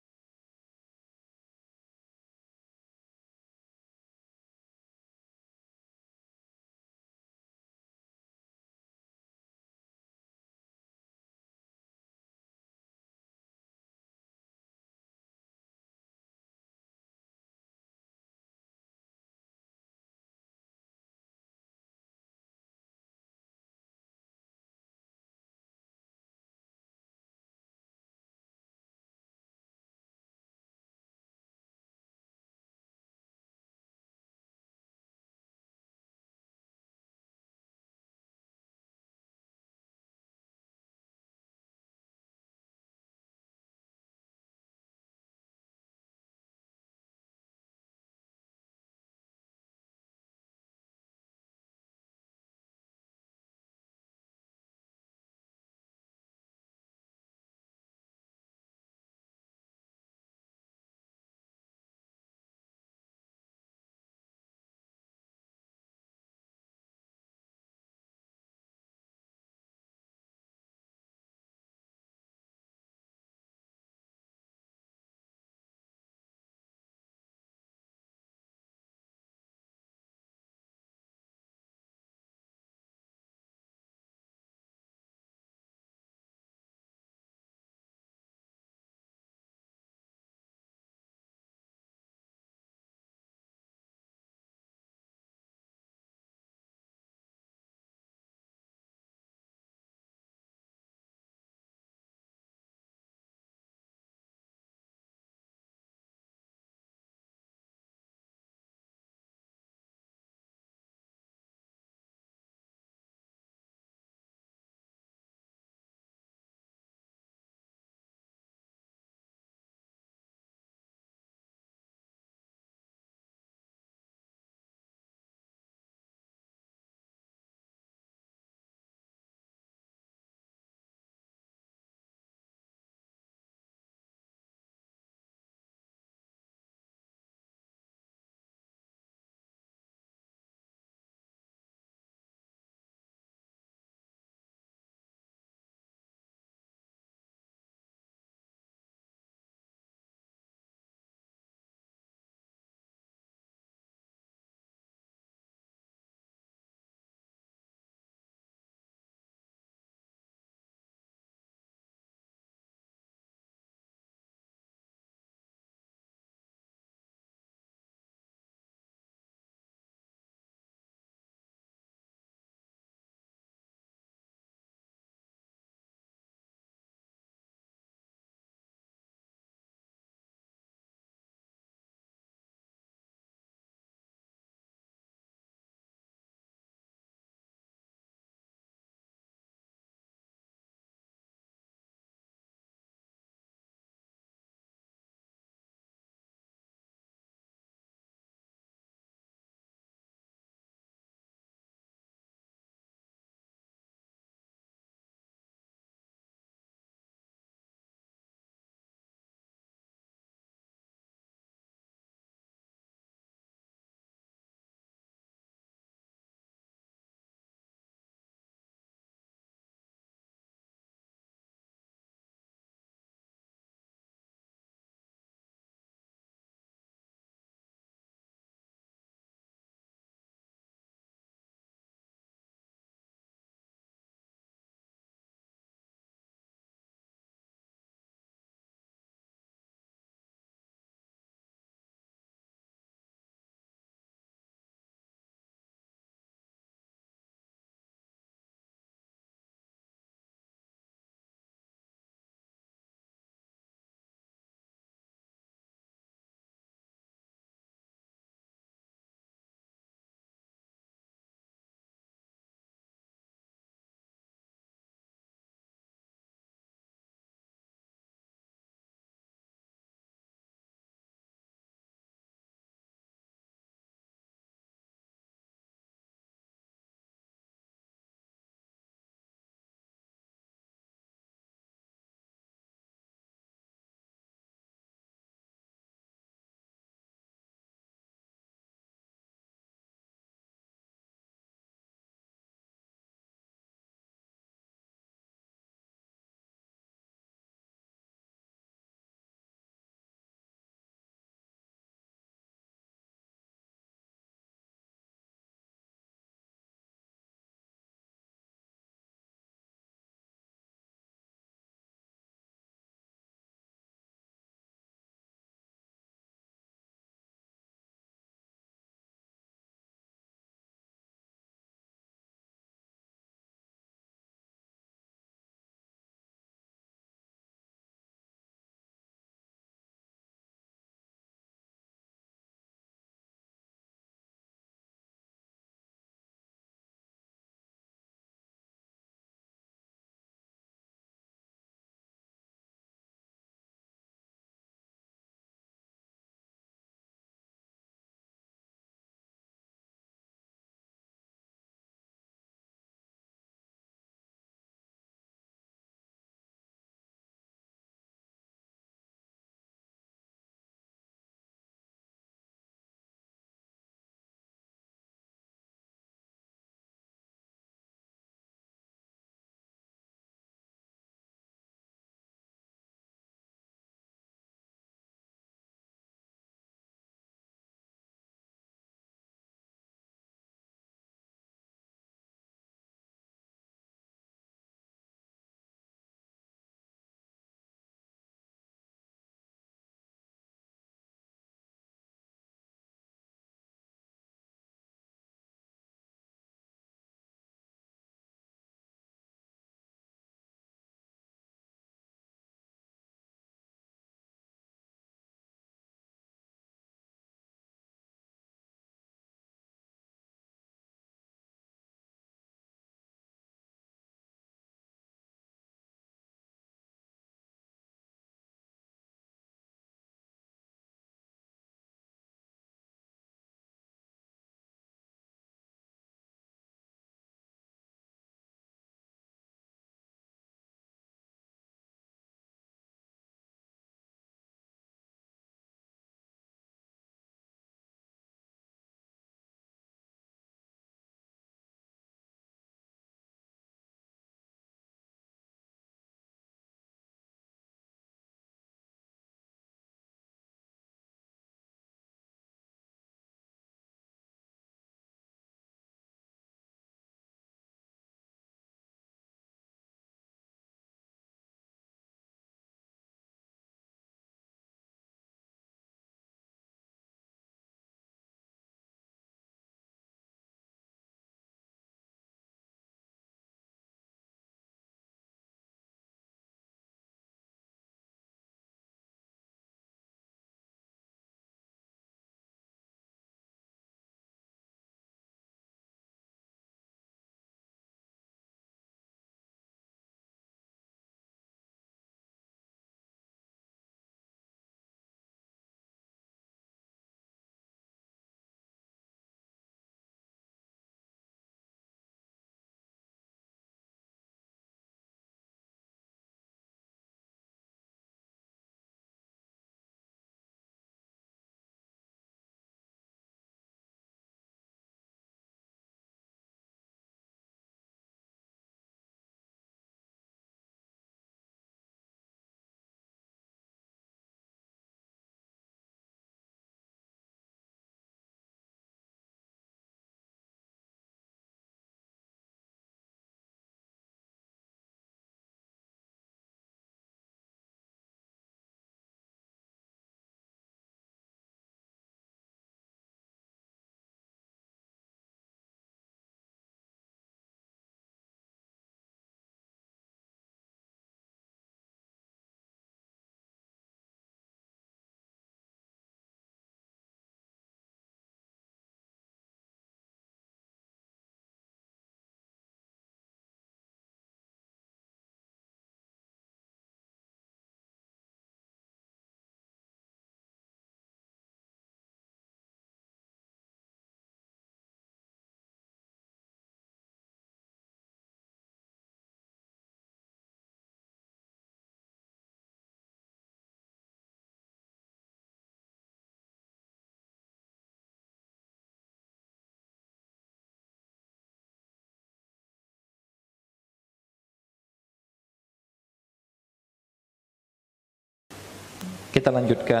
[599.36, 600.00] Kita lanjutkan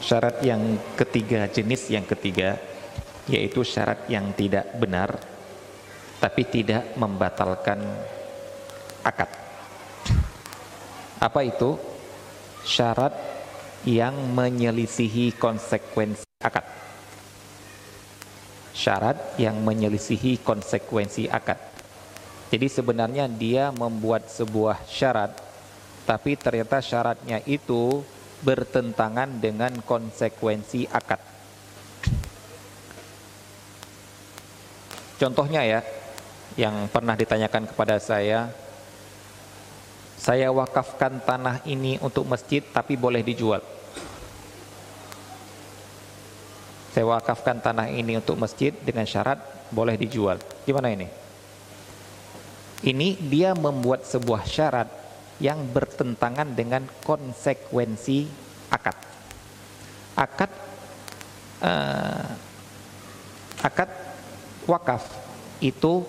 [0.00, 2.56] syarat yang ketiga, jenis yang ketiga,
[3.28, 5.20] yaitu syarat yang tidak benar,
[6.16, 7.76] tapi tidak membatalkan
[9.04, 9.28] akad.
[11.20, 11.76] Apa itu?
[12.64, 13.12] Syarat
[13.84, 16.64] yang menyelisihi konsekuensi akad.
[18.72, 21.60] Syarat yang menyelisihi konsekuensi akad.
[22.48, 25.36] Jadi sebenarnya dia membuat sebuah syarat,
[26.08, 31.20] tapi ternyata syaratnya itu bertentangan dengan konsekuensi akad.
[35.18, 35.80] Contohnya ya,
[36.54, 38.50] yang pernah ditanyakan kepada saya,
[40.18, 43.62] saya wakafkan tanah ini untuk masjid tapi boleh dijual.
[46.94, 49.38] Saya wakafkan tanah ini untuk masjid dengan syarat
[49.70, 50.38] boleh dijual.
[50.66, 51.06] Gimana ini?
[52.78, 55.07] Ini dia membuat sebuah syarat
[55.38, 58.26] yang bertentangan dengan konsekuensi
[58.74, 58.96] akad.
[60.18, 60.50] Akad
[61.62, 62.30] uh,
[63.62, 63.90] akad
[64.66, 65.06] wakaf
[65.62, 66.02] itu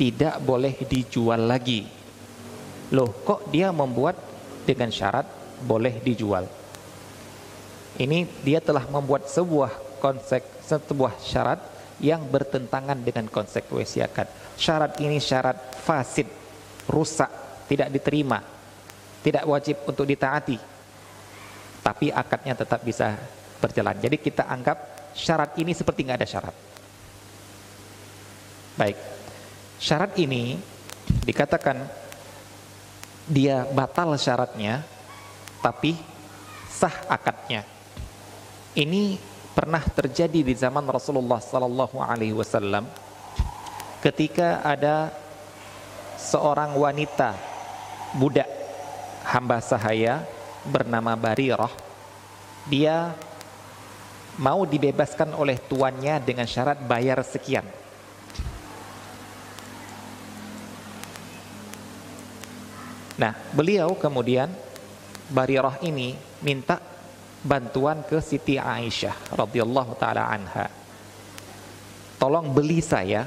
[0.00, 1.84] tidak boleh dijual lagi.
[2.96, 4.16] Loh, kok dia membuat
[4.64, 5.28] dengan syarat
[5.60, 6.48] boleh dijual?
[8.00, 11.60] Ini dia telah membuat sebuah konsep sebuah syarat
[12.00, 14.24] yang bertentangan dengan konsekuensi akad.
[14.56, 16.24] Syarat ini syarat fasid,
[16.88, 17.28] rusak,
[17.68, 18.40] tidak diterima
[19.20, 20.56] tidak wajib untuk ditaati.
[21.80, 23.16] Tapi akadnya tetap bisa
[23.60, 23.96] berjalan.
[24.00, 26.56] Jadi kita anggap syarat ini seperti nggak ada syarat.
[28.76, 28.98] Baik.
[29.80, 30.60] Syarat ini
[31.24, 31.88] dikatakan
[33.28, 34.84] dia batal syaratnya
[35.60, 35.96] tapi
[36.68, 37.64] sah akadnya.
[38.76, 39.18] Ini
[39.52, 42.86] pernah terjadi di zaman Rasulullah Sallallahu Alaihi Wasallam
[44.00, 45.12] ketika ada
[46.16, 47.36] seorang wanita
[48.16, 48.59] budak
[49.24, 50.24] hamba sahaya
[50.64, 51.72] bernama Barirah.
[52.68, 53.12] Dia
[54.40, 57.64] mau dibebaskan oleh tuannya dengan syarat bayar sekian.
[63.20, 64.48] Nah beliau kemudian
[65.30, 66.80] Barirah ini minta
[67.44, 70.66] bantuan ke Siti Aisyah radhiyallahu taala anha.
[72.18, 73.24] Tolong beli saya.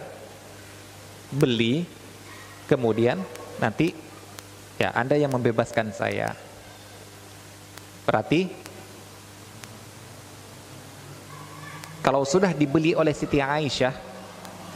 [1.34, 1.82] Beli
[2.70, 3.18] kemudian
[3.58, 4.03] nanti
[4.82, 6.34] Ya, Anda yang membebaskan saya.
[8.04, 8.52] Berarti
[12.04, 13.96] kalau sudah dibeli oleh Siti Aisyah,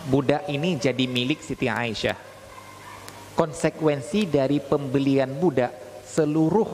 [0.08, 2.16] budak ini jadi milik Siti Aisyah.
[3.36, 6.70] Konsekuensi dari pembelian budak seluruh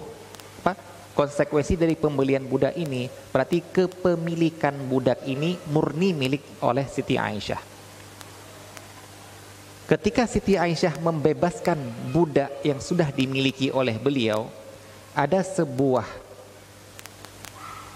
[0.61, 0.77] apa?
[1.17, 7.72] Konsekuensi dari pembelian budak ini berarti kepemilikan budak ini murni milik oleh Siti Aisyah.
[9.83, 11.75] Ketika Siti Aisyah membebaskan
[12.15, 14.47] budak yang sudah dimiliki oleh beliau,
[15.11, 16.07] ada sebuah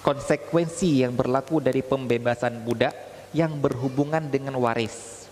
[0.04, 2.92] konsekuensi yang berlaku dari pembebasan budak
[3.32, 5.32] yang berhubungan dengan waris.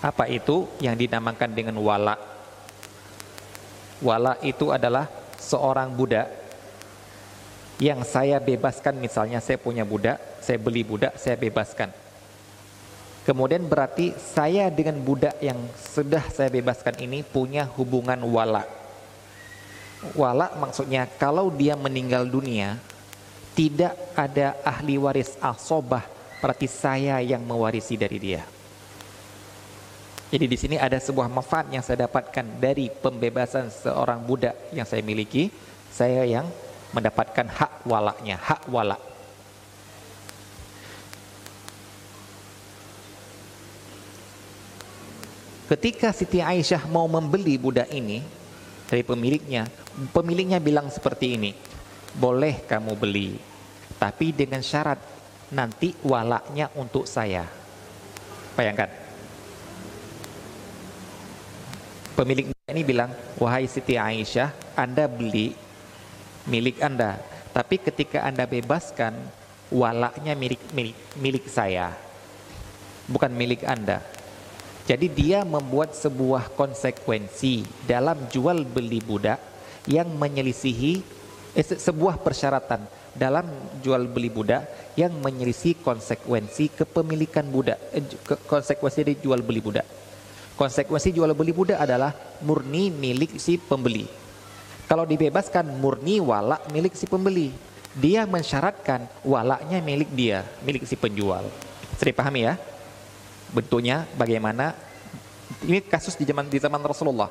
[0.00, 2.16] Apa itu yang dinamakan dengan wala?
[4.00, 6.24] Wala itu adalah seorang budak
[7.84, 12.07] yang saya bebaskan misalnya saya punya budak, saya beli budak, saya bebaskan
[13.28, 18.64] Kemudian berarti saya dengan budak yang sudah saya bebaskan ini punya hubungan wala.
[20.16, 22.80] Wala maksudnya kalau dia meninggal dunia
[23.52, 26.08] tidak ada ahli waris asobah
[26.40, 28.48] berarti saya yang mewarisi dari dia.
[30.32, 35.04] Jadi di sini ada sebuah manfaat yang saya dapatkan dari pembebasan seorang budak yang saya
[35.04, 35.52] miliki,
[35.92, 36.48] saya yang
[36.96, 39.07] mendapatkan hak walaknya, hak walak.
[45.68, 48.24] Ketika Siti Aisyah mau membeli budak ini
[48.88, 49.68] dari pemiliknya,
[50.16, 51.52] pemiliknya bilang seperti ini,
[52.16, 53.36] boleh kamu beli,
[54.00, 54.96] tapi dengan syarat
[55.52, 57.44] nanti walaknya untuk saya.
[58.56, 58.88] Bayangkan.
[62.16, 65.52] Pemilik ini bilang, wahai Siti Aisyah, Anda beli
[66.48, 67.20] milik Anda,
[67.52, 69.12] tapi ketika Anda bebaskan,
[69.68, 71.92] walaknya milik milik, milik saya,
[73.04, 74.00] bukan milik Anda.
[74.88, 79.36] Jadi dia membuat sebuah konsekuensi dalam jual beli budak
[79.84, 81.04] yang menyelisihi
[81.52, 83.44] eh, sebuah persyaratan dalam
[83.84, 84.64] jual beli budak
[84.96, 88.00] yang menyelisihi konsekuensi kepemilikan budak eh,
[88.48, 89.84] konsekuensi dari jual beli budak.
[90.56, 94.08] Konsekuensi jual beli budak adalah murni milik si pembeli.
[94.88, 97.52] Kalau dibebaskan murni walak milik si pembeli.
[97.92, 101.44] Dia mensyaratkan walaknya milik dia, milik si penjual.
[102.00, 102.56] Sering pahami ya?
[103.52, 104.76] Bentuknya bagaimana
[105.64, 107.30] ini kasus di zaman di zaman Rasulullah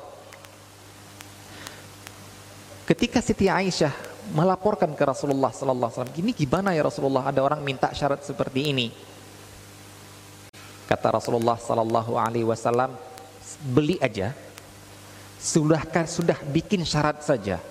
[2.88, 3.92] ketika Siti Aisyah
[4.32, 7.28] melaporkan ke Rasulullah sallallahu alaihi wasallam, "Gini gimana ya Rasulullah?
[7.28, 8.88] Ada orang minta syarat seperti ini."
[10.88, 12.96] Kata Rasulullah sallallahu alaihi wasallam,
[13.60, 14.32] "Beli aja.
[15.38, 17.62] Sudahkah sudah bikin syarat saja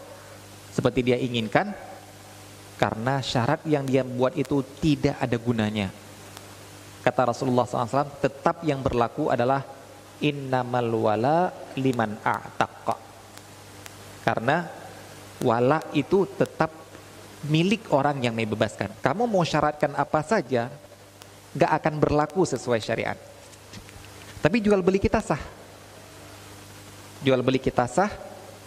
[0.71, 1.75] seperti dia inginkan
[2.79, 5.89] karena syarat yang dia buat itu tidak ada gunanya."
[7.07, 9.63] Kata Rasulullah SAW, tetap yang berlaku adalah
[10.19, 12.99] innamal wala liman a'taqa.
[14.27, 14.67] Karena
[15.39, 16.67] wala itu tetap
[17.47, 18.91] milik orang yang membebaskan.
[18.99, 20.67] Kamu mau syaratkan apa saja,
[21.55, 23.15] gak akan berlaku sesuai syariat.
[24.43, 25.39] Tapi jual beli kita sah.
[27.23, 28.11] Jual beli kita sah,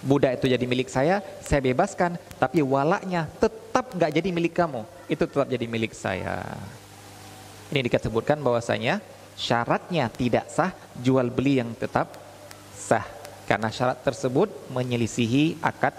[0.01, 4.89] budak itu jadi milik saya, saya bebaskan, tapi walaknya tetap gak jadi milik kamu.
[5.13, 6.41] Itu tetap jadi milik saya.
[7.71, 8.99] Ini disebutkan bahwasanya
[9.39, 12.19] syaratnya tidak sah, jual beli yang tetap
[12.75, 13.07] sah.
[13.47, 15.95] Karena syarat tersebut menyelisihi akad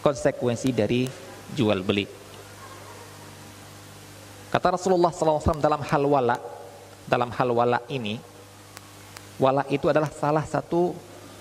[0.00, 1.04] konsekuensi dari
[1.52, 2.08] jual beli.
[4.52, 6.36] Kata Rasulullah SAW dalam hal wala,
[7.08, 8.20] dalam hal wala ini,
[9.40, 10.92] wala itu adalah salah satu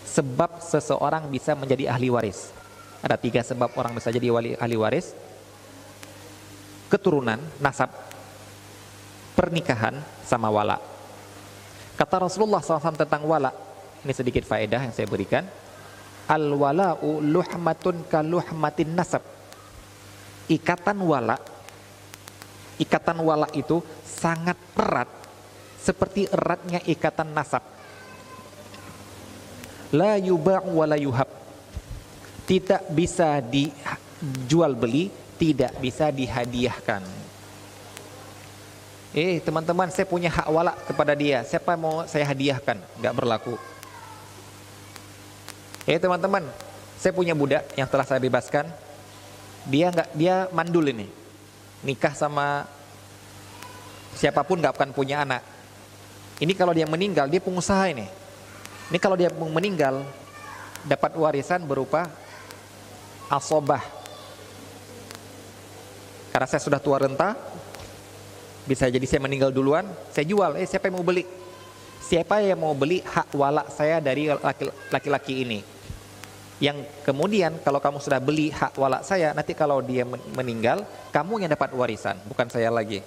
[0.08, 2.52] sebab seseorang bisa menjadi ahli waris.
[3.04, 5.12] Ada tiga sebab orang bisa jadi wali ahli waris.
[6.88, 7.92] Keturunan, nasab,
[9.34, 10.80] pernikahan, sama wala.
[11.96, 13.54] Kata Rasulullah SAW tentang wala,
[14.02, 15.46] ini sedikit faedah yang saya berikan.
[16.32, 19.22] Al wala'u luhmatun kaluhmatin nasab.
[20.48, 21.38] Ikatan wala
[22.82, 25.06] ikatan wala itu sangat erat
[25.78, 27.62] seperti eratnya ikatan nasab.
[29.94, 31.30] La yuba'u wa yuhab.
[32.50, 37.21] Tidak bisa dijual beli tidak bisa dihadiahkan
[39.12, 43.60] eh teman-teman saya punya hak wala kepada dia siapa mau saya hadiahkan nggak berlaku
[45.90, 46.46] Eh teman-teman,
[47.02, 48.70] saya punya budak yang telah saya bebaskan.
[49.66, 51.10] Dia nggak dia mandul ini.
[51.82, 52.70] Nikah sama
[54.14, 55.42] siapa pun nggak akan punya anak.
[56.38, 58.06] Ini kalau dia meninggal dia pengusaha ini.
[58.94, 60.06] Ini kalau dia meninggal
[60.86, 62.10] dapat warisan berupa
[63.30, 63.82] asobah.
[66.30, 67.34] Karena saya sudah tua renta,
[68.66, 70.58] bisa jadi saya meninggal duluan, saya jual.
[70.58, 71.26] Eh siapa yang mau beli?
[72.02, 74.28] Siapa yang mau beli hak walak saya dari
[74.92, 75.60] laki-laki ini?
[76.62, 80.06] Yang kemudian kalau kamu sudah beli hak walak saya, nanti kalau dia
[80.38, 83.02] meninggal, kamu yang dapat warisan, bukan saya lagi.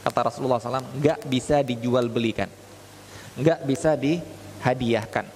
[0.00, 2.48] Kata Rasulullah SAW, nggak bisa dijual belikan,
[3.36, 5.28] nggak bisa dihadiahkan.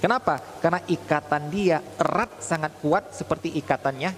[0.00, 0.40] Kenapa?
[0.62, 4.14] Karena ikatan dia erat sangat kuat seperti ikatannya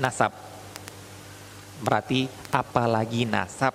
[0.00, 0.34] nasab.
[1.84, 3.74] Berarti apalagi nasab.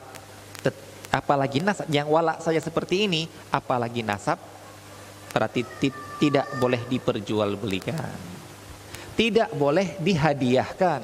[1.12, 1.92] Apalagi nasab.
[1.92, 4.40] Yang walak saja seperti ini apalagi nasab
[5.36, 5.68] berarti
[6.18, 8.40] tidak boleh diperjualbelikan.
[9.20, 11.02] Tidak boleh dihadiahkan.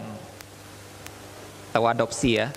[1.75, 2.47] Tahu adopsi ya?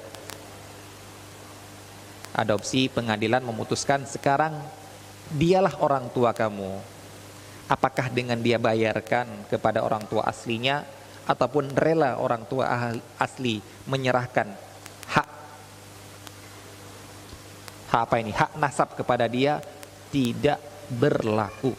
[2.38, 4.54] Adopsi pengadilan memutuskan sekarang
[5.34, 6.78] dialah orang tua kamu.
[7.66, 10.86] Apakah dengan dia bayarkan kepada orang tua aslinya
[11.26, 14.48] ataupun rela orang tua asli menyerahkan
[15.12, 15.28] hak
[17.88, 18.36] apa ini?
[18.36, 19.64] Hak nasab kepada dia
[20.12, 20.60] tidak
[20.92, 21.72] berlaku.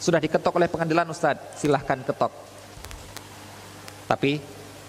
[0.00, 1.60] Sudah diketok oleh pengadilan Ustadz.
[1.60, 2.32] Silahkan ketok.
[4.08, 4.40] Tapi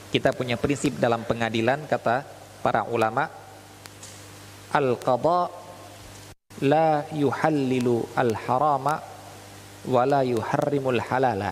[0.09, 2.23] kita punya prinsip dalam pengadilan kata
[2.63, 3.27] para ulama
[4.71, 5.51] al qada
[6.63, 8.95] la yuhallilu al harama
[9.91, 11.51] wa la yuharrimul halala.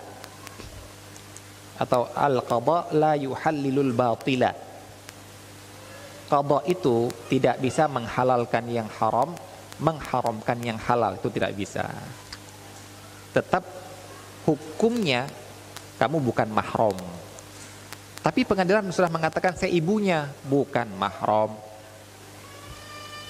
[1.75, 4.66] Atau al qada la yuhallilul batila
[6.27, 9.31] Qadha itu tidak bisa menghalalkan yang haram,
[9.79, 11.87] mengharamkan yang halal itu tidak bisa.
[13.31, 13.63] Tetap
[14.43, 15.31] hukumnya
[15.95, 16.97] kamu bukan mahram.
[18.19, 21.55] Tapi pengadilan sudah mengatakan saya ibunya, bukan mahram.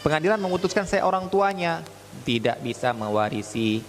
[0.01, 1.85] Pengadilan memutuskan saya orang tuanya,
[2.25, 3.85] tidak bisa mewarisi.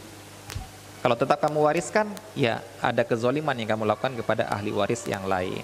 [1.01, 5.63] Kalau tetap kamu wariskan, ya ada kezoliman yang kamu lakukan kepada ahli waris yang lain.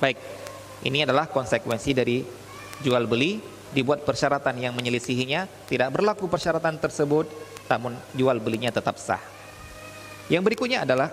[0.00, 0.18] Baik,
[0.84, 2.20] ini adalah konsekuensi dari
[2.84, 3.40] jual beli,
[3.72, 7.28] dibuat persyaratan yang menyelisihinya, tidak berlaku persyaratan tersebut,
[7.70, 9.22] namun jual belinya tetap sah.
[10.28, 11.08] Yang berikutnya adalah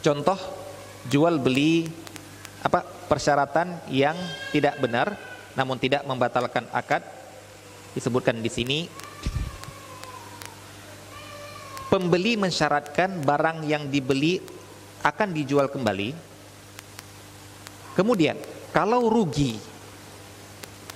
[0.00, 0.36] contoh
[1.08, 1.88] jual beli
[2.60, 4.16] apa persyaratan yang
[4.52, 5.16] tidak benar
[5.54, 7.02] namun tidak membatalkan akad.
[7.90, 8.78] Disebutkan di sini
[11.90, 14.38] pembeli mensyaratkan barang yang dibeli
[15.02, 16.29] akan dijual kembali
[18.00, 18.32] Kemudian,
[18.72, 19.60] kalau rugi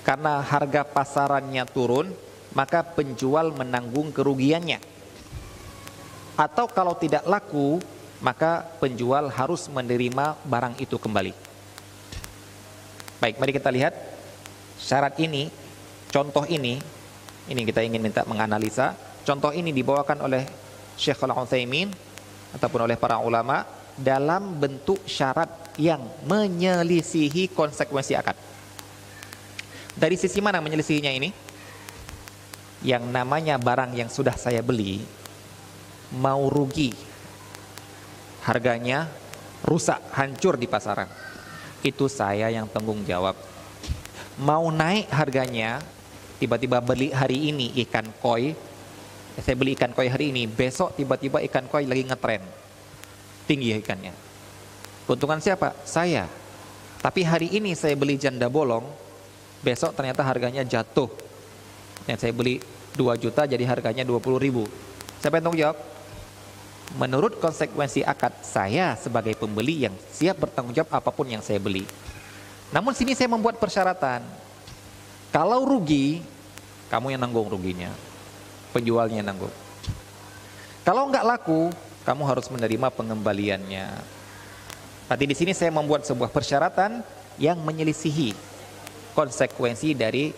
[0.01, 2.09] karena harga pasarannya turun,
[2.57, 4.81] maka penjual menanggung kerugiannya.
[6.33, 7.77] Atau kalau tidak laku,
[8.25, 11.29] maka penjual harus menerima barang itu kembali.
[13.21, 13.93] Baik, mari kita lihat
[14.81, 15.53] syarat ini,
[16.09, 16.81] contoh ini,
[17.45, 18.97] ini kita ingin minta menganalisa.
[19.21, 20.41] Contoh ini dibawakan oleh
[20.97, 21.93] Syekh Al-Utsaimin
[22.57, 28.35] ataupun oleh para ulama dalam bentuk syarat yang menyelisihi konsekuensi akad.
[29.95, 31.31] Dari sisi mana menyelisihinya ini?
[32.83, 34.99] Yang namanya barang yang sudah saya beli
[36.19, 36.91] mau rugi.
[38.45, 39.09] Harganya
[39.65, 41.09] rusak, hancur di pasaran.
[41.81, 43.33] Itu saya yang tanggung jawab.
[44.37, 45.79] Mau naik harganya,
[46.37, 48.53] tiba-tiba beli hari ini ikan koi,
[49.39, 52.64] saya beli ikan koi hari ini, besok tiba-tiba ikan koi lagi ngetren.
[53.45, 54.13] Tinggi ikannya.
[55.05, 55.73] Keuntungan siapa?
[55.85, 56.25] Saya.
[57.01, 58.85] Tapi hari ini saya beli janda bolong,
[59.61, 61.09] besok ternyata harganya jatuh.
[62.09, 62.57] Yang saya beli
[62.97, 64.65] 2 juta jadi harganya 20 ribu.
[65.21, 65.77] Siapa yang jawab?
[66.93, 71.83] menurut konsekuensi akad saya sebagai pembeli yang siap bertanggung jawab apa pun yang saya beli.
[72.69, 74.21] Namun sini saya membuat persyaratan.
[75.33, 76.23] Kalau rugi,
[76.87, 77.91] kamu yang nanggung ruginya.
[78.71, 79.51] Penjualnya yang nanggung.
[80.85, 81.73] Kalau nggak laku,
[82.05, 83.89] kamu harus menerima pengembaliannya.
[85.05, 87.01] Tapi di sini saya membuat sebuah persyaratan
[87.41, 88.33] yang menyelisihi
[89.17, 90.29] konsekuensi dari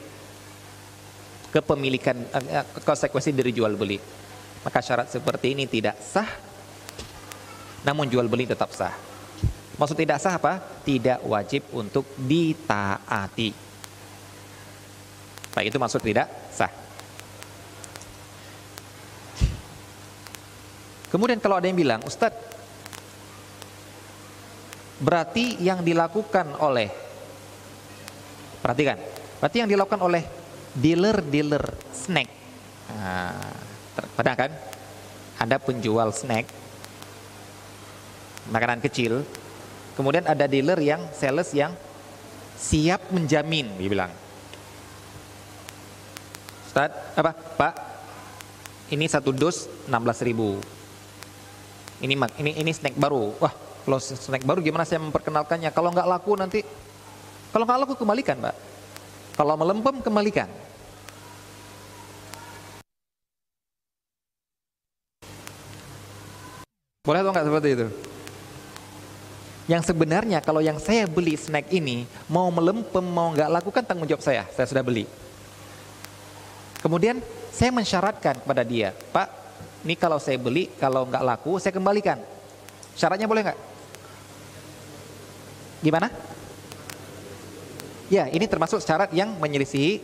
[1.52, 4.00] kepemilikan eh, konsekuensi dari jual beli.
[4.64, 6.28] Maka syarat seperti ini tidak sah,
[7.88, 8.92] namun jual beli tetap sah.
[9.78, 10.60] Maksud tidak sah apa?
[10.84, 13.54] Tidak wajib untuk ditaati.
[15.54, 16.87] Baik itu maksud tidak sah.
[21.08, 22.36] Kemudian kalau ada yang bilang, Ustadz,
[25.00, 26.92] berarti yang dilakukan oleh,
[28.60, 29.00] perhatikan,
[29.40, 30.24] berarti yang dilakukan oleh
[30.76, 31.64] dealer-dealer
[31.96, 32.28] snack.
[32.92, 34.52] Nah, Pernah kan?
[35.38, 36.50] Ada penjual snack,
[38.50, 39.22] makanan kecil,
[39.94, 41.78] kemudian ada dealer yang sales yang
[42.58, 44.12] siap menjamin, dia bilang.
[46.66, 47.38] Ustaz, apa?
[47.38, 47.74] Pak,
[48.90, 50.58] ini satu dus 16 ribu.
[51.98, 53.34] Ini ini ini snack baru.
[53.42, 53.54] Wah,
[53.88, 55.74] kalau snack baru gimana saya memperkenalkannya?
[55.74, 56.62] Kalau nggak laku nanti,
[57.50, 58.56] kalau nggak laku kembalikan, Pak.
[59.38, 60.50] Kalau melempem kembalikan.
[67.08, 67.88] Boleh atau nggak seperti itu?
[69.68, 74.24] Yang sebenarnya kalau yang saya beli snack ini mau melempem mau nggak lakukan tanggung jawab
[74.24, 75.08] saya, saya sudah beli.
[76.84, 77.20] Kemudian
[77.52, 79.28] saya mensyaratkan kepada dia, Pak,
[79.86, 82.18] ini kalau saya beli kalau nggak laku saya kembalikan.
[82.98, 83.60] Syaratnya boleh nggak?
[85.86, 86.10] Gimana?
[88.08, 90.00] Ya, ini termasuk syarat yang menyelisihi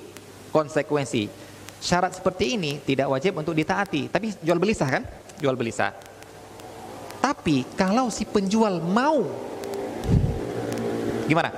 [0.52, 1.32] konsekuensi.
[1.80, 5.04] Syarat seperti ini tidak wajib untuk ditaati, tapi jual beli sah kan?
[5.40, 5.92] Jual beli sah.
[7.24, 9.24] Tapi kalau si penjual mau,
[11.26, 11.50] gimana?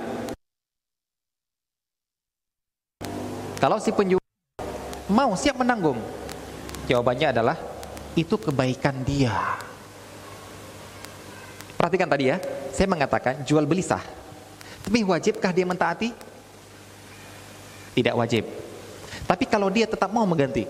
[3.58, 4.22] Kalau si penjual
[5.10, 5.98] mau siap menanggung,
[6.86, 7.58] jawabannya adalah
[8.16, 9.60] itu kebaikan dia.
[11.76, 12.40] Perhatikan tadi ya,
[12.72, 14.02] saya mengatakan jual beli sah.
[14.82, 16.10] Tapi wajibkah dia mentaati?
[17.94, 18.48] Tidak wajib.
[19.28, 20.64] Tapi kalau dia tetap mau mengganti,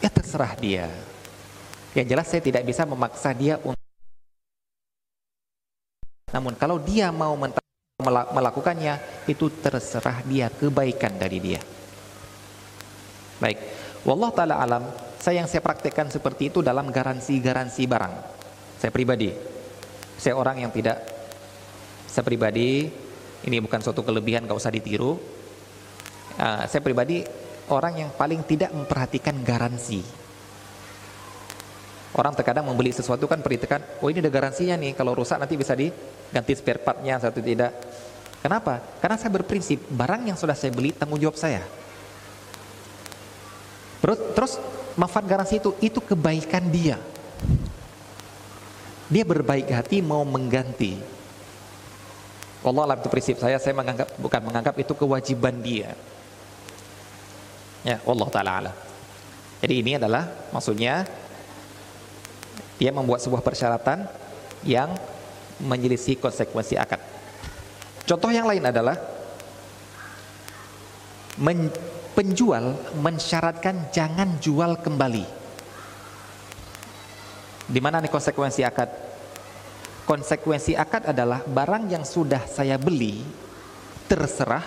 [0.00, 0.88] ya terserah dia.
[1.92, 3.80] Yang jelas saya tidak bisa memaksa dia untuk
[6.30, 7.34] namun kalau dia mau
[8.30, 11.60] melakukannya, itu terserah dia kebaikan dari dia.
[13.42, 13.58] Baik,
[14.06, 14.84] wallah taala alam,
[15.20, 18.14] saya yang saya praktekkan seperti itu dalam garansi-garansi barang.
[18.80, 19.28] Saya pribadi,
[20.16, 20.96] saya orang yang tidak,
[22.08, 22.88] saya pribadi,
[23.44, 25.20] ini bukan suatu kelebihan, gak usah ditiru.
[26.40, 27.20] Uh, saya pribadi
[27.68, 30.00] orang yang paling tidak memperhatikan garansi.
[32.16, 35.76] Orang terkadang membeli sesuatu kan perhatikan, oh ini ada garansinya nih, kalau rusak nanti bisa
[35.76, 35.92] di
[36.32, 37.76] ganti spare partnya satu tidak.
[38.40, 38.80] Kenapa?
[39.04, 41.60] Karena saya berprinsip barang yang sudah saya beli tanggung jawab saya.
[44.00, 47.00] Terus manfaat garansi itu itu kebaikan dia.
[49.08, 51.00] Dia berbaik hati mau mengganti.
[52.60, 55.96] Allah alam itu prinsip saya, saya menganggap bukan menganggap itu kewajiban dia.
[57.80, 58.72] Ya, Allah taala ala.
[59.64, 61.08] Jadi ini adalah maksudnya
[62.76, 64.04] dia membuat sebuah persyaratan
[64.68, 64.92] yang
[65.64, 67.00] menyelisih konsekuensi akad.
[68.04, 69.00] Contoh yang lain adalah
[71.40, 71.72] men,
[72.16, 75.24] penjual mensyaratkan jangan jual kembali.
[77.70, 78.90] Di mana nih konsekuensi akad?
[80.04, 83.22] Konsekuensi akad adalah barang yang sudah saya beli
[84.10, 84.66] terserah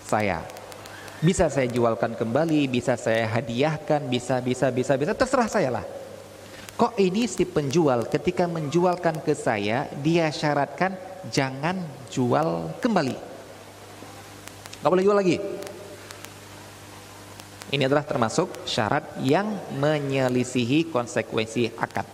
[0.00, 0.40] saya.
[1.20, 5.86] Bisa saya jualkan kembali, bisa saya hadiahkan, bisa bisa bisa bisa terserah saya lah.
[6.78, 10.94] kok ini si penjual ketika menjualkan ke saya dia syaratkan
[11.26, 11.74] jangan
[12.06, 13.18] jual kembali
[14.78, 15.36] nggak boleh jual lagi
[17.68, 22.08] ini adalah termasuk syarat yang menyelisihi konsekuensi akad.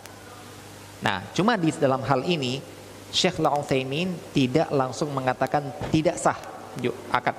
[1.03, 2.59] Nah cuma di dalam hal ini
[3.15, 6.35] Syekh La'uthaimin tidak langsung mengatakan tidak sah
[7.15, 7.37] akad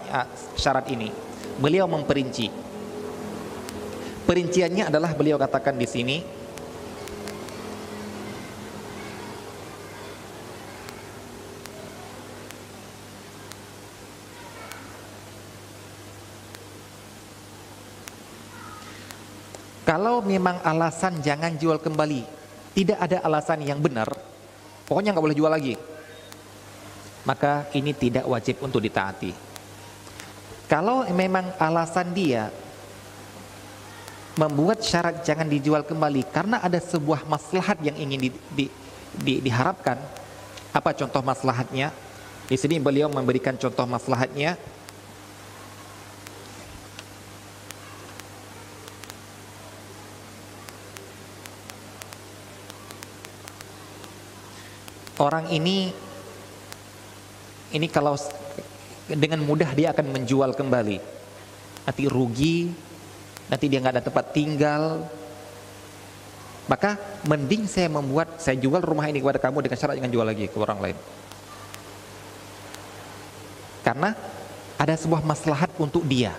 [0.55, 1.11] syarat ini.
[1.59, 2.47] Beliau memperinci.
[4.25, 6.17] Perinciannya adalah beliau katakan di sini
[19.85, 22.25] Kalau memang alasan jangan jual kembali,
[22.73, 24.09] tidak ada alasan yang benar,
[24.89, 25.77] pokoknya nggak boleh jual lagi.
[27.25, 29.29] Maka ini tidak wajib untuk ditaati.
[30.65, 32.49] Kalau memang alasan dia
[34.35, 38.65] membuat syarat jangan dijual kembali karena ada sebuah maslahat yang ingin di, di,
[39.13, 40.01] di, diharapkan,
[40.73, 41.93] apa contoh maslahatnya?
[42.45, 44.57] Di sini beliau memberikan contoh maslahatnya
[55.19, 55.91] orang ini
[57.75, 58.15] ini kalau
[59.05, 60.97] dengan mudah dia akan menjual kembali.
[61.85, 62.71] Nanti rugi
[63.45, 65.05] nanti dia nggak ada tempat tinggal.
[66.65, 66.97] Maka
[67.29, 70.57] mending saya membuat saya jual rumah ini kepada kamu dengan syarat jangan jual lagi ke
[70.57, 70.97] orang lain.
[73.85, 74.17] Karena
[74.81, 76.33] ada sebuah maslahat untuk dia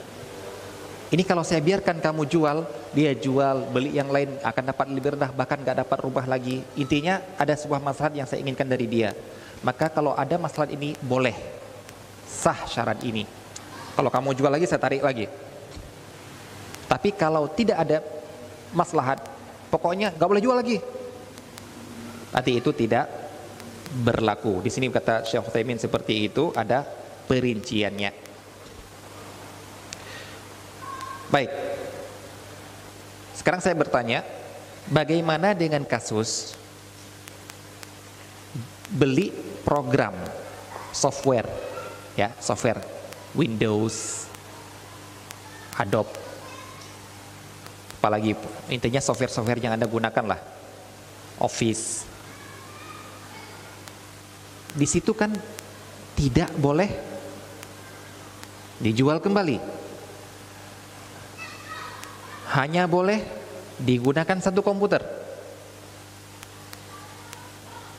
[1.06, 5.30] ini kalau saya biarkan kamu jual, dia jual, beli yang lain akan dapat lebih rendah,
[5.30, 6.66] bahkan gak dapat rubah lagi.
[6.74, 9.14] Intinya ada sebuah masalah yang saya inginkan dari dia.
[9.62, 11.34] Maka kalau ada masalah ini boleh
[12.26, 13.22] sah syarat ini.
[13.94, 15.30] Kalau kamu jual lagi saya tarik lagi.
[16.90, 18.02] Tapi kalau tidak ada
[18.74, 19.22] maslahat,
[19.70, 20.82] pokoknya gak boleh jual lagi.
[22.34, 23.06] Nanti itu tidak
[24.02, 24.58] berlaku.
[24.58, 26.82] Di sini kata Syekh Utsaimin seperti itu ada
[27.30, 28.25] perinciannya.
[31.30, 31.50] Baik.
[33.34, 34.22] Sekarang saya bertanya,
[34.86, 36.54] bagaimana dengan kasus
[38.94, 39.34] beli
[39.66, 40.14] program
[40.94, 41.50] software
[42.14, 42.80] ya, software
[43.34, 44.26] Windows,
[45.76, 46.26] Adobe
[48.06, 48.38] apalagi
[48.70, 50.38] intinya software-software yang Anda gunakan lah.
[51.42, 52.06] Office.
[54.70, 55.34] Di situ kan
[56.14, 56.86] tidak boleh
[58.78, 59.58] dijual kembali
[62.56, 63.20] hanya boleh
[63.76, 65.04] digunakan satu komputer.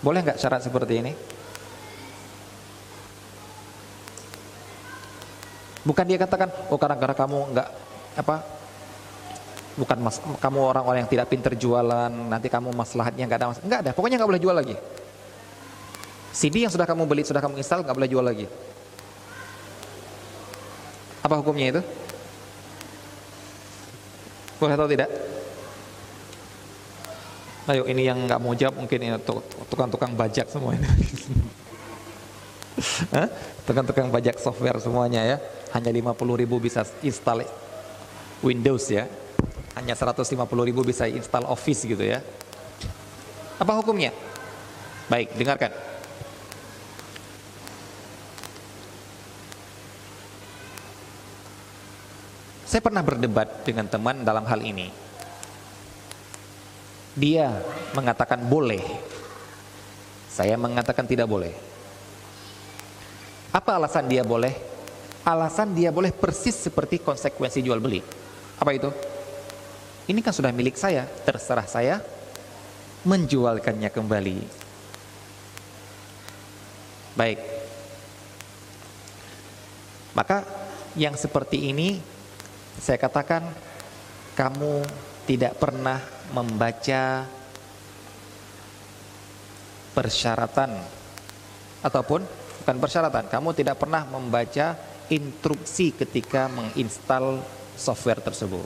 [0.01, 1.13] Boleh nggak syarat seperti ini?
[5.85, 7.69] Bukan dia katakan, oh karena karena kamu nggak
[8.19, 8.35] apa,
[9.79, 13.79] bukan mas, kamu orang-orang yang tidak pinter jualan, nanti kamu maslahatnya nggak ada mas, nggak
[13.87, 14.75] ada, pokoknya nggak boleh jual lagi.
[16.35, 18.45] CD yang sudah kamu beli, sudah kamu install, nggak boleh jual lagi.
[21.23, 21.81] Apa hukumnya itu?
[24.57, 25.09] Boleh atau tidak?
[27.67, 29.19] Ayo ini yang nggak mau jawab mungkin ini
[29.69, 30.87] tukang-tukang bajak semua ini.
[33.67, 35.37] Tukang-tukang bajak software semuanya ya.
[35.75, 37.43] Hanya 50 ribu bisa install
[38.39, 39.09] Windows ya.
[39.75, 42.23] Hanya 150 ribu bisa install Office gitu ya.
[43.59, 44.15] Apa hukumnya?
[45.11, 45.86] Baik, dengarkan.
[52.67, 54.91] Saya pernah berdebat dengan teman dalam hal ini.
[57.15, 57.63] Dia
[57.95, 58.83] mengatakan boleh.
[60.27, 61.55] Saya mengatakan tidak boleh.
[63.55, 64.51] Apa alasan dia boleh?
[65.23, 68.03] Alasan dia boleh persis seperti konsekuensi jual beli.
[68.59, 68.91] Apa itu?
[70.11, 72.03] Ini kan sudah milik saya, terserah saya
[73.07, 74.37] menjualkannya kembali.
[77.15, 77.39] Baik.
[80.11, 80.43] Maka
[80.99, 82.16] yang seperti ini
[82.77, 83.43] saya katakan
[84.37, 84.85] kamu
[85.25, 85.99] tidak pernah
[86.31, 87.25] membaca
[89.97, 90.77] persyaratan
[91.81, 92.21] ataupun
[92.63, 97.41] bukan persyaratan, kamu tidak pernah membaca instruksi ketika menginstal
[97.73, 98.61] software tersebut.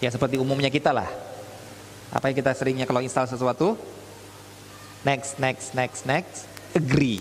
[0.00, 1.08] Ya seperti umumnya kita lah.
[2.10, 3.76] Apa yang kita seringnya kalau install sesuatu?
[5.04, 7.20] Next, next, next, next, agree.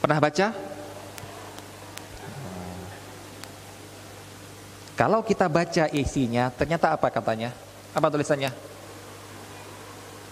[0.00, 0.65] Pernah baca?
[4.96, 7.52] Kalau kita baca isinya, ternyata apa katanya?
[7.92, 8.48] Apa tulisannya?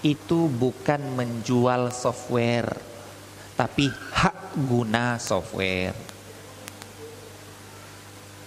[0.00, 2.72] Itu bukan menjual software,
[3.60, 5.92] tapi hak guna software.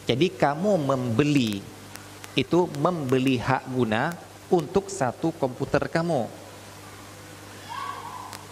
[0.10, 1.62] Jadi kamu membeli
[2.34, 4.18] itu membeli hak guna
[4.50, 6.26] untuk satu komputer kamu.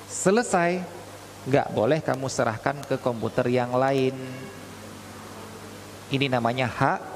[0.06, 0.86] Selesai,
[1.50, 4.14] nggak boleh kamu serahkan ke komputer yang lain.
[6.10, 7.15] Ini namanya hak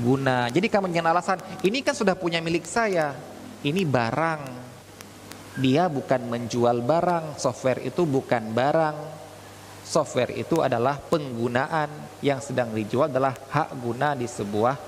[0.00, 0.48] guna.
[0.48, 3.12] Jadi kamu jangan alasan, ini kan sudah punya milik saya,
[3.60, 4.64] ini barang.
[5.60, 8.96] Dia bukan menjual barang, software itu bukan barang.
[9.84, 11.92] Software itu adalah penggunaan
[12.24, 14.78] yang sedang dijual adalah hak guna di sebuah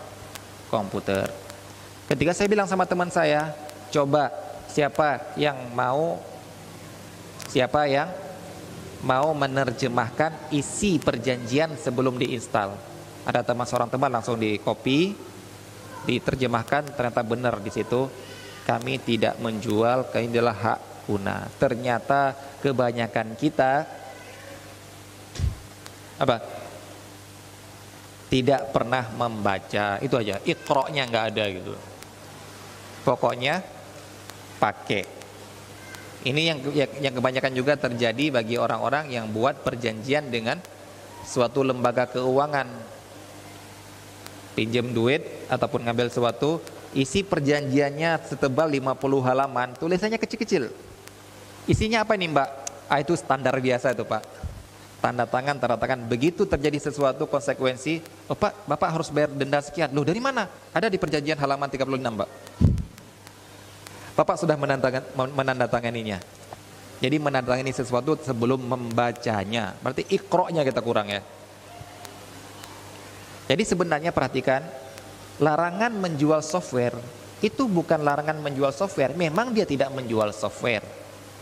[0.73, 1.28] komputer.
[2.08, 3.52] Ketika saya bilang sama teman saya,
[3.92, 4.33] coba
[4.73, 6.16] siapa yang mau
[7.52, 8.08] siapa yang
[9.05, 12.93] mau menerjemahkan isi perjanjian sebelum diinstal.
[13.24, 15.16] Ada teman seorang teman langsung di copy,
[16.04, 18.08] diterjemahkan ternyata benar di situ
[18.64, 21.48] kami tidak menjual kain adalah hak guna.
[21.60, 22.32] Ternyata
[22.64, 23.84] kebanyakan kita
[26.16, 26.36] apa?
[28.32, 30.00] Tidak pernah membaca.
[30.00, 30.40] Itu aja.
[30.42, 31.74] Ikroknya nggak ada gitu.
[33.04, 33.60] Pokoknya
[34.58, 35.04] pakai.
[36.24, 36.58] Ini yang
[37.04, 40.56] yang kebanyakan juga terjadi bagi orang-orang yang buat perjanjian dengan
[41.28, 42.93] suatu lembaga keuangan.
[44.55, 46.62] Pinjam duit ataupun ngambil sesuatu
[46.94, 48.94] Isi perjanjiannya setebal 50
[49.26, 50.70] halaman, tulisannya kecil-kecil.
[51.66, 52.49] Isinya apa nih mbak?
[52.86, 54.23] Ah itu standar biasa itu pak.
[55.02, 56.07] Tanda tangan, tanda tangan.
[56.07, 57.99] Begitu terjadi sesuatu konsekuensi,
[58.31, 59.91] oh pak, bapak harus bayar denda sekian.
[59.91, 60.47] Loh dari mana?
[60.70, 62.31] Ada di perjanjian halaman 36 mbak.
[64.15, 64.55] Bapak sudah
[65.34, 66.23] menandatanganinya.
[67.02, 69.74] Jadi menandatangani sesuatu sebelum membacanya.
[69.83, 71.26] Berarti ikroknya kita kurang ya.
[73.44, 74.64] Jadi sebenarnya perhatikan
[75.42, 76.97] larangan menjual software
[77.44, 80.81] itu bukan larangan menjual software, memang dia tidak menjual software,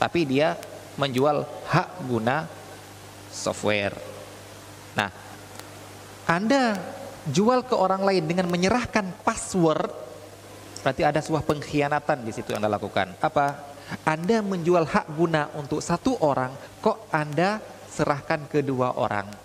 [0.03, 0.59] tapi dia
[0.99, 2.51] menjual hak guna
[3.31, 3.95] software.
[4.99, 5.07] Nah,
[6.27, 6.75] Anda
[7.31, 9.95] jual ke orang lain dengan menyerahkan password,
[10.83, 13.23] berarti ada sebuah pengkhianatan di situ yang Anda lakukan.
[13.23, 13.77] Apa?
[14.03, 16.51] Anda menjual hak guna untuk satu orang,
[16.83, 19.42] kok Anda serahkan ke dua orang.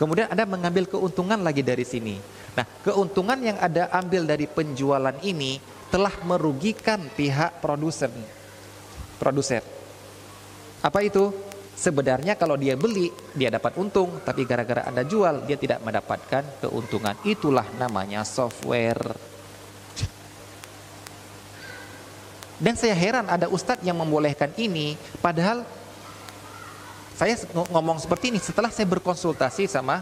[0.00, 2.16] Kemudian Anda mengambil keuntungan lagi dari sini.
[2.56, 5.60] Nah, keuntungan yang ada ambil dari penjualan ini
[5.92, 8.08] telah merugikan pihak produsen.
[9.20, 9.60] Produser.
[10.80, 11.28] Apa itu?
[11.76, 17.20] Sebenarnya kalau dia beli, dia dapat untung, tapi gara-gara Anda jual, dia tidak mendapatkan keuntungan.
[17.20, 19.04] Itulah namanya software.
[22.60, 25.64] Dan saya heran ada ustadz yang membolehkan ini, padahal
[27.20, 30.00] saya ngomong seperti ini setelah saya berkonsultasi sama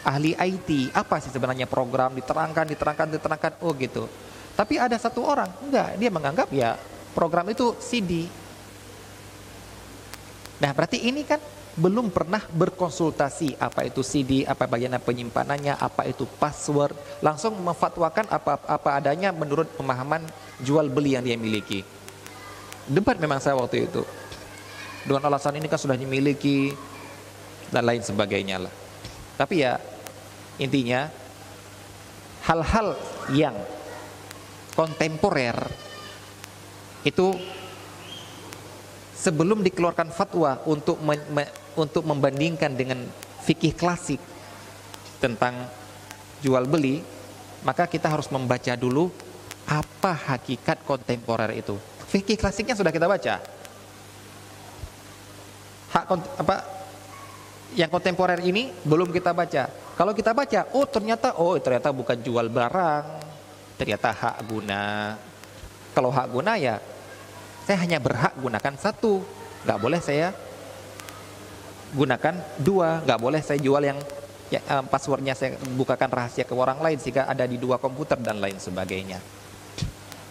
[0.00, 0.96] ahli IT.
[0.96, 4.08] Apa sih sebenarnya program diterangkan, diterangkan, diterangkan, oh gitu.
[4.56, 6.80] Tapi ada satu orang, enggak, dia menganggap ya
[7.12, 8.24] program itu CD.
[10.64, 11.36] Nah berarti ini kan
[11.76, 18.56] belum pernah berkonsultasi apa itu CD, apa bagian penyimpanannya, apa itu password, langsung memfatwakan apa
[18.64, 20.24] apa adanya menurut pemahaman
[20.64, 21.84] jual beli yang dia miliki.
[22.88, 24.00] Debat memang saya waktu itu.
[25.04, 26.72] Dengan alasan ini kan sudah dimiliki
[27.68, 28.72] dan lain sebagainya lah.
[29.36, 29.76] Tapi ya
[30.58, 31.10] Intinya
[32.46, 32.94] hal-hal
[33.34, 33.56] yang
[34.78, 35.58] kontemporer
[37.02, 37.34] itu
[39.18, 43.02] sebelum dikeluarkan fatwa untuk me, me, untuk membandingkan dengan
[43.42, 44.22] fikih klasik
[45.18, 45.66] tentang
[46.38, 47.02] jual beli,
[47.66, 49.10] maka kita harus membaca dulu
[49.66, 51.74] apa hakikat kontemporer itu.
[52.14, 53.53] Fikih klasiknya sudah kita baca.
[55.94, 56.10] Hak
[56.42, 56.56] apa
[57.78, 59.70] yang kontemporer ini belum kita baca.
[59.94, 63.04] Kalau kita baca, oh ternyata oh ternyata bukan jual barang,
[63.78, 65.14] ternyata hak guna.
[65.94, 66.82] Kalau hak guna ya
[67.62, 69.22] saya hanya berhak gunakan satu,
[69.62, 70.34] nggak boleh saya
[71.94, 73.98] gunakan dua, nggak boleh saya jual yang
[74.50, 78.58] ya, passwordnya saya bukakan rahasia ke orang lain sehingga ada di dua komputer dan lain
[78.58, 79.22] sebagainya.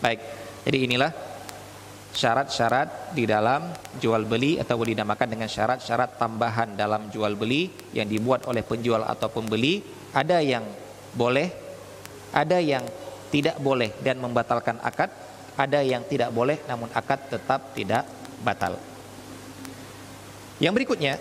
[0.04, 0.20] Baik,
[0.68, 1.12] jadi inilah
[2.14, 8.46] syarat-syarat di dalam jual beli atau dinamakan dengan syarat-syarat tambahan dalam jual beli yang dibuat
[8.46, 9.82] oleh penjual atau pembeli.
[10.14, 10.62] Ada yang
[11.18, 11.50] boleh
[12.34, 12.86] ada yang
[13.34, 15.10] tidak boleh dan membatalkan akad.
[15.54, 18.06] Ada yang tidak boleh namun akad tetap tidak
[18.42, 18.78] batal.
[20.62, 21.14] Yang berikutnya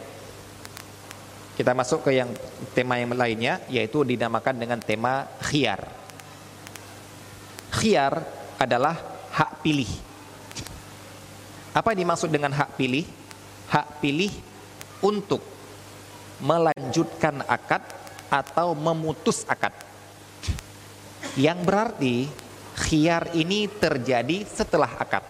[1.53, 2.33] kita masuk ke yang
[2.73, 5.85] tema yang lainnya yaitu dinamakan dengan tema khiar.
[7.73, 8.25] Khiar
[8.61, 8.97] adalah
[9.33, 10.12] hak pilih
[11.73, 13.09] apa yang dimaksud dengan hak pilih?
[13.73, 14.29] Hak pilih
[15.01, 15.41] untuk
[16.45, 17.81] melanjutkan akad
[18.29, 19.73] atau memutus akad.
[21.41, 22.17] Yang berarti
[22.77, 25.25] khiar ini terjadi setelah akad.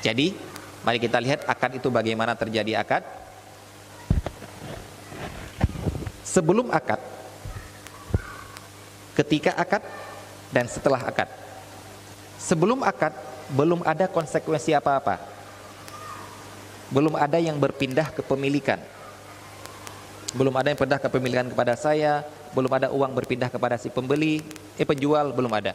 [0.00, 0.32] Jadi,
[0.80, 3.04] mari kita lihat akad itu bagaimana terjadi akad.
[6.24, 7.02] Sebelum akad,
[9.18, 9.84] ketika akad,
[10.50, 11.28] dan setelah akad.
[12.40, 13.14] sebelum akad
[13.54, 15.18] belum ada konsekuensi apa-apa.
[16.90, 18.78] Belum ada yang berpindah kepemilikan.
[20.34, 22.22] Belum ada yang pindah kepemilikan kepada saya,
[22.54, 24.42] belum ada uang berpindah kepada si pembeli,
[24.78, 25.74] eh penjual belum ada.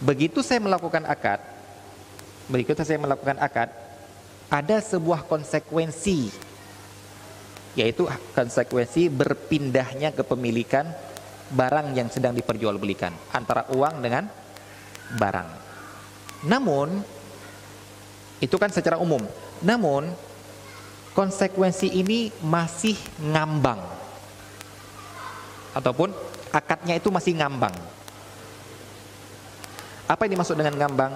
[0.00, 1.40] Begitu saya melakukan akad,
[2.48, 3.68] begitu saya melakukan akad,
[4.48, 6.32] ada sebuah konsekuensi
[7.74, 8.06] yaitu
[8.38, 10.86] konsekuensi berpindahnya kepemilikan
[11.50, 14.30] barang yang sedang diperjualbelikan antara uang dengan
[15.18, 15.63] barang.
[16.44, 17.00] Namun
[18.40, 19.24] itu kan secara umum.
[19.64, 20.12] Namun
[21.16, 23.80] konsekuensi ini masih ngambang.
[25.74, 26.12] Ataupun
[26.52, 27.74] akadnya itu masih ngambang.
[30.04, 31.12] Apa yang dimaksud dengan ngambang?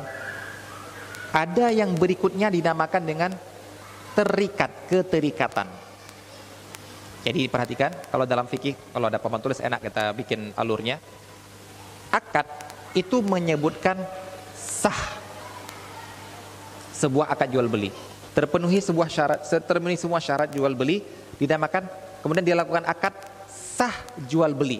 [1.28, 3.30] Ada yang berikutnya dinamakan dengan
[4.16, 5.68] terikat, keterikatan.
[7.28, 10.96] Jadi perhatikan kalau dalam fikih kalau ada papan tulis enak kita bikin alurnya.
[12.08, 12.48] Akad
[12.96, 14.00] itu menyebutkan
[14.78, 15.00] sah
[16.94, 17.90] sebuah akad jual beli.
[18.34, 21.02] Terpenuhi sebuah syarat, terpenuhi semua syarat jual beli
[21.42, 21.90] dinamakan
[22.22, 23.14] kemudian dia lakukan akad
[23.50, 23.94] sah
[24.30, 24.78] jual beli.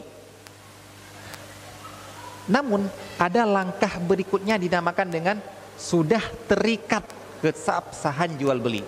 [2.49, 2.87] Namun
[3.19, 5.37] ada langkah berikutnya dinamakan dengan
[5.77, 7.05] sudah terikat
[7.45, 8.83] kesabsahan jual beli.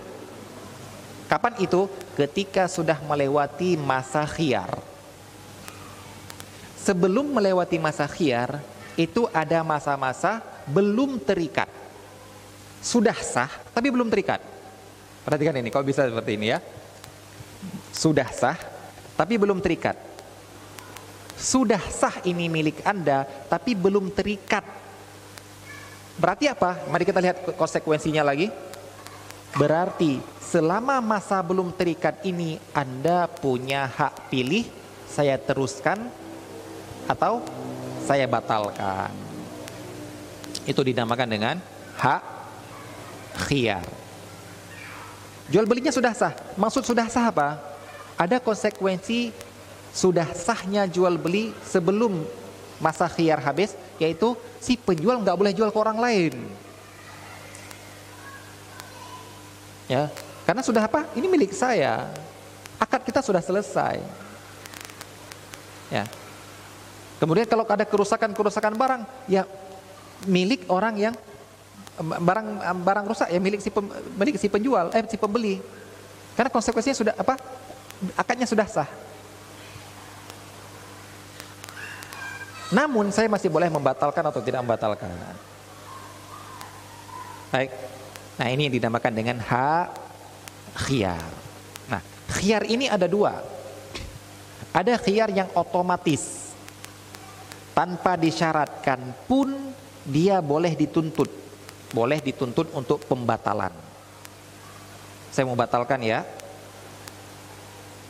[1.29, 1.87] Kapan itu?
[2.17, 4.67] Ketika sudah melewati masa khiar.
[6.81, 8.59] Sebelum melewati masa khiar,
[8.99, 11.69] itu ada masa-masa belum terikat.
[12.81, 14.41] Sudah sah, tapi belum terikat.
[15.21, 16.59] Perhatikan ini, kalau bisa seperti ini ya.
[17.93, 18.57] Sudah sah,
[19.13, 19.93] tapi belum terikat.
[21.37, 24.65] Sudah sah ini milik Anda, tapi belum terikat.
[26.17, 26.85] Berarti apa?
[26.89, 28.49] Mari kita lihat konsekuensinya lagi.
[29.57, 34.65] Berarti selama masa belum terikat ini Anda punya hak pilih,
[35.05, 36.09] saya teruskan
[37.05, 37.43] atau
[38.05, 39.20] saya batalkan.
[40.65, 41.55] Itu dinamakan dengan
[41.97, 42.21] hak
[43.49, 43.85] khiyar.
[45.51, 46.33] Jual belinya sudah sah.
[46.55, 47.59] Maksud sudah sah apa?
[48.15, 49.33] Ada konsekuensi
[49.91, 52.23] sudah sahnya jual beli sebelum
[52.79, 54.33] masa khiyar habis, yaitu
[54.63, 56.33] si penjual nggak boleh jual ke orang lain.
[59.91, 60.07] Ya,
[60.47, 61.03] karena sudah apa?
[61.19, 62.07] Ini milik saya.
[62.79, 63.99] Akad kita sudah selesai.
[65.91, 66.07] Ya.
[67.19, 69.43] Kemudian kalau ada kerusakan-kerusakan barang, ya
[70.27, 71.15] milik orang yang
[72.01, 72.47] barang
[72.81, 73.85] barang rusak ya milik si pem,
[74.17, 75.61] milik si penjual, eh si pembeli.
[76.33, 77.37] Karena konsekuensinya sudah apa?
[78.17, 78.89] Akadnya sudah sah.
[82.71, 85.11] Namun saya masih boleh membatalkan atau tidak membatalkan.
[87.51, 87.71] Baik.
[88.39, 89.87] Nah, ini yang dinamakan dengan hak
[90.87, 91.29] khiyar.
[91.91, 92.01] Nah,
[92.39, 93.43] khiyar ini ada dua.
[94.71, 96.55] Ada khiyar yang otomatis.
[97.75, 99.51] Tanpa disyaratkan pun
[100.05, 101.29] dia boleh dituntut.
[101.91, 103.73] Boleh dituntut untuk pembatalan.
[105.31, 106.23] Saya mau batalkan ya.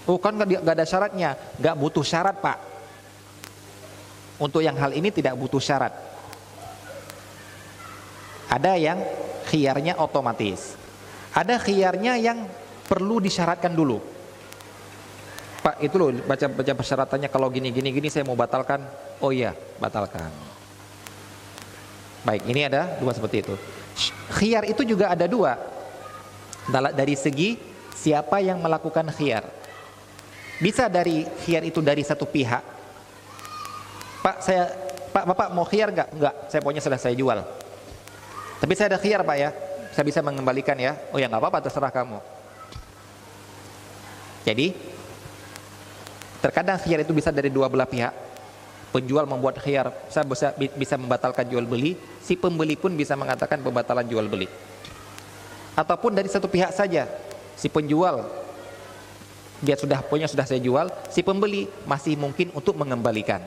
[0.05, 1.37] Oh kan gak, ada syaratnya.
[1.57, 2.57] Gak butuh syarat pak.
[4.41, 5.93] Untuk yang hal ini tidak butuh syarat.
[8.49, 8.99] Ada yang
[9.49, 10.75] khiyarnya otomatis.
[11.31, 12.49] Ada khiyarnya yang
[12.89, 14.01] perlu disyaratkan dulu.
[15.61, 18.81] Pak, itu loh baca baca persyaratannya kalau gini gini gini saya mau batalkan.
[19.21, 20.50] Oh iya, batalkan.
[22.22, 23.53] Baik, ini ada dua seperti itu.
[24.38, 25.58] Khiyar itu juga ada dua.
[26.69, 27.58] Dari segi
[27.98, 29.45] siapa yang melakukan khiyar.
[30.61, 32.61] Bisa dari khiyar itu dari satu pihak.
[34.22, 34.69] Pak, saya
[35.09, 36.09] Pak, Bapak mau khiyar enggak?
[36.14, 37.41] Enggak, saya pokoknya sudah saya jual.
[38.61, 39.50] Tapi saya ada khiyar, Pak ya.
[39.91, 40.95] Saya bisa mengembalikan ya.
[41.11, 42.22] Oh ya nggak apa-apa terserah kamu.
[44.45, 44.77] Jadi
[46.40, 48.30] terkadang khiyar itu bisa dari dua belah pihak.
[48.91, 54.03] Penjual membuat khiyar, saya bisa, bisa membatalkan jual beli, si pembeli pun bisa mengatakan pembatalan
[54.03, 54.51] jual beli.
[55.79, 57.07] Ataupun dari satu pihak saja,
[57.55, 58.27] si penjual
[59.63, 63.39] dia sudah punya sudah saya jual, si pembeli masih mungkin untuk mengembalikan.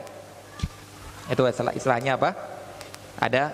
[1.29, 2.33] Itu istilah istilahnya apa?
[3.21, 3.51] Ada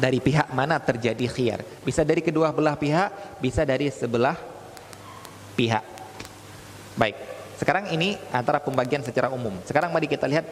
[0.00, 1.60] dari pihak mana terjadi khiyar.
[1.84, 4.34] Bisa dari kedua belah pihak, bisa dari sebelah
[5.54, 5.84] pihak.
[6.98, 7.14] Baik,
[7.58, 9.50] sekarang ini antara pembagian secara umum.
[9.66, 10.46] Sekarang mari kita lihat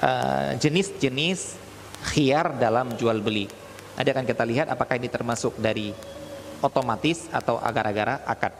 [0.00, 3.44] eh, jenis-jenis uh, khiyar dalam jual beli.
[3.94, 5.92] Nanti akan kita lihat apakah ini termasuk dari
[6.64, 8.56] otomatis atau agar-agara akad.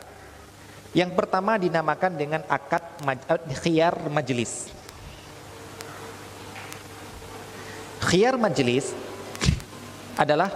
[0.93, 4.69] Yang pertama dinamakan dengan akad maj uh, khiyar majelis.
[8.05, 8.93] Khiyar majelis
[10.15, 10.53] adalah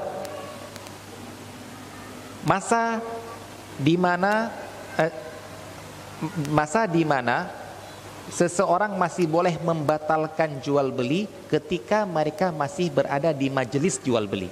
[2.45, 3.01] masa
[3.81, 4.53] di mana
[5.01, 5.28] eh,
[6.51, 7.47] masa di mana
[8.29, 14.51] seseorang masih boleh membatalkan jual beli ketika mereka masih berada di majelis jual beli.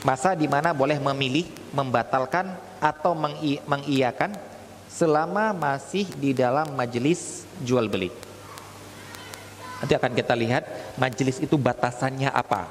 [0.00, 1.44] Masa di mana boleh memilih
[1.76, 3.12] membatalkan atau
[3.68, 4.32] mengiyakan
[4.88, 8.08] selama masih di dalam majelis jual beli.
[9.80, 10.64] Nanti akan kita lihat
[10.96, 12.68] majelis itu batasannya apa.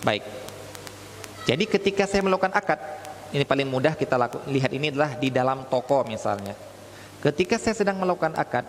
[0.00, 0.24] Baik.
[1.46, 2.80] Jadi ketika saya melakukan akad,
[3.36, 6.56] ini paling mudah kita laku, lihat ini adalah di dalam toko misalnya.
[7.20, 8.64] Ketika saya sedang melakukan akad,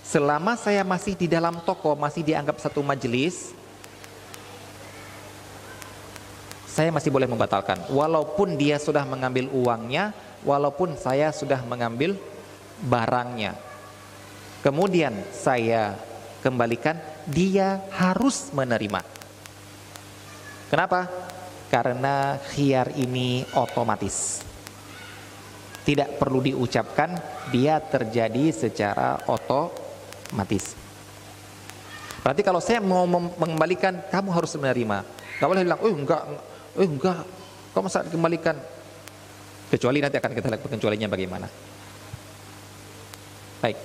[0.00, 3.52] selama saya masih di dalam toko, masih dianggap satu majelis,
[6.64, 7.76] saya masih boleh membatalkan.
[7.92, 10.16] Walaupun dia sudah mengambil uangnya,
[10.48, 12.16] walaupun saya sudah mengambil
[12.80, 13.52] barangnya.
[14.64, 16.00] Kemudian saya
[16.40, 16.96] kembalikan,
[17.28, 19.04] dia harus menerima.
[20.72, 21.04] Kenapa?
[21.70, 24.42] Karena khiar ini otomatis.
[25.86, 27.14] Tidak perlu diucapkan,
[27.54, 30.74] dia terjadi secara otomatis.
[32.20, 35.06] Berarti kalau saya mau mengembalikan, kamu harus menerima.
[35.40, 36.22] Gak boleh bilang, oh enggak,
[36.76, 37.24] oh enggak,
[37.72, 38.56] kamu saat dikembalikan.
[39.70, 41.46] Kecuali nanti akan kita lihat kecualinya bagaimana.
[43.62, 43.78] Baik.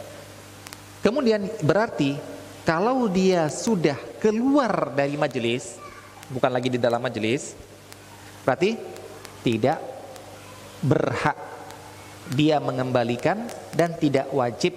[1.05, 2.17] Kemudian berarti
[2.65, 5.77] kalau dia sudah keluar dari majelis,
[6.33, 7.53] bukan lagi di dalam majelis,
[8.45, 8.77] Berarti
[9.41, 9.81] tidak
[10.85, 11.37] berhak
[12.33, 14.73] dia mengembalikan dan tidak wajib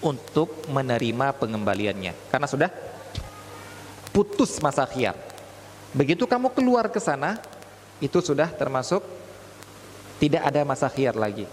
[0.00, 2.70] untuk menerima pengembaliannya karena sudah
[4.10, 5.14] putus masa khiyar.
[5.90, 7.38] Begitu kamu keluar ke sana
[7.98, 9.02] itu sudah termasuk
[10.22, 11.44] tidak ada masa khiyar lagi.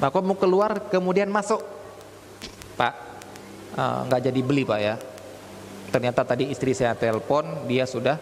[0.00, 1.62] Maka kamu keluar kemudian masuk.
[2.74, 2.94] Pak,
[3.78, 4.94] eh, nggak uh, jadi beli Pak ya.
[5.94, 8.18] Ternyata tadi istri saya telepon, dia sudah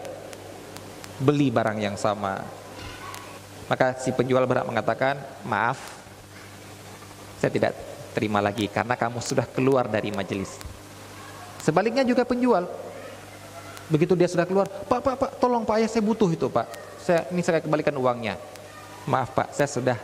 [1.21, 2.41] beli barang yang sama.
[3.69, 5.17] Maka si penjual berhak mengatakan,
[5.47, 5.79] maaf,
[7.39, 7.73] saya tidak
[8.13, 10.59] terima lagi karena kamu sudah keluar dari majelis.
[11.63, 12.67] Sebaliknya juga penjual,
[13.87, 16.67] begitu dia sudah keluar, pak, pak, pak, tolong pak, ya saya butuh itu pak,
[16.99, 18.35] saya ini saya kembalikan uangnya.
[19.07, 19.97] Maaf pak, saya sudah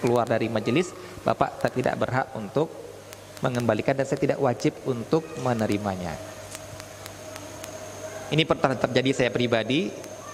[0.00, 0.92] keluar dari majelis,
[1.24, 2.72] bapak tidak berhak untuk
[3.44, 6.16] mengembalikan dan saya tidak wajib untuk menerimanya.
[8.28, 9.88] Ini pernah terjadi saya pribadi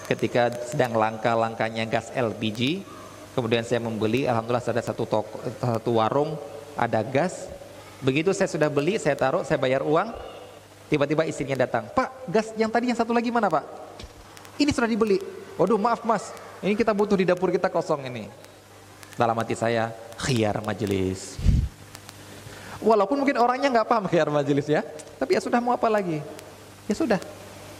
[0.05, 2.85] ketika sedang langka-langkanya gas LPG
[3.33, 6.37] kemudian saya membeli alhamdulillah ada satu toko satu warung
[6.77, 7.49] ada gas.
[8.03, 10.13] Begitu saya sudah beli saya taruh saya bayar uang.
[10.85, 13.65] Tiba-tiba istrinya datang pak gas yang tadi yang satu lagi mana pak?
[14.61, 15.17] Ini sudah dibeli.
[15.57, 16.29] Waduh maaf mas.
[16.61, 18.29] Ini kita butuh di dapur kita kosong ini.
[19.17, 21.39] Dalam hati saya khiar majelis
[22.83, 24.83] walaupun mungkin orangnya nggak paham khiar majelis ya
[25.15, 26.19] tapi ya sudah mau apa lagi?
[26.85, 27.19] Ya sudah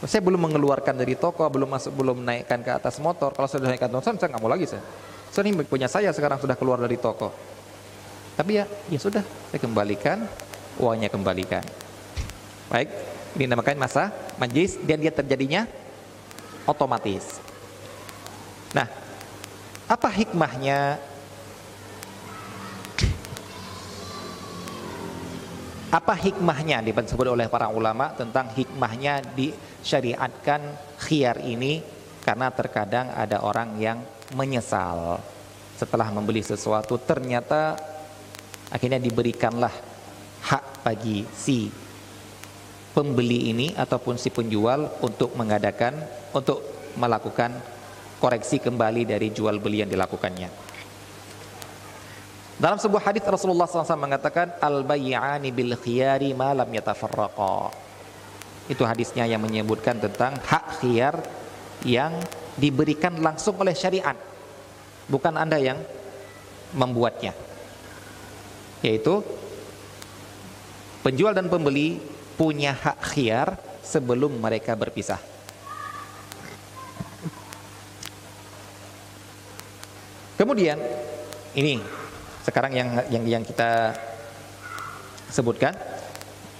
[0.04, 3.32] saya belum mengeluarkan dari toko, belum masuk, belum naikkan ke atas motor.
[3.32, 4.84] Kalau sudah naikkan motor, saya nggak mau lagi saya.
[5.32, 7.32] Saya ini punya saya sekarang sudah keluar dari toko.
[8.36, 10.28] Tapi ya, ya sudah, saya kembalikan,
[10.76, 11.64] uangnya kembalikan.
[12.68, 12.92] Baik,
[13.40, 15.64] ini namakan masa majlis dan dia terjadinya
[16.68, 17.40] otomatis.
[18.76, 18.84] Nah,
[19.88, 21.00] apa hikmahnya
[25.86, 29.22] Apa hikmahnya disebut oleh para ulama tentang hikmahnya
[29.86, 30.66] disyariatkan
[30.98, 31.78] khiar ini
[32.26, 34.02] karena terkadang ada orang yang
[34.34, 35.22] menyesal
[35.78, 37.78] setelah membeli sesuatu ternyata
[38.74, 39.70] akhirnya diberikanlah
[40.42, 41.70] hak bagi si
[42.90, 46.02] pembeli ini ataupun si penjual untuk mengadakan
[46.34, 47.54] untuk melakukan
[48.18, 50.50] koreksi kembali dari jual beli yang dilakukannya.
[52.56, 57.85] Dalam sebuah hadis Rasulullah SAW mengatakan al-bayyani bil khiyari ma lam yatafarraqa.
[58.66, 61.14] Itu hadisnya yang menyebutkan tentang hak khiyar
[61.86, 62.18] yang
[62.58, 64.16] diberikan langsung oleh syariat.
[65.06, 65.78] Bukan Anda yang
[66.74, 67.30] membuatnya.
[68.82, 69.22] Yaitu
[71.06, 72.02] penjual dan pembeli
[72.34, 73.54] punya hak khiyar
[73.86, 75.22] sebelum mereka berpisah.
[80.36, 80.76] Kemudian
[81.56, 81.80] ini
[82.44, 83.96] sekarang yang yang yang kita
[85.32, 85.72] sebutkan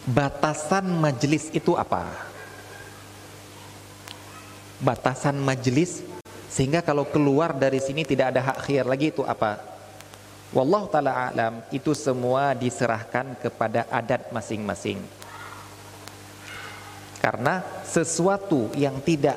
[0.06, 2.06] batasan majelis itu apa?
[4.78, 6.06] Batasan majelis
[6.46, 9.58] sehingga kalau keluar dari sini tidak ada hak khiyar lagi itu apa?
[10.54, 15.02] Wallahu taala alam itu semua diserahkan kepada adat masing-masing.
[17.18, 19.34] Karena sesuatu yang tidak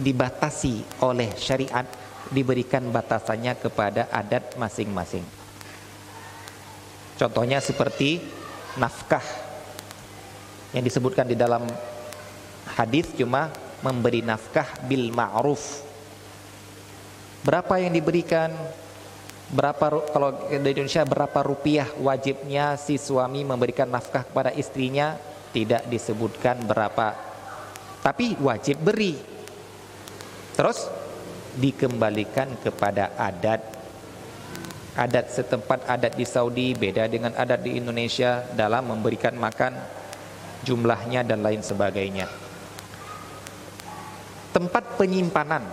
[0.00, 1.84] dibatasi oleh syariat
[2.32, 5.22] diberikan batasannya kepada adat masing-masing.
[7.20, 8.24] Contohnya seperti
[8.80, 9.47] nafkah
[10.76, 11.64] yang disebutkan di dalam
[12.76, 13.48] hadis cuma
[13.80, 15.84] memberi nafkah bil ma'ruf.
[17.46, 18.52] Berapa yang diberikan?
[19.48, 25.16] berapa kalau di Indonesia berapa rupiah wajibnya si suami memberikan nafkah kepada istrinya?
[25.48, 27.16] Tidak disebutkan berapa.
[28.04, 29.16] Tapi wajib beri.
[30.52, 30.92] Terus
[31.56, 33.64] dikembalikan kepada adat.
[34.92, 39.97] Adat setempat adat di Saudi beda dengan adat di Indonesia dalam memberikan makan
[40.68, 42.28] jumlahnya dan lain sebagainya
[44.52, 45.64] tempat penyimpanan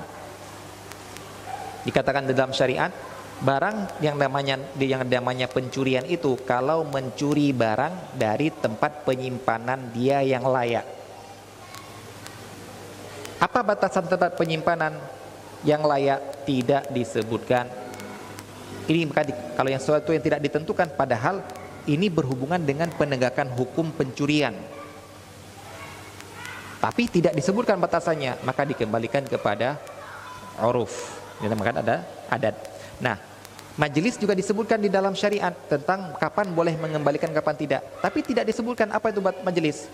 [1.84, 2.90] dikatakan dalam syariat
[3.36, 10.48] barang yang namanya yang namanya pencurian itu kalau mencuri barang dari tempat penyimpanan dia yang
[10.48, 10.88] layak.
[13.36, 14.96] Apa batasan tempat penyimpanan
[15.68, 17.68] yang layak tidak disebutkan.
[18.86, 19.10] Ini
[19.58, 21.42] kalau yang sesuatu yang tidak ditentukan padahal
[21.90, 24.56] ini berhubungan dengan penegakan hukum pencurian.
[26.86, 29.82] Tapi tidak disebutkan batasannya, maka dikembalikan kepada
[30.62, 31.18] uruf.
[31.42, 32.54] Dinamakan ada adat.
[33.02, 33.18] Nah,
[33.74, 37.82] majelis juga disebutkan di dalam syariat tentang kapan boleh mengembalikan kapan tidak.
[38.06, 39.90] Tapi tidak disebutkan apa itu majelis.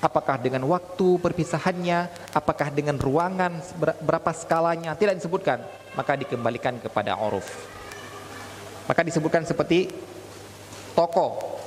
[0.00, 3.60] Apakah dengan waktu perpisahannya, apakah dengan ruangan
[4.00, 5.60] berapa skalanya, tidak disebutkan.
[6.00, 7.44] Maka dikembalikan kepada uruf.
[8.88, 9.92] Maka disebutkan seperti
[10.96, 11.60] toko.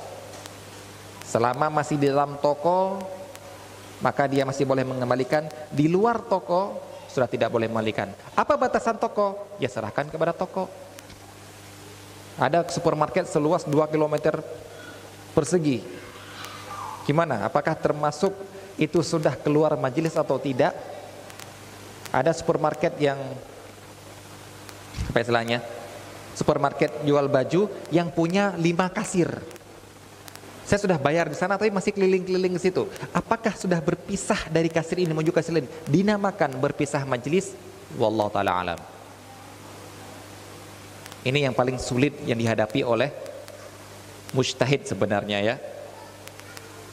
[1.22, 2.98] Selama masih di dalam toko,
[4.00, 5.46] maka dia masih boleh mengembalikan.
[5.72, 6.76] Di luar toko,
[7.08, 8.12] sudah tidak boleh mengembalikan.
[8.36, 9.56] Apa batasan toko?
[9.60, 10.68] Ya serahkan kepada toko.
[12.40, 14.40] Ada supermarket seluas 2 km
[15.36, 15.84] persegi.
[17.04, 17.44] Gimana?
[17.44, 18.32] Apakah termasuk
[18.80, 20.72] itu sudah keluar majelis atau tidak?
[22.10, 23.18] Ada supermarket yang
[25.10, 25.60] apa istilahnya?
[26.32, 29.59] Supermarket jual baju yang punya lima kasir.
[30.70, 32.86] Saya sudah bayar di sana tapi masih keliling-keliling ke situ.
[33.10, 35.66] Apakah sudah berpisah dari kasir ini menuju kasir lain?
[35.90, 37.58] Dinamakan berpisah majelis?
[37.98, 38.78] Wallahu taala alam.
[41.26, 43.10] Ini yang paling sulit yang dihadapi oleh
[44.30, 45.56] mujtahid sebenarnya ya.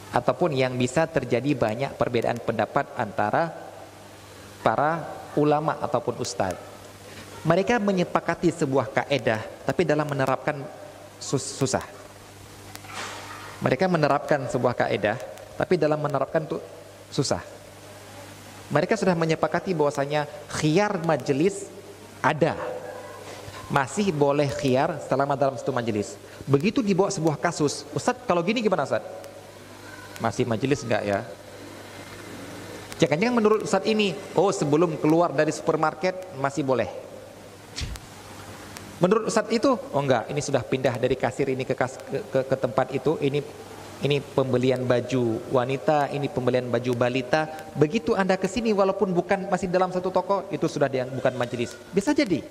[0.10, 3.54] Ataupun yang bisa terjadi banyak perbedaan pendapat antara
[4.66, 5.06] para
[5.38, 6.58] ulama ataupun ustadz.
[7.46, 10.66] Mereka menyepakati sebuah kaedah, tapi dalam menerapkan
[11.22, 11.97] susah.
[13.58, 15.18] Mereka menerapkan sebuah kaedah,
[15.58, 16.61] tapi dalam menerapkan itu
[17.10, 17.42] susah.
[18.69, 21.72] Mereka sudah menyepakati bahwasanya khiar majelis
[22.22, 22.53] ada.
[23.68, 26.16] Masih boleh khiar selama dalam satu majelis.
[26.48, 29.10] Begitu dibawa sebuah kasus, Ustadz kalau gini gimana Ustadz?
[30.22, 31.19] Masih majelis enggak ya?
[32.98, 37.07] Jangan-jangan menurut Ustadz ini, oh sebelum keluar dari supermarket masih boleh.
[38.98, 42.40] Menurut Ustadz itu, oh enggak, ini sudah pindah dari kasir ini ke, kas, ke, ke,
[42.50, 43.45] ke tempat itu, ini
[43.98, 47.45] ini pembelian baju wanita, ini pembelian baju balita.
[47.77, 51.77] Begitu Anda ke sini walaupun bukan masih dalam satu toko, itu sudah dia bukan majelis.
[51.93, 52.42] Bisa jadi.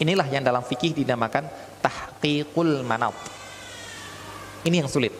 [0.00, 1.44] Inilah yang dalam fikih dinamakan
[1.84, 3.12] tahqiqul manat.
[4.64, 5.12] Ini yang sulit.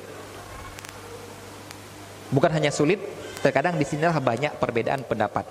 [2.33, 3.01] Bukan hanya sulit,
[3.45, 5.45] terkadang di sinilah banyak perbedaan pendapat.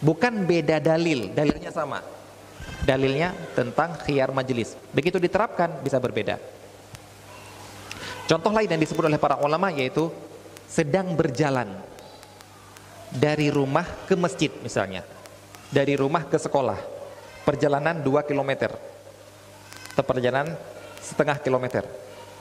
[0.00, 2.23] Bukan beda dalil, dalilnya sama
[2.84, 4.76] dalilnya tentang khiyar majelis.
[4.92, 6.36] Begitu diterapkan bisa berbeda.
[8.24, 10.08] Contoh lain yang disebut oleh para ulama yaitu
[10.68, 11.68] sedang berjalan
[13.12, 15.04] dari rumah ke masjid misalnya.
[15.72, 16.78] Dari rumah ke sekolah.
[17.44, 18.72] Perjalanan 2 km.
[19.92, 20.56] Atau perjalanan
[21.00, 21.84] setengah kilometer.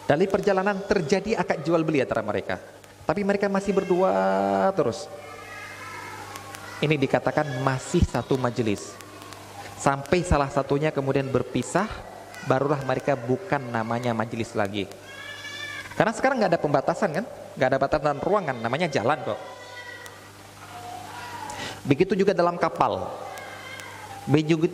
[0.07, 2.59] Dari perjalanan terjadi akad jual beli antara mereka.
[3.03, 4.11] Tapi mereka masih berdua
[4.75, 5.07] terus.
[6.79, 9.02] Ini dikatakan masih satu majelis
[9.83, 11.91] sampai salah satunya kemudian berpisah
[12.47, 14.87] barulah mereka bukan namanya majelis lagi.
[15.99, 17.25] Karena sekarang nggak ada pembatasan kan?
[17.59, 19.39] Nggak ada batasan ruangan namanya jalan kok.
[21.83, 23.11] Begitu juga dalam kapal.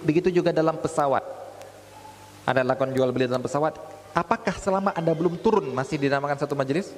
[0.05, 1.25] Begitu juga dalam pesawat.
[2.45, 3.81] Ada lakukan jual beli dalam pesawat.
[4.13, 6.93] Apakah selama anda belum turun masih dinamakan satu majelis?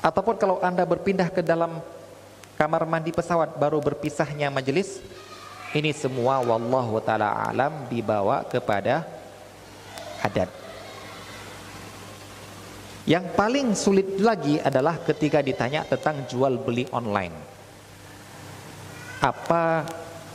[0.00, 1.78] Ataupun kalau anda berpindah ke dalam
[2.56, 5.04] kamar mandi pesawat baru berpisahnya majelis
[5.74, 9.02] ini semua wallahu taala alam dibawa kepada
[10.22, 10.50] adat.
[13.06, 17.34] Yang paling sulit lagi adalah ketika ditanya tentang jual beli online.
[19.22, 19.86] Apa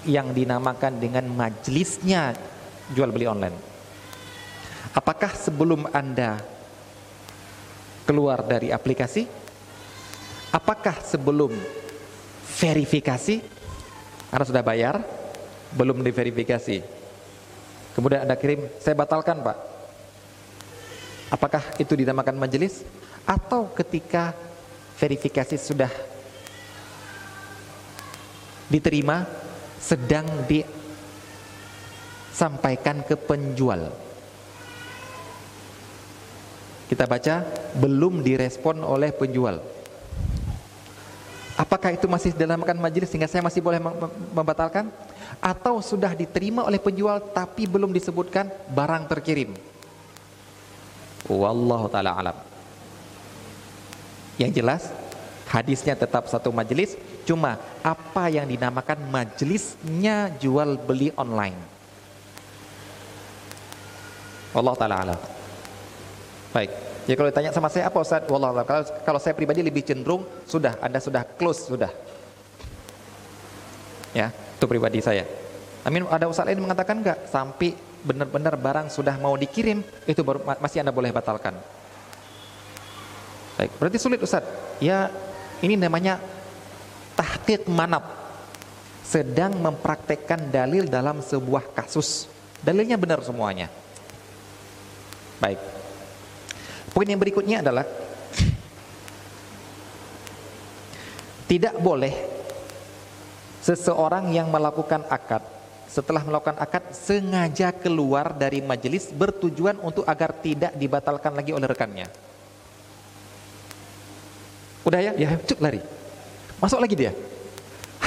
[0.07, 2.31] yang dinamakan dengan majelisnya
[2.95, 3.55] jual beli online?
[4.95, 6.39] Apakah sebelum Anda
[8.07, 9.27] keluar dari aplikasi?
[10.55, 11.51] Apakah sebelum
[12.55, 13.39] verifikasi?
[14.31, 15.20] Anda sudah bayar?
[15.75, 16.83] Belum diverifikasi.
[17.91, 19.57] Kemudian Anda kirim, saya batalkan Pak.
[21.31, 22.83] Apakah itu dinamakan majelis?
[23.23, 24.35] Atau ketika
[24.99, 25.91] verifikasi sudah
[28.67, 29.27] diterima,
[29.79, 30.27] sedang
[32.31, 33.91] sampaikan ke penjual.
[36.87, 37.47] Kita baca
[37.79, 39.63] belum direspon oleh penjual.
[41.61, 43.77] Apakah itu masih dalam makan majelis sehingga saya masih boleh
[44.33, 44.89] membatalkan?
[45.37, 49.53] Atau sudah diterima oleh penjual tapi belum disebutkan barang terkirim?
[51.29, 52.37] Wallahu taala alam.
[54.41, 54.81] Yang jelas
[55.45, 56.97] hadisnya tetap satu majelis,
[57.29, 61.61] cuma apa yang dinamakan majelisnya jual beli online.
[64.57, 65.19] Allah taala alam.
[66.49, 66.90] Baik.
[67.09, 68.21] Ya kalau ditanya sama saya apa Ustaz?
[68.29, 71.89] Wallah kalau, kalau saya pribadi lebih cenderung sudah Anda sudah close sudah.
[74.13, 75.25] Ya, itu pribadi saya.
[75.81, 77.73] Amin ada Ustaz lain mengatakan enggak sampai
[78.05, 81.57] benar-benar barang sudah mau dikirim itu baru masih Anda boleh batalkan.
[83.57, 84.45] Baik, berarti sulit Ustaz.
[84.77, 85.09] Ya,
[85.65, 86.21] ini namanya
[87.17, 88.21] tahqiq manab.
[89.01, 92.31] Sedang mempraktekkan dalil dalam sebuah kasus.
[92.61, 93.67] Dalilnya benar semuanya.
[95.41, 95.80] Baik.
[96.91, 97.87] Poin yang berikutnya adalah
[101.51, 102.13] tidak boleh
[103.63, 105.43] seseorang yang melakukan akad
[105.91, 112.07] setelah melakukan akad sengaja keluar dari majelis bertujuan untuk agar tidak dibatalkan lagi oleh rekannya.
[114.87, 115.83] Udah ya, ya cuk lari.
[116.63, 117.11] Masuk lagi dia.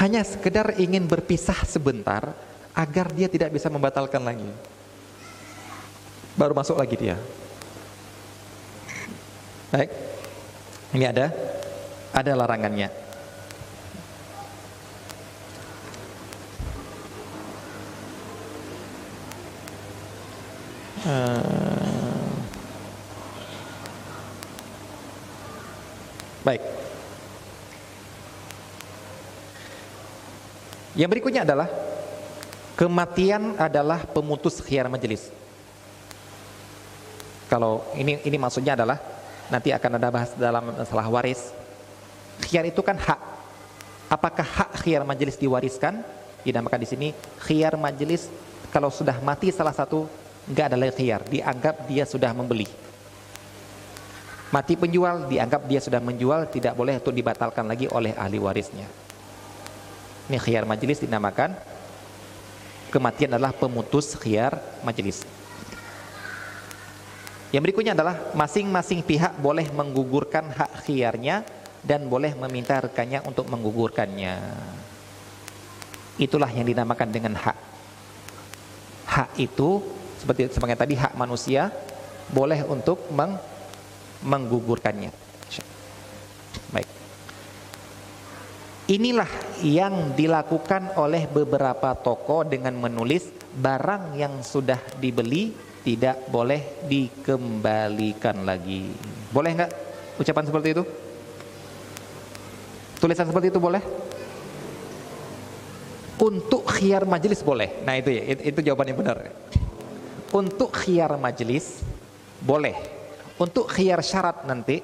[0.01, 2.33] Hanya sekedar ingin berpisah sebentar
[2.73, 4.49] agar dia tidak bisa membatalkan lagi.
[6.35, 7.21] Baru masuk lagi dia.
[9.75, 9.91] Baik.
[10.95, 11.35] Ini ada
[12.15, 12.95] ada larangannya.
[21.03, 22.23] Uh,
[26.47, 26.63] baik.
[30.95, 31.67] Yang berikutnya adalah
[32.79, 35.35] kematian adalah pemutus khiar majelis.
[37.51, 39.14] Kalau ini ini maksudnya adalah
[39.53, 41.53] nanti akan ada bahas dalam masalah waris.
[42.45, 43.21] Khiar itu kan hak.
[44.09, 46.05] Apakah hak khiar majelis diwariskan?
[46.45, 47.09] Dinamakan di sini
[47.41, 48.29] khiar majelis
[48.69, 50.05] kalau sudah mati salah satu
[50.45, 52.69] nggak ada lagi khiar, dianggap dia sudah membeli.
[54.53, 58.87] Mati penjual dianggap dia sudah menjual, tidak boleh untuk dibatalkan lagi oleh ahli warisnya.
[60.29, 61.57] Ini khiar majelis dinamakan
[62.95, 64.55] kematian adalah pemutus khiar
[64.87, 65.27] majelis.
[67.55, 71.47] Yang berikutnya adalah masing-masing pihak boleh menggugurkan hak khiarnya
[71.87, 74.35] dan boleh meminta rekannya untuk menggugurkannya.
[76.19, 77.55] Itulah yang dinamakan dengan hak.
[79.07, 79.79] Hak itu
[80.19, 81.71] seperti sebagai tadi hak manusia
[82.35, 83.39] boleh untuk meng
[84.27, 85.15] menggugurkannya.
[86.75, 86.89] Baik.
[88.91, 89.31] Inilah
[89.63, 98.89] yang dilakukan oleh beberapa toko dengan menulis barang yang sudah dibeli tidak boleh dikembalikan lagi.
[99.29, 99.71] Boleh nggak
[100.17, 100.85] ucapan seperti itu?
[103.05, 103.85] Tulisan seperti itu boleh?
[106.17, 107.85] Untuk khiar majelis boleh.
[107.85, 109.29] Nah itu ya, itu, jawaban yang benar.
[110.33, 111.85] Untuk khiar majelis
[112.41, 112.73] boleh.
[113.37, 114.81] Untuk khiar syarat nanti,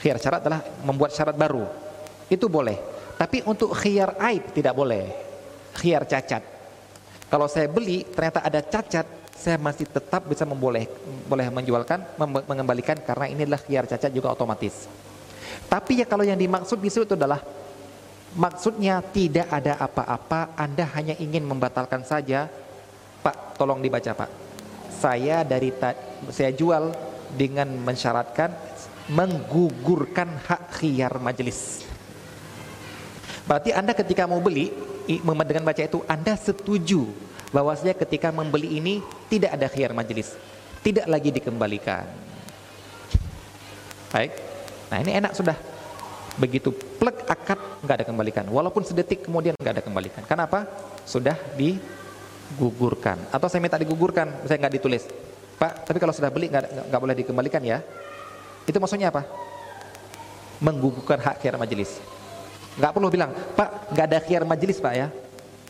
[0.00, 1.68] khiar syarat adalah membuat syarat baru.
[2.32, 2.80] Itu boleh.
[3.20, 5.04] Tapi untuk khiar aib tidak boleh.
[5.76, 6.40] Khiar cacat.
[7.28, 10.88] Kalau saya beli ternyata ada cacat, saya masih tetap bisa memboleh
[11.28, 12.02] boleh menjualkan
[12.48, 14.88] mengembalikan karena ini adalah cacat juga otomatis.
[15.68, 17.44] Tapi ya kalau yang dimaksud bisu itu adalah
[18.34, 22.48] maksudnya tidak ada apa-apa Anda hanya ingin membatalkan saja.
[23.20, 24.30] Pak tolong dibaca Pak.
[24.96, 25.74] Saya dari
[26.32, 26.94] saya jual
[27.36, 28.54] dengan mensyaratkan
[29.12, 31.84] menggugurkan hak khiar majelis.
[33.46, 34.74] Berarti Anda ketika mau beli
[35.46, 40.34] dengan baca itu Anda setuju bahwasanya ketika membeli ini tidak ada khiyar majelis,
[40.82, 42.06] tidak lagi dikembalikan.
[44.10, 44.32] Baik.
[44.90, 45.56] Nah, ini enak sudah.
[46.36, 50.20] Begitu plek akad nggak ada kembalikan, walaupun sedetik kemudian nggak ada kembalikan.
[50.28, 50.68] Kenapa?
[51.08, 53.16] Sudah digugurkan.
[53.32, 55.08] Atau saya minta digugurkan, saya nggak ditulis.
[55.56, 57.80] Pak, tapi kalau sudah beli nggak nggak boleh dikembalikan ya.
[58.68, 59.24] Itu maksudnya apa?
[60.60, 61.96] Menggugurkan hak khiyar majelis.
[62.76, 65.08] Nggak perlu bilang, Pak, nggak ada khiyar majelis Pak ya.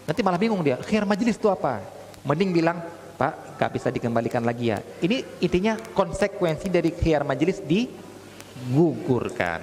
[0.07, 1.83] Nanti malah bingung dia, khir majelis itu apa?
[2.23, 2.79] Mending bilang,
[3.19, 4.79] Pak, gak bisa dikembalikan lagi ya.
[5.03, 9.61] Ini intinya konsekuensi dari khiyar majelis digugurkan.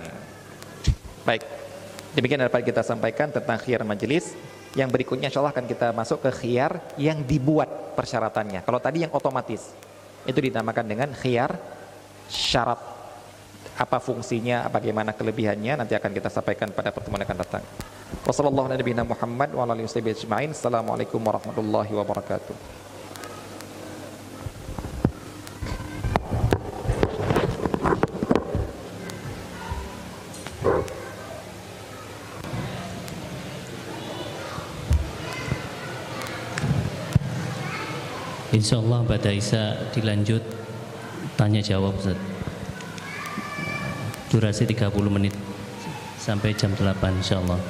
[1.24, 1.48] Baik,
[2.12, 4.36] demikian dapat kita sampaikan tentang khiyar majelis.
[4.74, 8.66] Yang berikutnya insya Allah akan kita masuk ke khiyar yang dibuat persyaratannya.
[8.66, 9.70] Kalau tadi yang otomatis,
[10.26, 11.54] itu dinamakan dengan khiyar
[12.26, 12.82] syarat.
[13.74, 17.64] Apa fungsinya, bagaimana kelebihannya, nanti akan kita sampaikan pada pertemuan akan datang.
[18.22, 19.10] Wassalamualaikum.
[20.54, 22.56] Assalamualaikum warahmatullahi wabarakatuh.
[38.54, 40.46] Insya Allah pada Isa dilanjut
[41.34, 42.33] tanya jawab Ustaz.
[44.34, 45.38] Durasi 30 menit
[46.18, 46.90] sampai jam 8
[47.22, 47.62] insya Allah.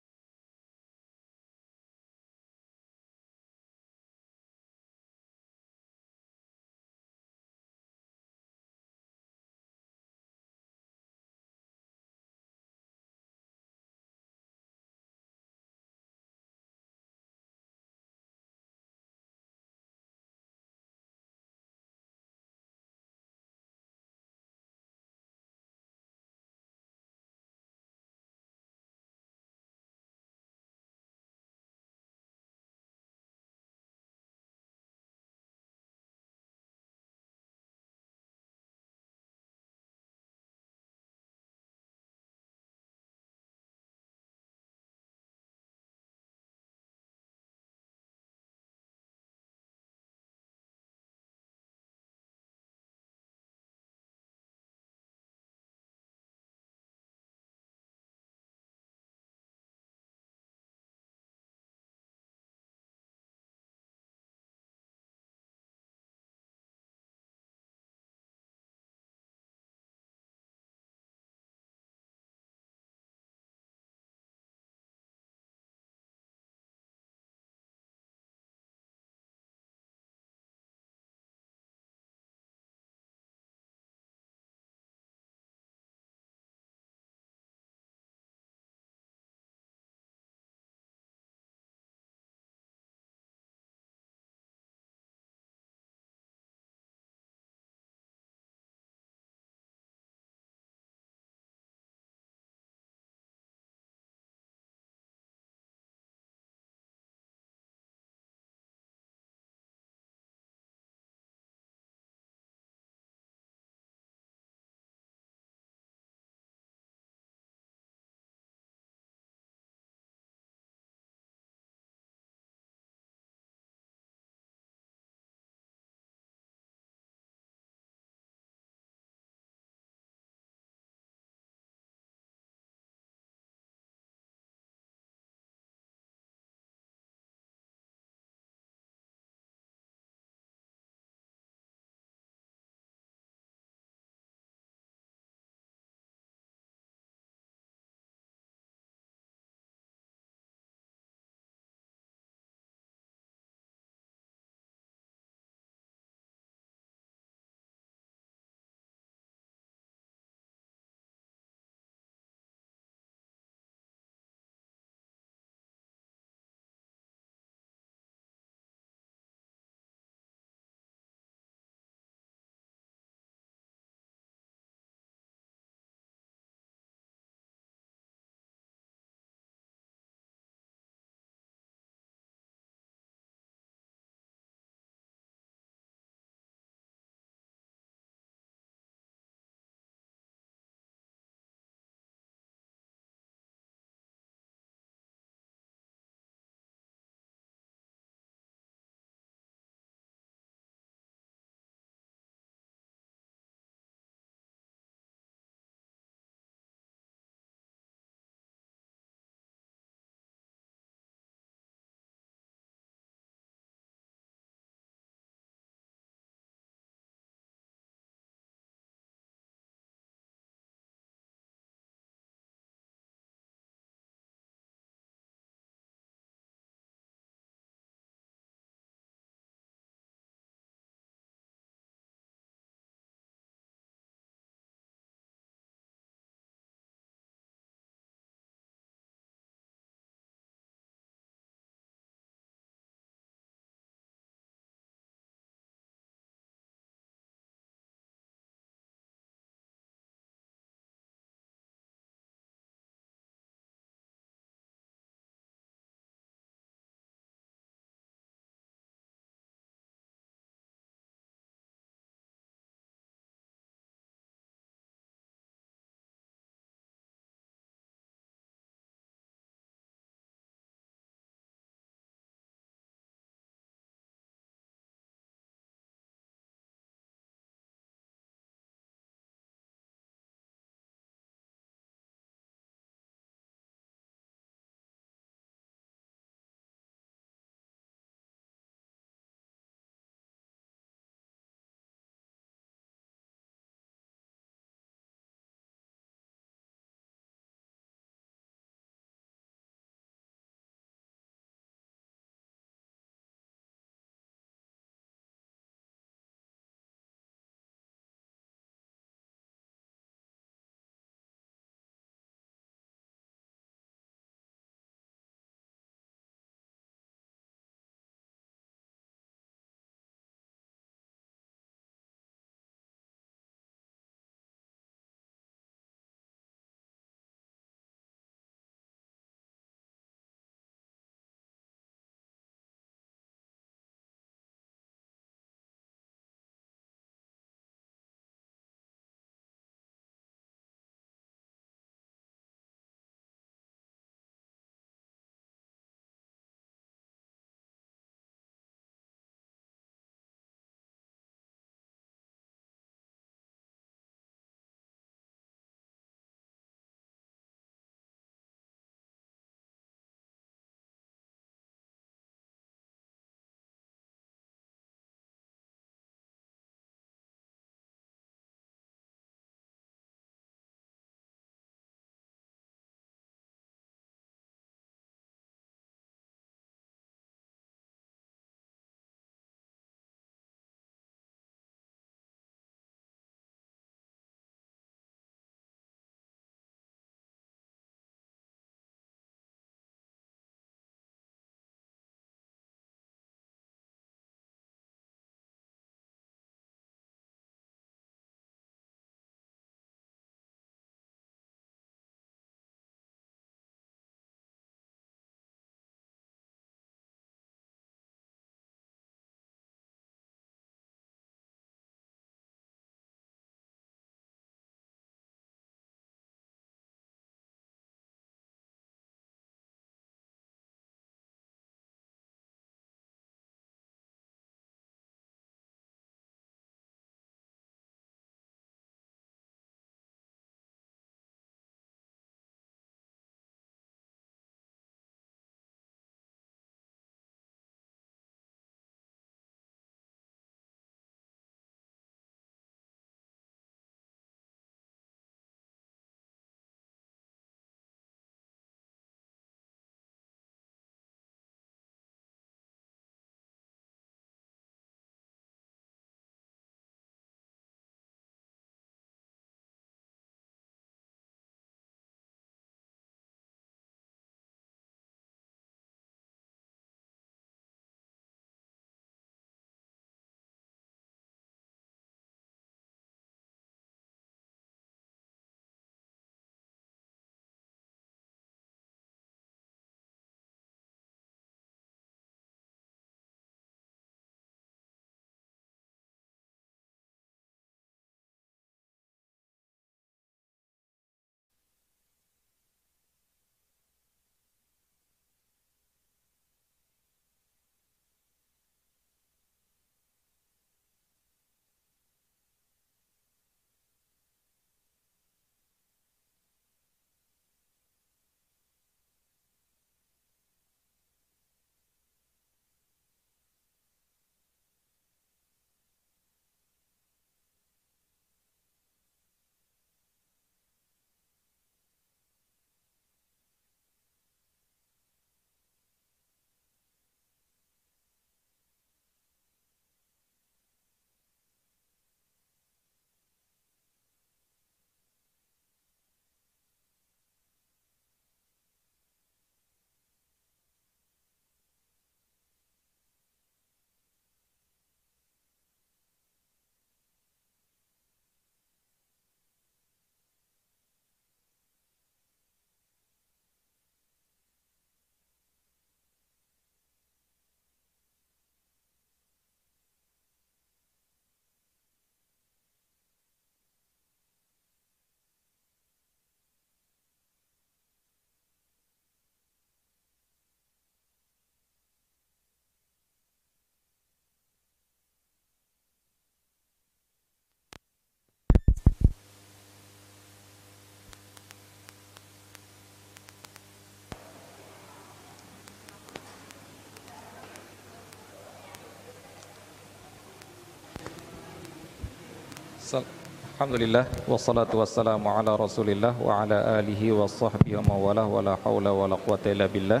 [592.94, 599.16] الحمد لله والصلاة والسلام على رسول الله وعلى آله وصحبه ومن والاه ولا حول ولا
[599.28, 600.00] قوة إلا بالله.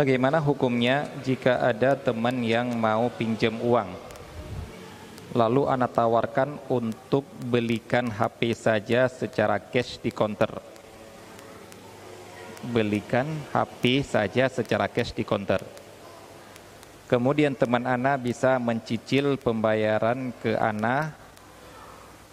[0.00, 3.92] Bagaimana hukumnya jika ada teman yang mau pinjam uang?
[5.36, 10.56] Lalu anak tawarkan untuk belikan HP saja secara cash di counter.
[12.64, 15.60] Belikan HP saja secara cash di counter.
[17.04, 21.12] Kemudian teman Ana bisa mencicil pembayaran ke Ana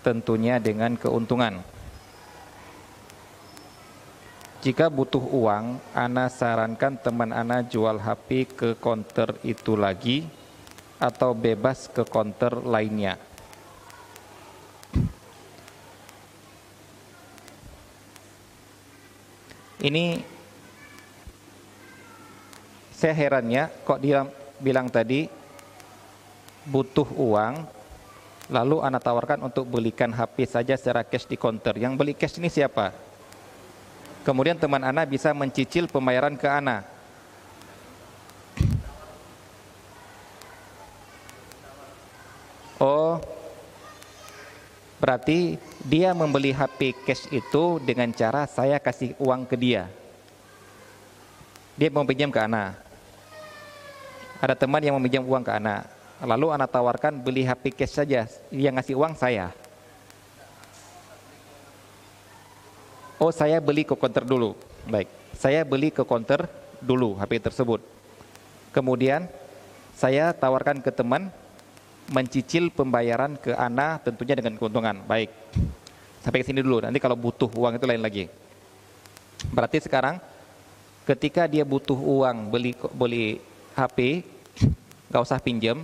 [0.08, 1.60] tentunya dengan keuntungan.
[4.68, 10.28] Jika butuh uang, Ana sarankan teman Ana jual HP ke counter itu lagi
[11.00, 13.16] atau bebas ke counter lainnya.
[19.80, 20.20] Ini
[22.92, 24.28] saya herannya kok dia
[24.60, 25.32] bilang tadi
[26.68, 27.64] butuh uang
[28.52, 31.80] lalu anak tawarkan untuk belikan HP saja secara cash di counter.
[31.80, 33.07] Yang beli cash ini siapa?
[34.28, 36.84] Kemudian teman anak bisa mencicil pembayaran ke anak.
[42.76, 43.24] Oh,
[45.00, 49.88] berarti dia membeli HP cash itu dengan cara saya kasih uang ke dia.
[51.80, 52.76] Dia mau pinjam ke anak.
[54.44, 55.88] Ada teman yang meminjam uang ke anak.
[56.20, 59.56] Lalu anak tawarkan beli HP cash saja, yang ngasih uang saya.
[63.18, 64.54] Oh saya beli ke konter dulu.
[64.86, 66.46] Baik, saya beli ke konter
[66.78, 67.82] dulu HP tersebut.
[68.70, 69.26] Kemudian
[69.98, 71.34] saya tawarkan ke teman,
[72.14, 75.02] mencicil pembayaran ke Ana tentunya dengan keuntungan.
[75.10, 75.34] Baik.
[76.22, 76.86] Sampai ke sini dulu.
[76.86, 78.30] Nanti kalau butuh uang itu lain lagi.
[79.50, 80.22] Berarti sekarang
[81.10, 83.42] ketika dia butuh uang beli beli
[83.74, 84.22] HP,
[85.10, 85.82] nggak usah pinjam.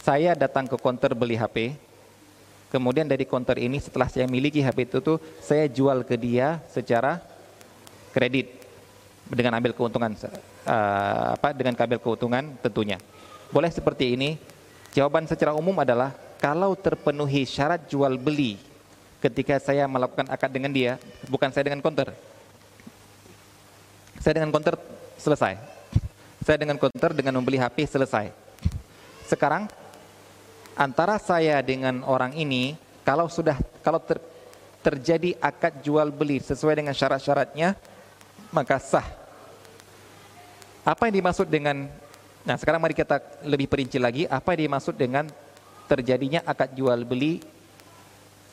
[0.00, 1.76] Saya datang ke konter beli HP.
[2.70, 7.18] Kemudian dari konter ini setelah saya miliki HP itu tuh saya jual ke dia secara
[8.14, 8.62] kredit
[9.26, 12.98] dengan ambil keuntungan uh, apa dengan kabel keuntungan tentunya.
[13.50, 14.38] Boleh seperti ini
[14.90, 16.10] Jawaban secara umum adalah
[16.42, 18.58] kalau terpenuhi syarat jual beli
[19.22, 20.98] ketika saya melakukan akad dengan dia,
[21.30, 22.10] bukan saya dengan counter.
[24.18, 24.74] Saya dengan counter
[25.14, 25.54] selesai.
[26.42, 28.34] Saya dengan counter dengan membeli HP selesai.
[29.30, 29.70] Sekarang
[30.74, 34.20] antara saya dengan orang ini kalau sudah kalau ter,
[34.84, 37.74] terjadi akad jual beli sesuai dengan syarat-syaratnya
[38.50, 39.06] maka sah.
[40.84, 41.88] Apa yang dimaksud dengan
[42.40, 45.28] Nah sekarang mari kita lebih perinci lagi apa yang dimaksud dengan
[45.84, 47.44] terjadinya akad jual beli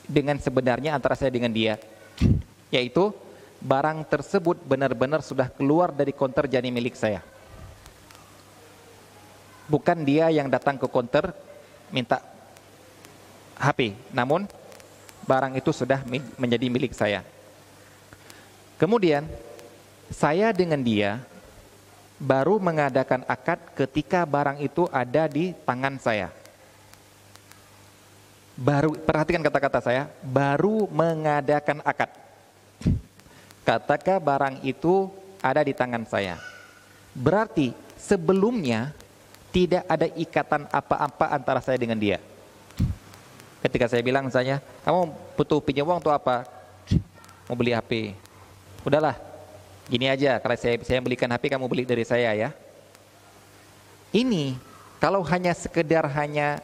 [0.03, 1.79] dengan sebenarnya antara saya dengan dia.
[2.67, 3.15] Yaitu
[3.63, 7.23] barang tersebut benar-benar sudah keluar dari konter jadi milik saya.
[9.71, 11.31] Bukan dia yang datang ke konter
[11.91, 12.21] minta
[13.57, 14.45] HP, namun
[15.25, 16.01] barang itu sudah
[16.37, 17.25] menjadi milik saya.
[18.77, 19.25] Kemudian
[20.13, 21.19] saya dengan dia
[22.17, 26.29] baru mengadakan akad ketika barang itu ada di tangan saya.
[28.57, 32.09] Baru perhatikan kata-kata saya, baru mengadakan akad.
[33.67, 35.13] Katakan barang itu
[35.45, 36.41] ada di tangan saya.
[37.13, 38.97] Berarti sebelumnya
[39.57, 42.21] tidak ada ikatan apa-apa antara saya dengan dia.
[43.65, 46.45] Ketika saya bilang saya, kamu butuh pinjam uang untuk apa?
[47.49, 48.13] Mau beli HP.
[48.85, 49.17] Udahlah,
[49.87, 52.49] Gini aja, kalau saya, saya belikan HP, kamu beli dari saya ya.
[54.11, 54.59] Ini,
[54.99, 56.61] kalau hanya sekedar hanya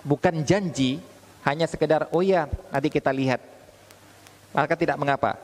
[0.00, 0.96] bukan janji,
[1.44, 3.38] hanya sekedar, oh ya, nanti kita lihat.
[4.56, 5.36] Maka tidak mengapa.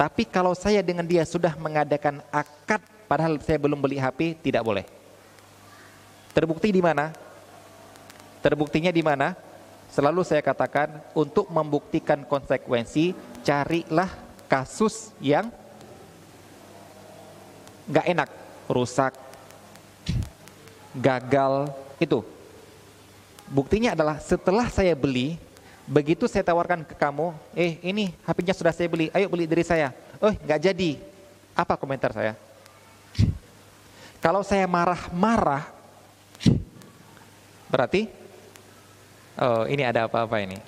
[0.00, 4.84] Tapi kalau saya dengan dia sudah mengadakan akad, padahal saya belum beli HP, tidak boleh.
[6.36, 7.10] Terbukti di mana?
[8.44, 9.34] Terbuktinya di mana?
[9.88, 14.12] Selalu saya katakan, untuk membuktikan konsekuensi, carilah
[14.46, 15.48] kasus yang
[17.88, 18.30] nggak enak,
[18.68, 19.16] rusak,
[20.92, 22.20] gagal, itu.
[23.48, 25.40] Buktinya adalah setelah saya beli,
[25.88, 29.96] begitu saya tawarkan ke kamu, eh ini HP-nya sudah saya beli, ayo beli dari saya.
[30.20, 31.00] Oh nggak jadi.
[31.56, 32.38] Apa komentar saya?
[34.18, 35.70] Kalau saya marah-marah,
[37.70, 38.10] berarti
[39.38, 40.58] oh ini ada apa-apa ini.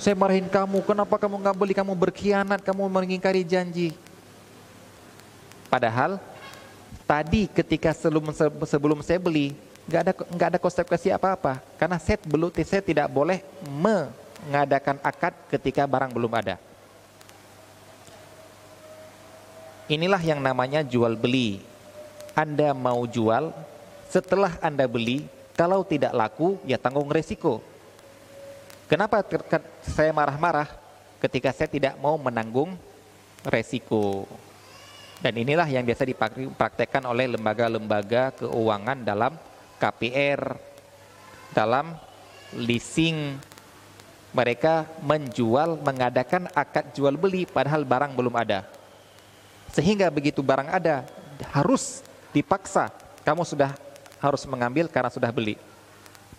[0.00, 3.92] Saya marahin kamu, kenapa kamu nggak beli, kamu berkhianat, kamu mengingkari janji.
[5.68, 6.16] Padahal
[7.04, 8.32] tadi ketika sebelum
[8.64, 9.52] sebelum saya beli
[9.84, 15.84] nggak ada nggak ada konsekuensi apa-apa karena saya belum saya tidak boleh mengadakan akad ketika
[15.84, 16.69] barang belum ada.
[19.90, 21.58] Inilah yang namanya jual beli.
[22.38, 23.50] Anda mau jual,
[24.06, 25.26] setelah Anda beli,
[25.58, 27.58] kalau tidak laku, ya tanggung resiko.
[28.86, 29.18] Kenapa
[29.82, 30.70] saya marah-marah
[31.18, 32.78] ketika saya tidak mau menanggung
[33.42, 34.30] resiko?
[35.18, 39.34] Dan inilah yang biasa dipraktekkan oleh lembaga-lembaga keuangan dalam
[39.82, 40.54] KPR,
[41.50, 41.98] dalam
[42.54, 43.42] leasing.
[44.30, 48.79] Mereka menjual, mengadakan akad jual beli padahal barang belum ada.
[49.70, 51.06] Sehingga begitu barang ada,
[51.54, 52.02] harus
[52.34, 52.90] dipaksa.
[53.22, 53.74] Kamu sudah
[54.18, 55.56] harus mengambil karena sudah beli.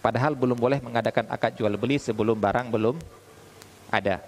[0.01, 2.97] Padahal belum boleh mengadakan akad jual beli sebelum barang belum
[3.93, 4.21] ada.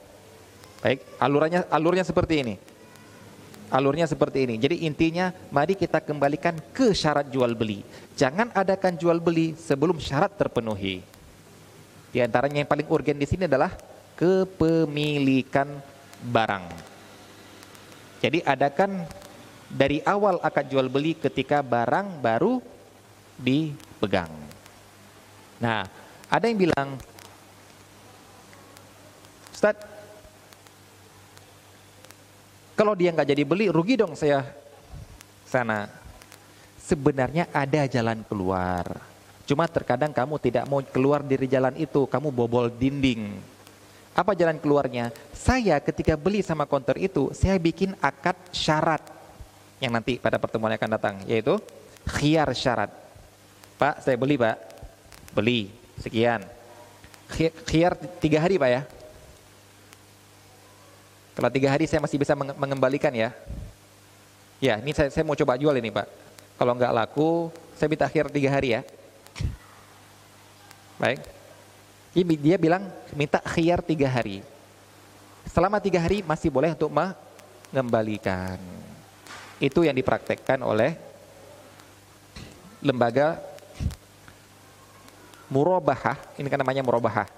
[0.85, 2.55] Baik, alurnya alurnya seperti ini.
[3.73, 4.55] Alurnya seperti ini.
[4.61, 7.81] Jadi intinya mari kita kembalikan ke syarat jual beli.
[8.13, 11.01] Jangan adakan jual beli sebelum syarat terpenuhi.
[12.13, 13.73] Di antaranya yang paling urgen di sini adalah
[14.13, 15.65] kepemilikan
[16.21, 16.92] barang.
[18.23, 19.03] Jadi adakan
[19.67, 22.63] dari awal akad jual beli ketika barang baru
[23.35, 24.31] dipegang.
[25.59, 25.83] Nah,
[26.31, 26.95] ada yang bilang,
[29.51, 29.75] Ustaz,
[32.79, 34.47] kalau dia nggak jadi beli, rugi dong saya
[35.43, 35.91] sana.
[36.79, 39.03] Sebenarnya ada jalan keluar.
[39.43, 43.52] Cuma terkadang kamu tidak mau keluar dari jalan itu, kamu bobol dinding.
[44.13, 45.09] Apa jalan keluarnya?
[45.33, 49.01] Saya ketika beli sama konter itu, saya bikin akad syarat
[49.81, 51.57] yang nanti pada pertemuan yang akan datang, yaitu
[52.05, 52.93] khiar syarat.
[53.81, 54.55] Pak, saya beli pak,
[55.33, 56.45] beli sekian.
[57.65, 58.81] Khiar tiga hari pak ya?
[61.33, 63.33] Kalau tiga hari saya masih bisa mengembalikan ya?
[64.61, 66.05] Ya ini saya, saya mau coba jual ini pak.
[66.61, 68.81] Kalau nggak laku saya minta khiar tiga hari ya.
[71.01, 71.32] Baik
[72.13, 72.85] dia bilang
[73.17, 74.45] minta khiar tiga hari
[75.49, 78.61] selama tiga hari masih boleh untuk mengembalikan
[79.57, 80.93] itu yang dipraktekkan oleh
[82.83, 83.39] lembaga
[85.47, 87.29] murabahah, ini kan namanya murabahah.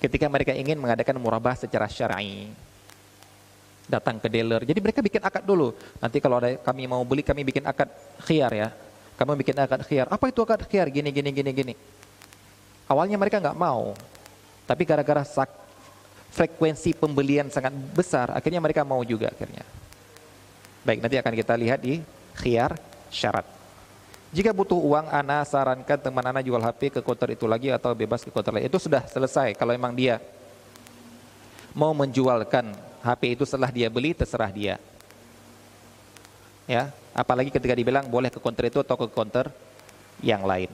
[0.00, 2.48] Ketika mereka ingin mengadakan murabah secara syar'i,
[3.88, 4.64] datang ke dealer.
[4.64, 5.76] Jadi mereka bikin akad dulu.
[6.00, 7.88] Nanti kalau ada kami mau beli, kami bikin akad
[8.24, 8.68] khiar ya.
[9.20, 10.08] Kamu bikin akad khiar.
[10.08, 10.88] Apa itu akad khiar?
[10.88, 11.74] Gini, gini, gini, gini.
[12.88, 13.92] Awalnya mereka nggak mau,
[14.64, 15.22] tapi gara-gara
[16.32, 19.62] frekuensi pembelian sangat besar, akhirnya mereka mau juga akhirnya.
[20.82, 22.00] Baik, nanti akan kita lihat di
[22.40, 22.74] khiar
[23.12, 23.44] syarat.
[24.30, 28.22] Jika butuh uang, Ana sarankan teman Ana jual HP ke konter itu lagi atau bebas
[28.22, 28.70] ke konter lain.
[28.70, 29.58] Itu sudah selesai.
[29.58, 30.22] Kalau memang dia
[31.74, 32.70] mau menjualkan
[33.02, 34.78] HP itu setelah dia beli, terserah dia.
[36.70, 39.50] Ya, apalagi ketika dibilang boleh ke konter itu atau ke konter
[40.22, 40.70] yang lain.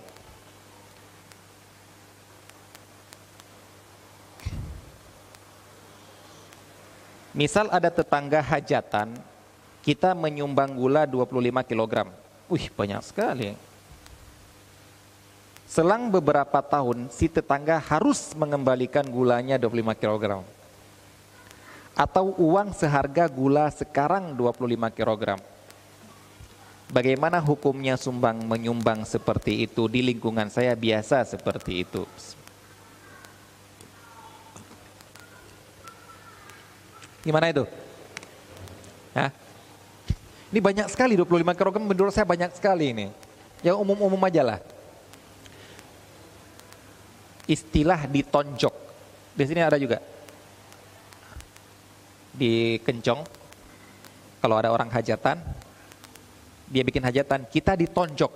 [7.33, 9.17] Misal ada tetangga hajatan,
[9.81, 12.13] kita menyumbang gula 25 kilogram
[12.47, 13.59] Wih banyak sekali.
[15.67, 20.47] Selang beberapa tahun si tetangga harus mengembalikan gulanya 25 kg.
[21.99, 25.56] Atau uang seharga gula sekarang 25 kg.
[26.87, 32.07] Bagaimana hukumnya sumbang menyumbang seperti itu di lingkungan saya biasa seperti itu.
[37.27, 37.67] Gimana itu?
[39.19, 39.35] Hah?
[40.55, 43.07] Ini banyak sekali 25 kg menurut saya banyak sekali ini.
[43.67, 44.63] Yang umum-umum aja lah.
[47.51, 48.75] Istilah ditonjok.
[49.35, 49.99] Di sini ada juga.
[52.31, 53.27] Di kencong.
[54.39, 55.43] Kalau ada orang hajatan,
[56.67, 58.33] dia bikin hajatan, kita ditonjok.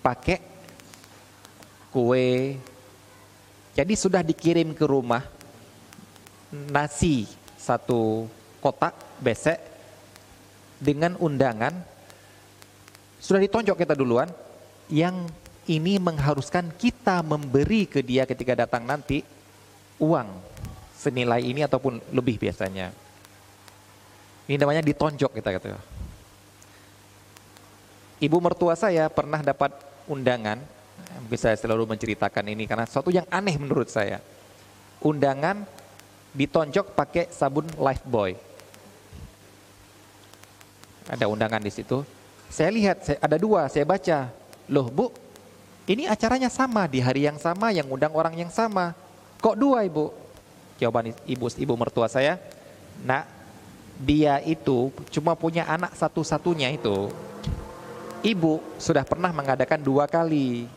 [0.00, 0.40] Pakai
[1.92, 2.56] kue.
[3.76, 5.22] Jadi sudah dikirim ke rumah
[6.50, 8.26] nasi satu
[8.58, 9.60] kotak besek
[10.80, 11.70] dengan undangan
[13.20, 14.26] sudah ditonjok kita duluan
[14.88, 15.28] yang
[15.68, 19.22] ini mengharuskan kita memberi ke dia ketika datang nanti
[20.00, 20.26] uang
[20.96, 22.90] senilai ini ataupun lebih biasanya.
[24.50, 25.99] Ini namanya ditonjok kita kata.
[28.20, 29.72] Ibu mertua saya pernah dapat
[30.04, 30.60] undangan,
[31.24, 34.20] mungkin saya selalu menceritakan ini karena sesuatu yang aneh menurut saya.
[35.00, 35.64] Undangan
[36.36, 38.50] ditonjok pakai sabun Lifebuoy
[41.10, 42.06] ada undangan di situ.
[42.46, 44.30] Saya lihat, ada dua, saya baca.
[44.70, 45.10] Loh bu,
[45.90, 48.94] ini acaranya sama, di hari yang sama, yang undang orang yang sama.
[49.42, 50.14] Kok dua ibu?
[50.78, 52.38] Jawaban ibu, ibu mertua saya,
[53.02, 53.26] nak,
[53.98, 57.10] dia itu cuma punya anak satu-satunya itu,
[58.20, 60.68] ibu sudah pernah mengadakan dua kali.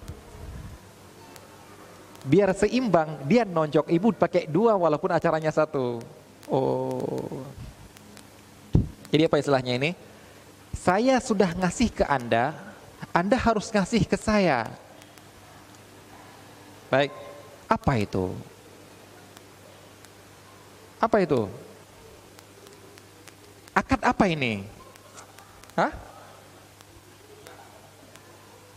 [2.24, 6.00] Biar seimbang, dia nonjok ibu pakai dua walaupun acaranya satu.
[6.48, 7.44] Oh.
[9.12, 9.92] Jadi apa istilahnya ini?
[10.74, 12.56] Saya sudah ngasih ke Anda,
[13.12, 14.72] Anda harus ngasih ke saya.
[16.88, 17.12] Baik,
[17.68, 18.32] apa itu?
[20.98, 21.52] Apa itu?
[23.76, 24.64] Akad apa ini?
[25.76, 25.92] Hah?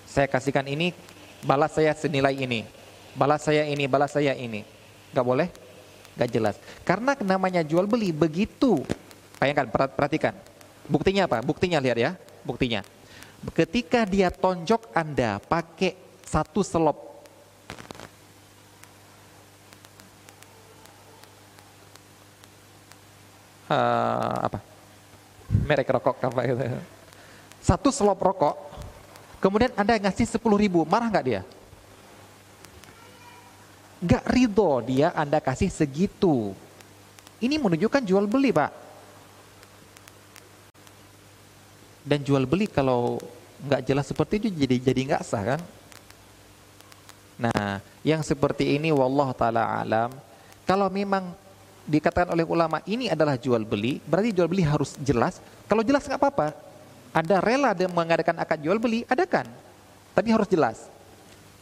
[0.09, 0.97] Saya kasihkan ini,
[1.45, 2.65] balas saya senilai ini.
[3.13, 4.65] Balas saya ini, balas saya ini.
[5.13, 5.47] Nggak boleh
[6.15, 6.55] Gak jelas.
[6.87, 8.81] Karena namanya jual beli begitu.
[9.35, 10.33] Bayangkan, perhatikan.
[10.87, 11.43] Buktinya apa?
[11.43, 12.11] Buktinya lihat ya.
[12.47, 12.81] Buktinya.
[13.51, 17.04] Ketika dia tonjok Anda pakai satu selop
[23.69, 24.59] uh, apa
[25.65, 26.55] merek rokok apa itu
[27.61, 28.55] satu selop rokok
[29.39, 31.41] kemudian anda ngasih sepuluh ribu marah nggak dia
[34.05, 36.51] Gak ridho dia Anda kasih segitu.
[37.41, 38.71] Ini menunjukkan jual beli Pak.
[42.05, 43.17] Dan jual beli kalau
[43.65, 45.61] nggak jelas seperti itu jadi jadi nggak sah kan?
[47.35, 50.13] Nah, yang seperti ini wallah taala alam,
[50.69, 51.33] kalau memang
[51.85, 55.37] dikatakan oleh ulama ini adalah jual beli, berarti jual beli harus jelas.
[55.69, 56.47] Kalau jelas nggak apa-apa.
[57.15, 59.47] Anda rela mengadakan akad jual beli, adakan.
[60.11, 60.91] Tapi harus jelas.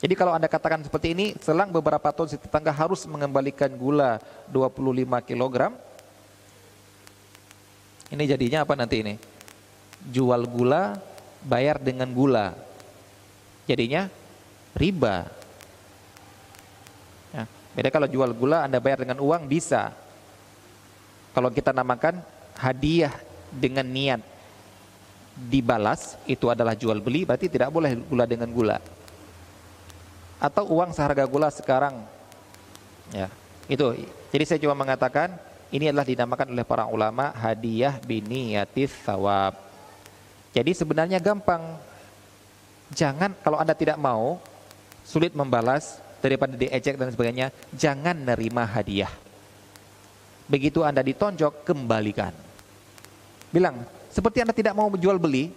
[0.03, 4.19] Jadi kalau Anda katakan seperti ini, selang beberapa tahun si tetangga harus mengembalikan gula
[4.51, 5.71] 25 kg.
[8.11, 9.15] Ini jadinya apa nanti ini?
[10.11, 10.99] Jual gula,
[11.39, 12.51] bayar dengan gula.
[13.63, 14.11] Jadinya
[14.75, 15.31] riba.
[17.31, 20.02] Ya, beda kalau jual gula Anda bayar dengan uang bisa.
[21.33, 22.21] Kalau kita namakan
[22.55, 23.13] hadiah
[23.49, 24.21] dengan niat
[25.33, 28.77] dibalas itu adalah jual beli berarti tidak boleh gula dengan gula
[30.43, 32.03] atau uang seharga gula sekarang.
[33.15, 33.31] Ya,
[33.71, 33.95] itu.
[34.35, 35.39] Jadi saya cuma mengatakan
[35.71, 39.55] ini adalah dinamakan oleh para ulama hadiah biniyatis sawab.
[40.51, 41.79] Jadi sebenarnya gampang.
[42.91, 44.37] Jangan kalau Anda tidak mau
[45.07, 49.09] sulit membalas daripada diejek dan sebagainya, jangan nerima hadiah.
[50.53, 52.29] Begitu Anda ditonjok, kembalikan.
[53.49, 53.81] Bilang,
[54.13, 55.49] seperti Anda tidak mau menjual beli,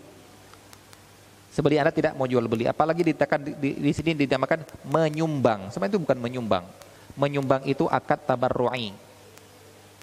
[1.53, 5.69] seperti Anda tidak mau jual beli, apalagi ditekan di, di, di sini dinamakan menyumbang.
[5.69, 6.65] Sebenarnya itu bukan menyumbang.
[7.13, 8.97] Menyumbang itu akad tabarru'i.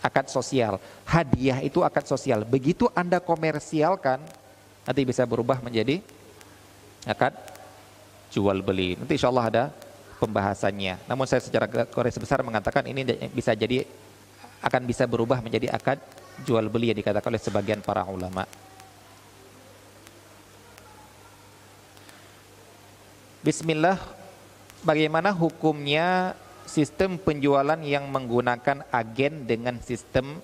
[0.05, 0.77] Akad sosial.
[1.09, 2.45] Hadiah itu akad sosial.
[2.45, 4.21] Begitu Anda komersialkan,
[4.85, 6.05] nanti bisa berubah menjadi
[7.09, 7.33] akad
[8.29, 8.93] jual beli.
[8.93, 9.63] Nanti insya Allah ada
[10.21, 11.09] pembahasannya.
[11.09, 13.85] Namun saya secara garis besar mengatakan ini bisa jadi
[14.63, 15.99] akan bisa berubah menjadi akad
[16.47, 18.47] jual beli yang dikatakan oleh sebagian para ulama.
[23.43, 23.99] Bismillah,
[24.87, 26.31] bagaimana hukumnya
[26.63, 30.39] sistem penjualan yang menggunakan agen dengan sistem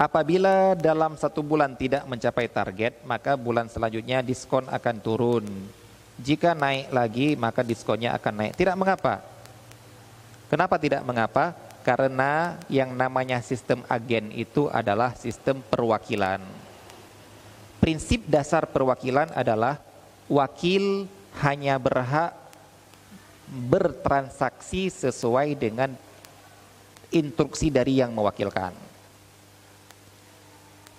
[0.00, 5.44] Apabila dalam satu bulan tidak mencapai target, maka bulan selanjutnya diskon akan turun.
[6.16, 8.56] Jika naik lagi, maka diskonnya akan naik.
[8.56, 9.20] Tidak mengapa.
[10.48, 11.52] Kenapa tidak mengapa?
[11.80, 16.44] Karena yang namanya sistem agen itu adalah sistem perwakilan.
[17.80, 19.80] Prinsip dasar perwakilan adalah
[20.28, 21.08] wakil
[21.40, 22.36] hanya berhak
[23.50, 25.96] bertransaksi sesuai dengan
[27.10, 28.70] instruksi dari yang mewakilkan.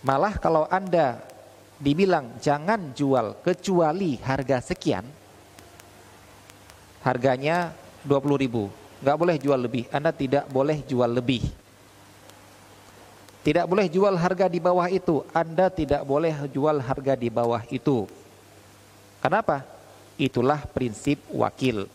[0.01, 1.21] Malah kalau Anda
[1.77, 5.05] dibilang jangan jual kecuali harga sekian,
[7.05, 7.71] harganya
[8.03, 8.67] 20 ribu,
[9.01, 9.89] nggak boleh jual lebih.
[9.89, 11.41] Anda tidak boleh jual lebih.
[13.41, 15.25] Tidak boleh jual harga di bawah itu.
[15.33, 18.05] Anda tidak boleh jual harga di bawah itu.
[19.17, 19.65] Kenapa?
[20.13, 21.89] Itulah prinsip wakil.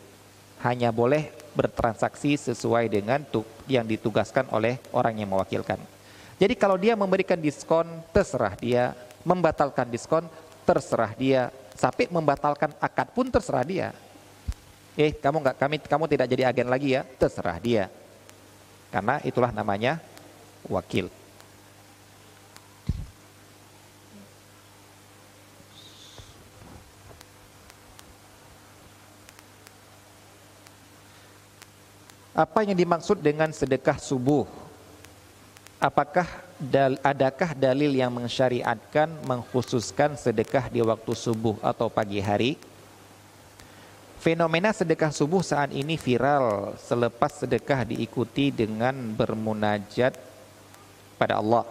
[0.59, 3.23] Hanya boleh bertransaksi sesuai dengan
[3.71, 5.79] yang ditugaskan oleh orang yang mewakilkan.
[6.35, 8.91] Jadi kalau dia memberikan diskon, terserah dia.
[9.23, 10.27] Membatalkan diskon,
[10.67, 11.47] terserah dia.
[11.79, 13.95] Sampai membatalkan akad pun terserah dia.
[14.97, 17.85] Eh, kamu nggak kami kamu tidak jadi agen lagi ya, terserah dia.
[18.89, 20.01] Karena itulah namanya
[20.65, 21.05] wakil.
[32.33, 34.45] Apa yang dimaksud dengan sedekah subuh?
[35.77, 36.25] Apakah
[36.57, 42.57] dal, adakah dalil yang mensyariatkan mengkhususkan sedekah di waktu subuh atau pagi hari?
[44.17, 50.17] Fenomena sedekah subuh saat ini viral selepas sedekah diikuti dengan bermunajat
[51.21, 51.63] pada Allah.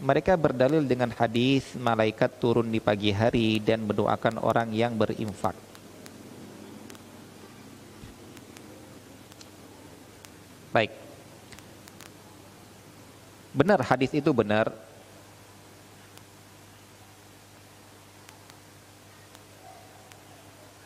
[0.00, 5.54] Mereka berdalil dengan hadis malaikat turun di pagi hari dan mendoakan orang yang berinfak.
[10.74, 10.90] Baik.
[13.54, 14.72] Benar hadis itu benar.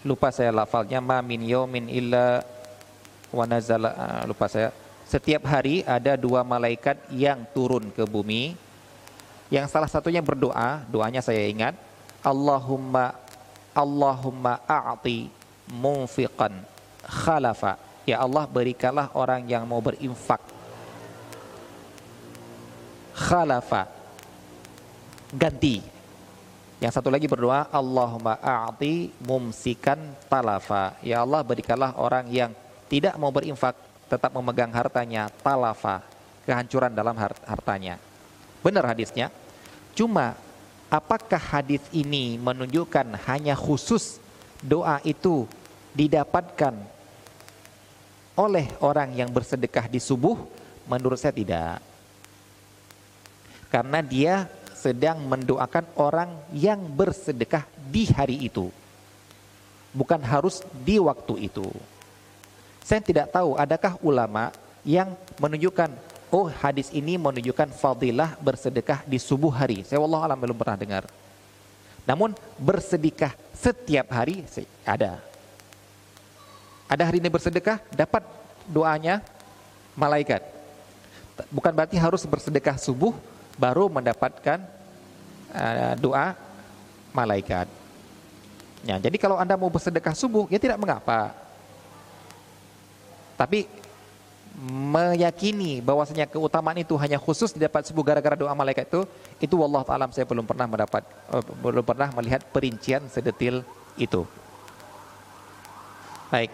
[0.06, 2.46] Lupa saya lafalnya ma min yaumin illa
[3.34, 3.90] wa nazala.
[3.98, 4.70] Ah, lupa saya.
[5.08, 8.54] Setiap hari ada dua malaikat yang turun ke bumi.
[9.48, 11.72] Yang salah satunya berdoa, doanya saya ingat,
[12.20, 13.16] Allahumma
[13.72, 15.32] Allahumma a'ti
[15.72, 16.52] munfiqan
[17.08, 17.80] khalafa.
[18.04, 20.40] Ya Allah berikanlah orang yang mau berinfak.
[23.16, 23.88] Khalafa.
[25.32, 25.97] Ganti
[26.78, 29.98] yang satu lagi berdoa Allahumma a'ti mumsikan
[30.30, 32.50] talafa ya Allah berikanlah orang yang
[32.86, 33.74] tidak mau berinfak
[34.06, 36.06] tetap memegang hartanya talafa
[36.46, 37.98] kehancuran dalam hartanya
[38.62, 39.28] benar hadisnya
[39.92, 40.38] cuma
[40.88, 44.22] apakah hadis ini menunjukkan hanya khusus
[44.62, 45.44] doa itu
[45.92, 46.74] didapatkan
[48.38, 50.38] oleh orang yang bersedekah di subuh?
[50.86, 51.82] Menurut saya tidak.
[53.68, 54.48] Karena dia
[54.78, 58.70] sedang mendoakan orang yang bersedekah di hari itu.
[59.90, 61.66] Bukan harus di waktu itu.
[62.86, 64.54] Saya tidak tahu adakah ulama
[64.86, 65.90] yang menunjukkan
[66.30, 69.82] oh hadis ini menunjukkan fadilah bersedekah di subuh hari.
[69.82, 71.04] Saya Allah alam belum pernah dengar.
[72.06, 74.46] Namun bersedekah setiap hari
[74.86, 75.20] ada.
[76.88, 78.24] Ada hari ini bersedekah, dapat
[78.64, 79.20] doanya
[79.92, 80.40] malaikat.
[81.52, 83.12] Bukan berarti harus bersedekah subuh
[83.58, 84.62] baru mendapatkan
[85.52, 86.38] uh, doa
[87.10, 87.66] malaikat.
[88.86, 91.34] Ya, jadi kalau Anda mau bersedekah subuh, ya tidak mengapa.
[93.34, 93.66] Tapi
[94.90, 99.02] meyakini bahwasanya keutamaan itu hanya khusus didapat subuh gara-gara doa malaikat itu,
[99.38, 103.62] itu wallah taala saya belum pernah mendapat uh, belum pernah melihat perincian sedetil
[103.98, 104.26] itu.
[106.30, 106.50] Baik.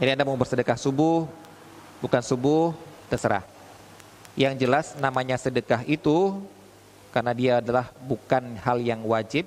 [0.00, 1.28] Jadi Anda mau bersedekah subuh,
[2.00, 2.72] bukan subuh,
[3.12, 3.59] terserah.
[4.38, 6.38] Yang jelas namanya sedekah itu
[7.10, 9.46] karena dia adalah bukan hal yang wajib.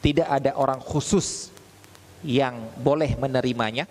[0.00, 1.52] Tidak ada orang khusus
[2.24, 3.84] yang boleh menerimanya.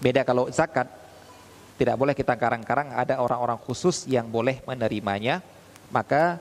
[0.00, 0.88] Beda kalau zakat,
[1.80, 5.40] tidak boleh kita karang-karang ada orang-orang khusus yang boleh menerimanya.
[5.88, 6.36] Maka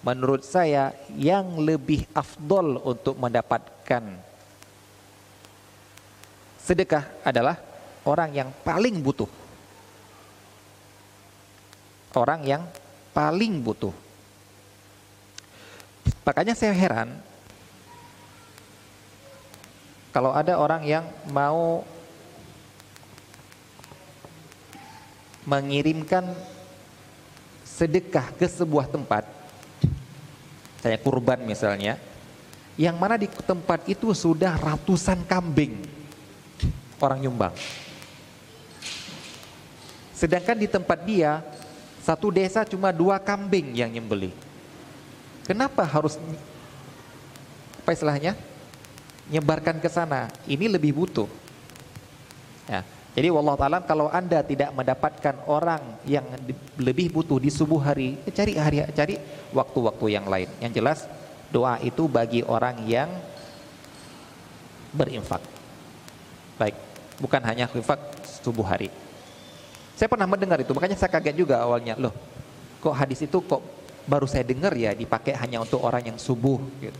[0.00, 4.16] menurut saya yang lebih afdol untuk mendapatkan
[6.56, 7.67] sedekah adalah
[8.08, 9.28] orang yang paling butuh.
[12.16, 12.64] Orang yang
[13.12, 13.92] paling butuh.
[16.24, 17.20] Makanya saya heran
[20.08, 21.84] kalau ada orang yang mau
[25.44, 26.32] mengirimkan
[27.64, 29.24] sedekah ke sebuah tempat
[30.78, 31.98] saya kurban misalnya,
[32.78, 35.82] yang mana di tempat itu sudah ratusan kambing
[37.02, 37.54] orang nyumbang.
[40.18, 41.46] Sedangkan di tempat dia
[42.02, 44.34] satu desa cuma dua kambing yang nyembeli.
[45.46, 46.18] Kenapa harus
[47.78, 48.34] apa istilahnya?
[49.30, 50.26] Nyebarkan ke sana.
[50.50, 51.30] Ini lebih butuh.
[52.66, 52.82] Ya.
[53.14, 56.26] Jadi wallah taala kalau Anda tidak mendapatkan orang yang
[56.76, 59.14] lebih butuh di subuh hari, ya cari hari cari
[59.54, 60.50] waktu-waktu yang lain.
[60.58, 60.98] Yang jelas
[61.54, 63.08] doa itu bagi orang yang
[64.92, 65.40] berinfak.
[66.58, 66.74] Baik,
[67.22, 68.02] bukan hanya infak
[68.42, 69.07] subuh hari.
[69.98, 71.98] Saya pernah mendengar itu, makanya saya kaget juga awalnya.
[71.98, 72.14] Loh,
[72.78, 73.58] kok hadis itu kok
[74.06, 76.94] baru saya dengar ya dipakai hanya untuk orang yang subuh gitu.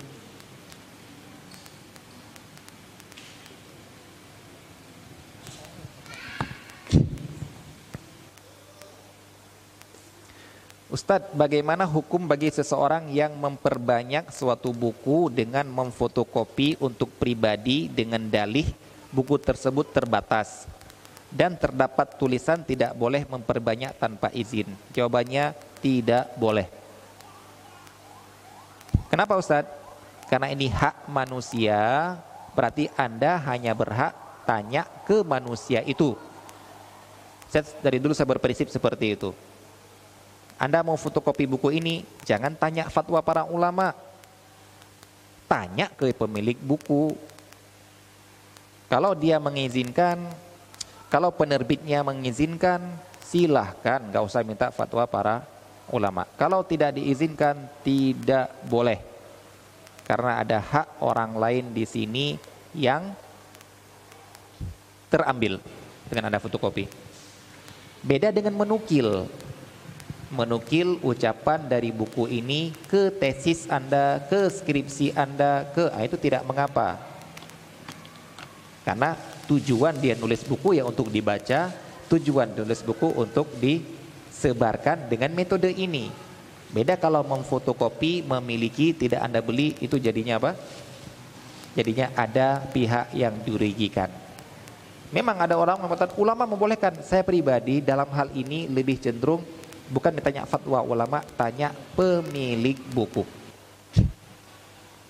[10.90, 18.66] Ustadz, bagaimana hukum bagi seseorang yang memperbanyak suatu buku dengan memfotokopi untuk pribadi dengan dalih
[19.14, 20.66] buku tersebut terbatas
[21.28, 24.68] dan terdapat tulisan tidak boleh memperbanyak tanpa izin?
[24.96, 25.52] Jawabannya
[25.84, 26.66] tidak boleh.
[29.08, 29.72] Kenapa Ustadz?
[30.28, 32.12] Karena ini hak manusia,
[32.52, 34.12] berarti Anda hanya berhak
[34.44, 36.12] tanya ke manusia itu.
[37.48, 39.32] Saya dari dulu saya berprinsip seperti itu.
[40.60, 43.96] Anda mau fotokopi buku ini, jangan tanya fatwa para ulama.
[45.48, 47.16] Tanya ke pemilik buku.
[48.92, 50.28] Kalau dia mengizinkan,
[51.08, 52.84] kalau penerbitnya mengizinkan,
[53.24, 55.44] silahkan, gak usah minta fatwa para
[55.88, 56.28] ulama.
[56.36, 59.00] Kalau tidak diizinkan, tidak boleh.
[60.04, 62.36] Karena ada hak orang lain di sini
[62.76, 63.12] yang
[65.08, 65.60] terambil
[66.08, 66.88] dengan ada fotokopi.
[68.04, 69.28] Beda dengan menukil
[70.28, 76.44] menukil ucapan dari buku ini ke tesis Anda, ke skripsi Anda, ke ah, itu tidak
[76.44, 77.00] mengapa.
[78.84, 79.16] Karena
[79.48, 81.72] tujuan dia nulis buku ya untuk dibaca,
[82.12, 86.12] tujuan nulis buku untuk disebarkan dengan metode ini.
[86.68, 90.52] Beda kalau memfotokopi, memiliki, tidak Anda beli, itu jadinya apa?
[91.72, 94.12] Jadinya ada pihak yang dirugikan.
[95.08, 97.00] Memang ada orang mengatakan ulama membolehkan.
[97.00, 99.40] Saya pribadi dalam hal ini lebih cenderung
[99.88, 103.24] bukan ditanya fatwa ulama, tanya pemilik buku.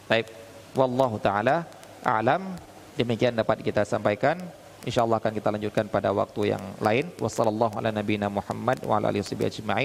[0.07, 0.31] Baik,
[0.78, 1.67] wallahu taala
[2.07, 2.68] alam.
[2.99, 4.43] Demikian dapat kita sampaikan.
[4.83, 7.07] Insyaallah akan kita lanjutkan pada waktu yang lain.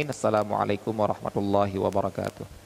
[0.09, 2.62] Wassalamualaikum warahmatullahi wabarakatuh.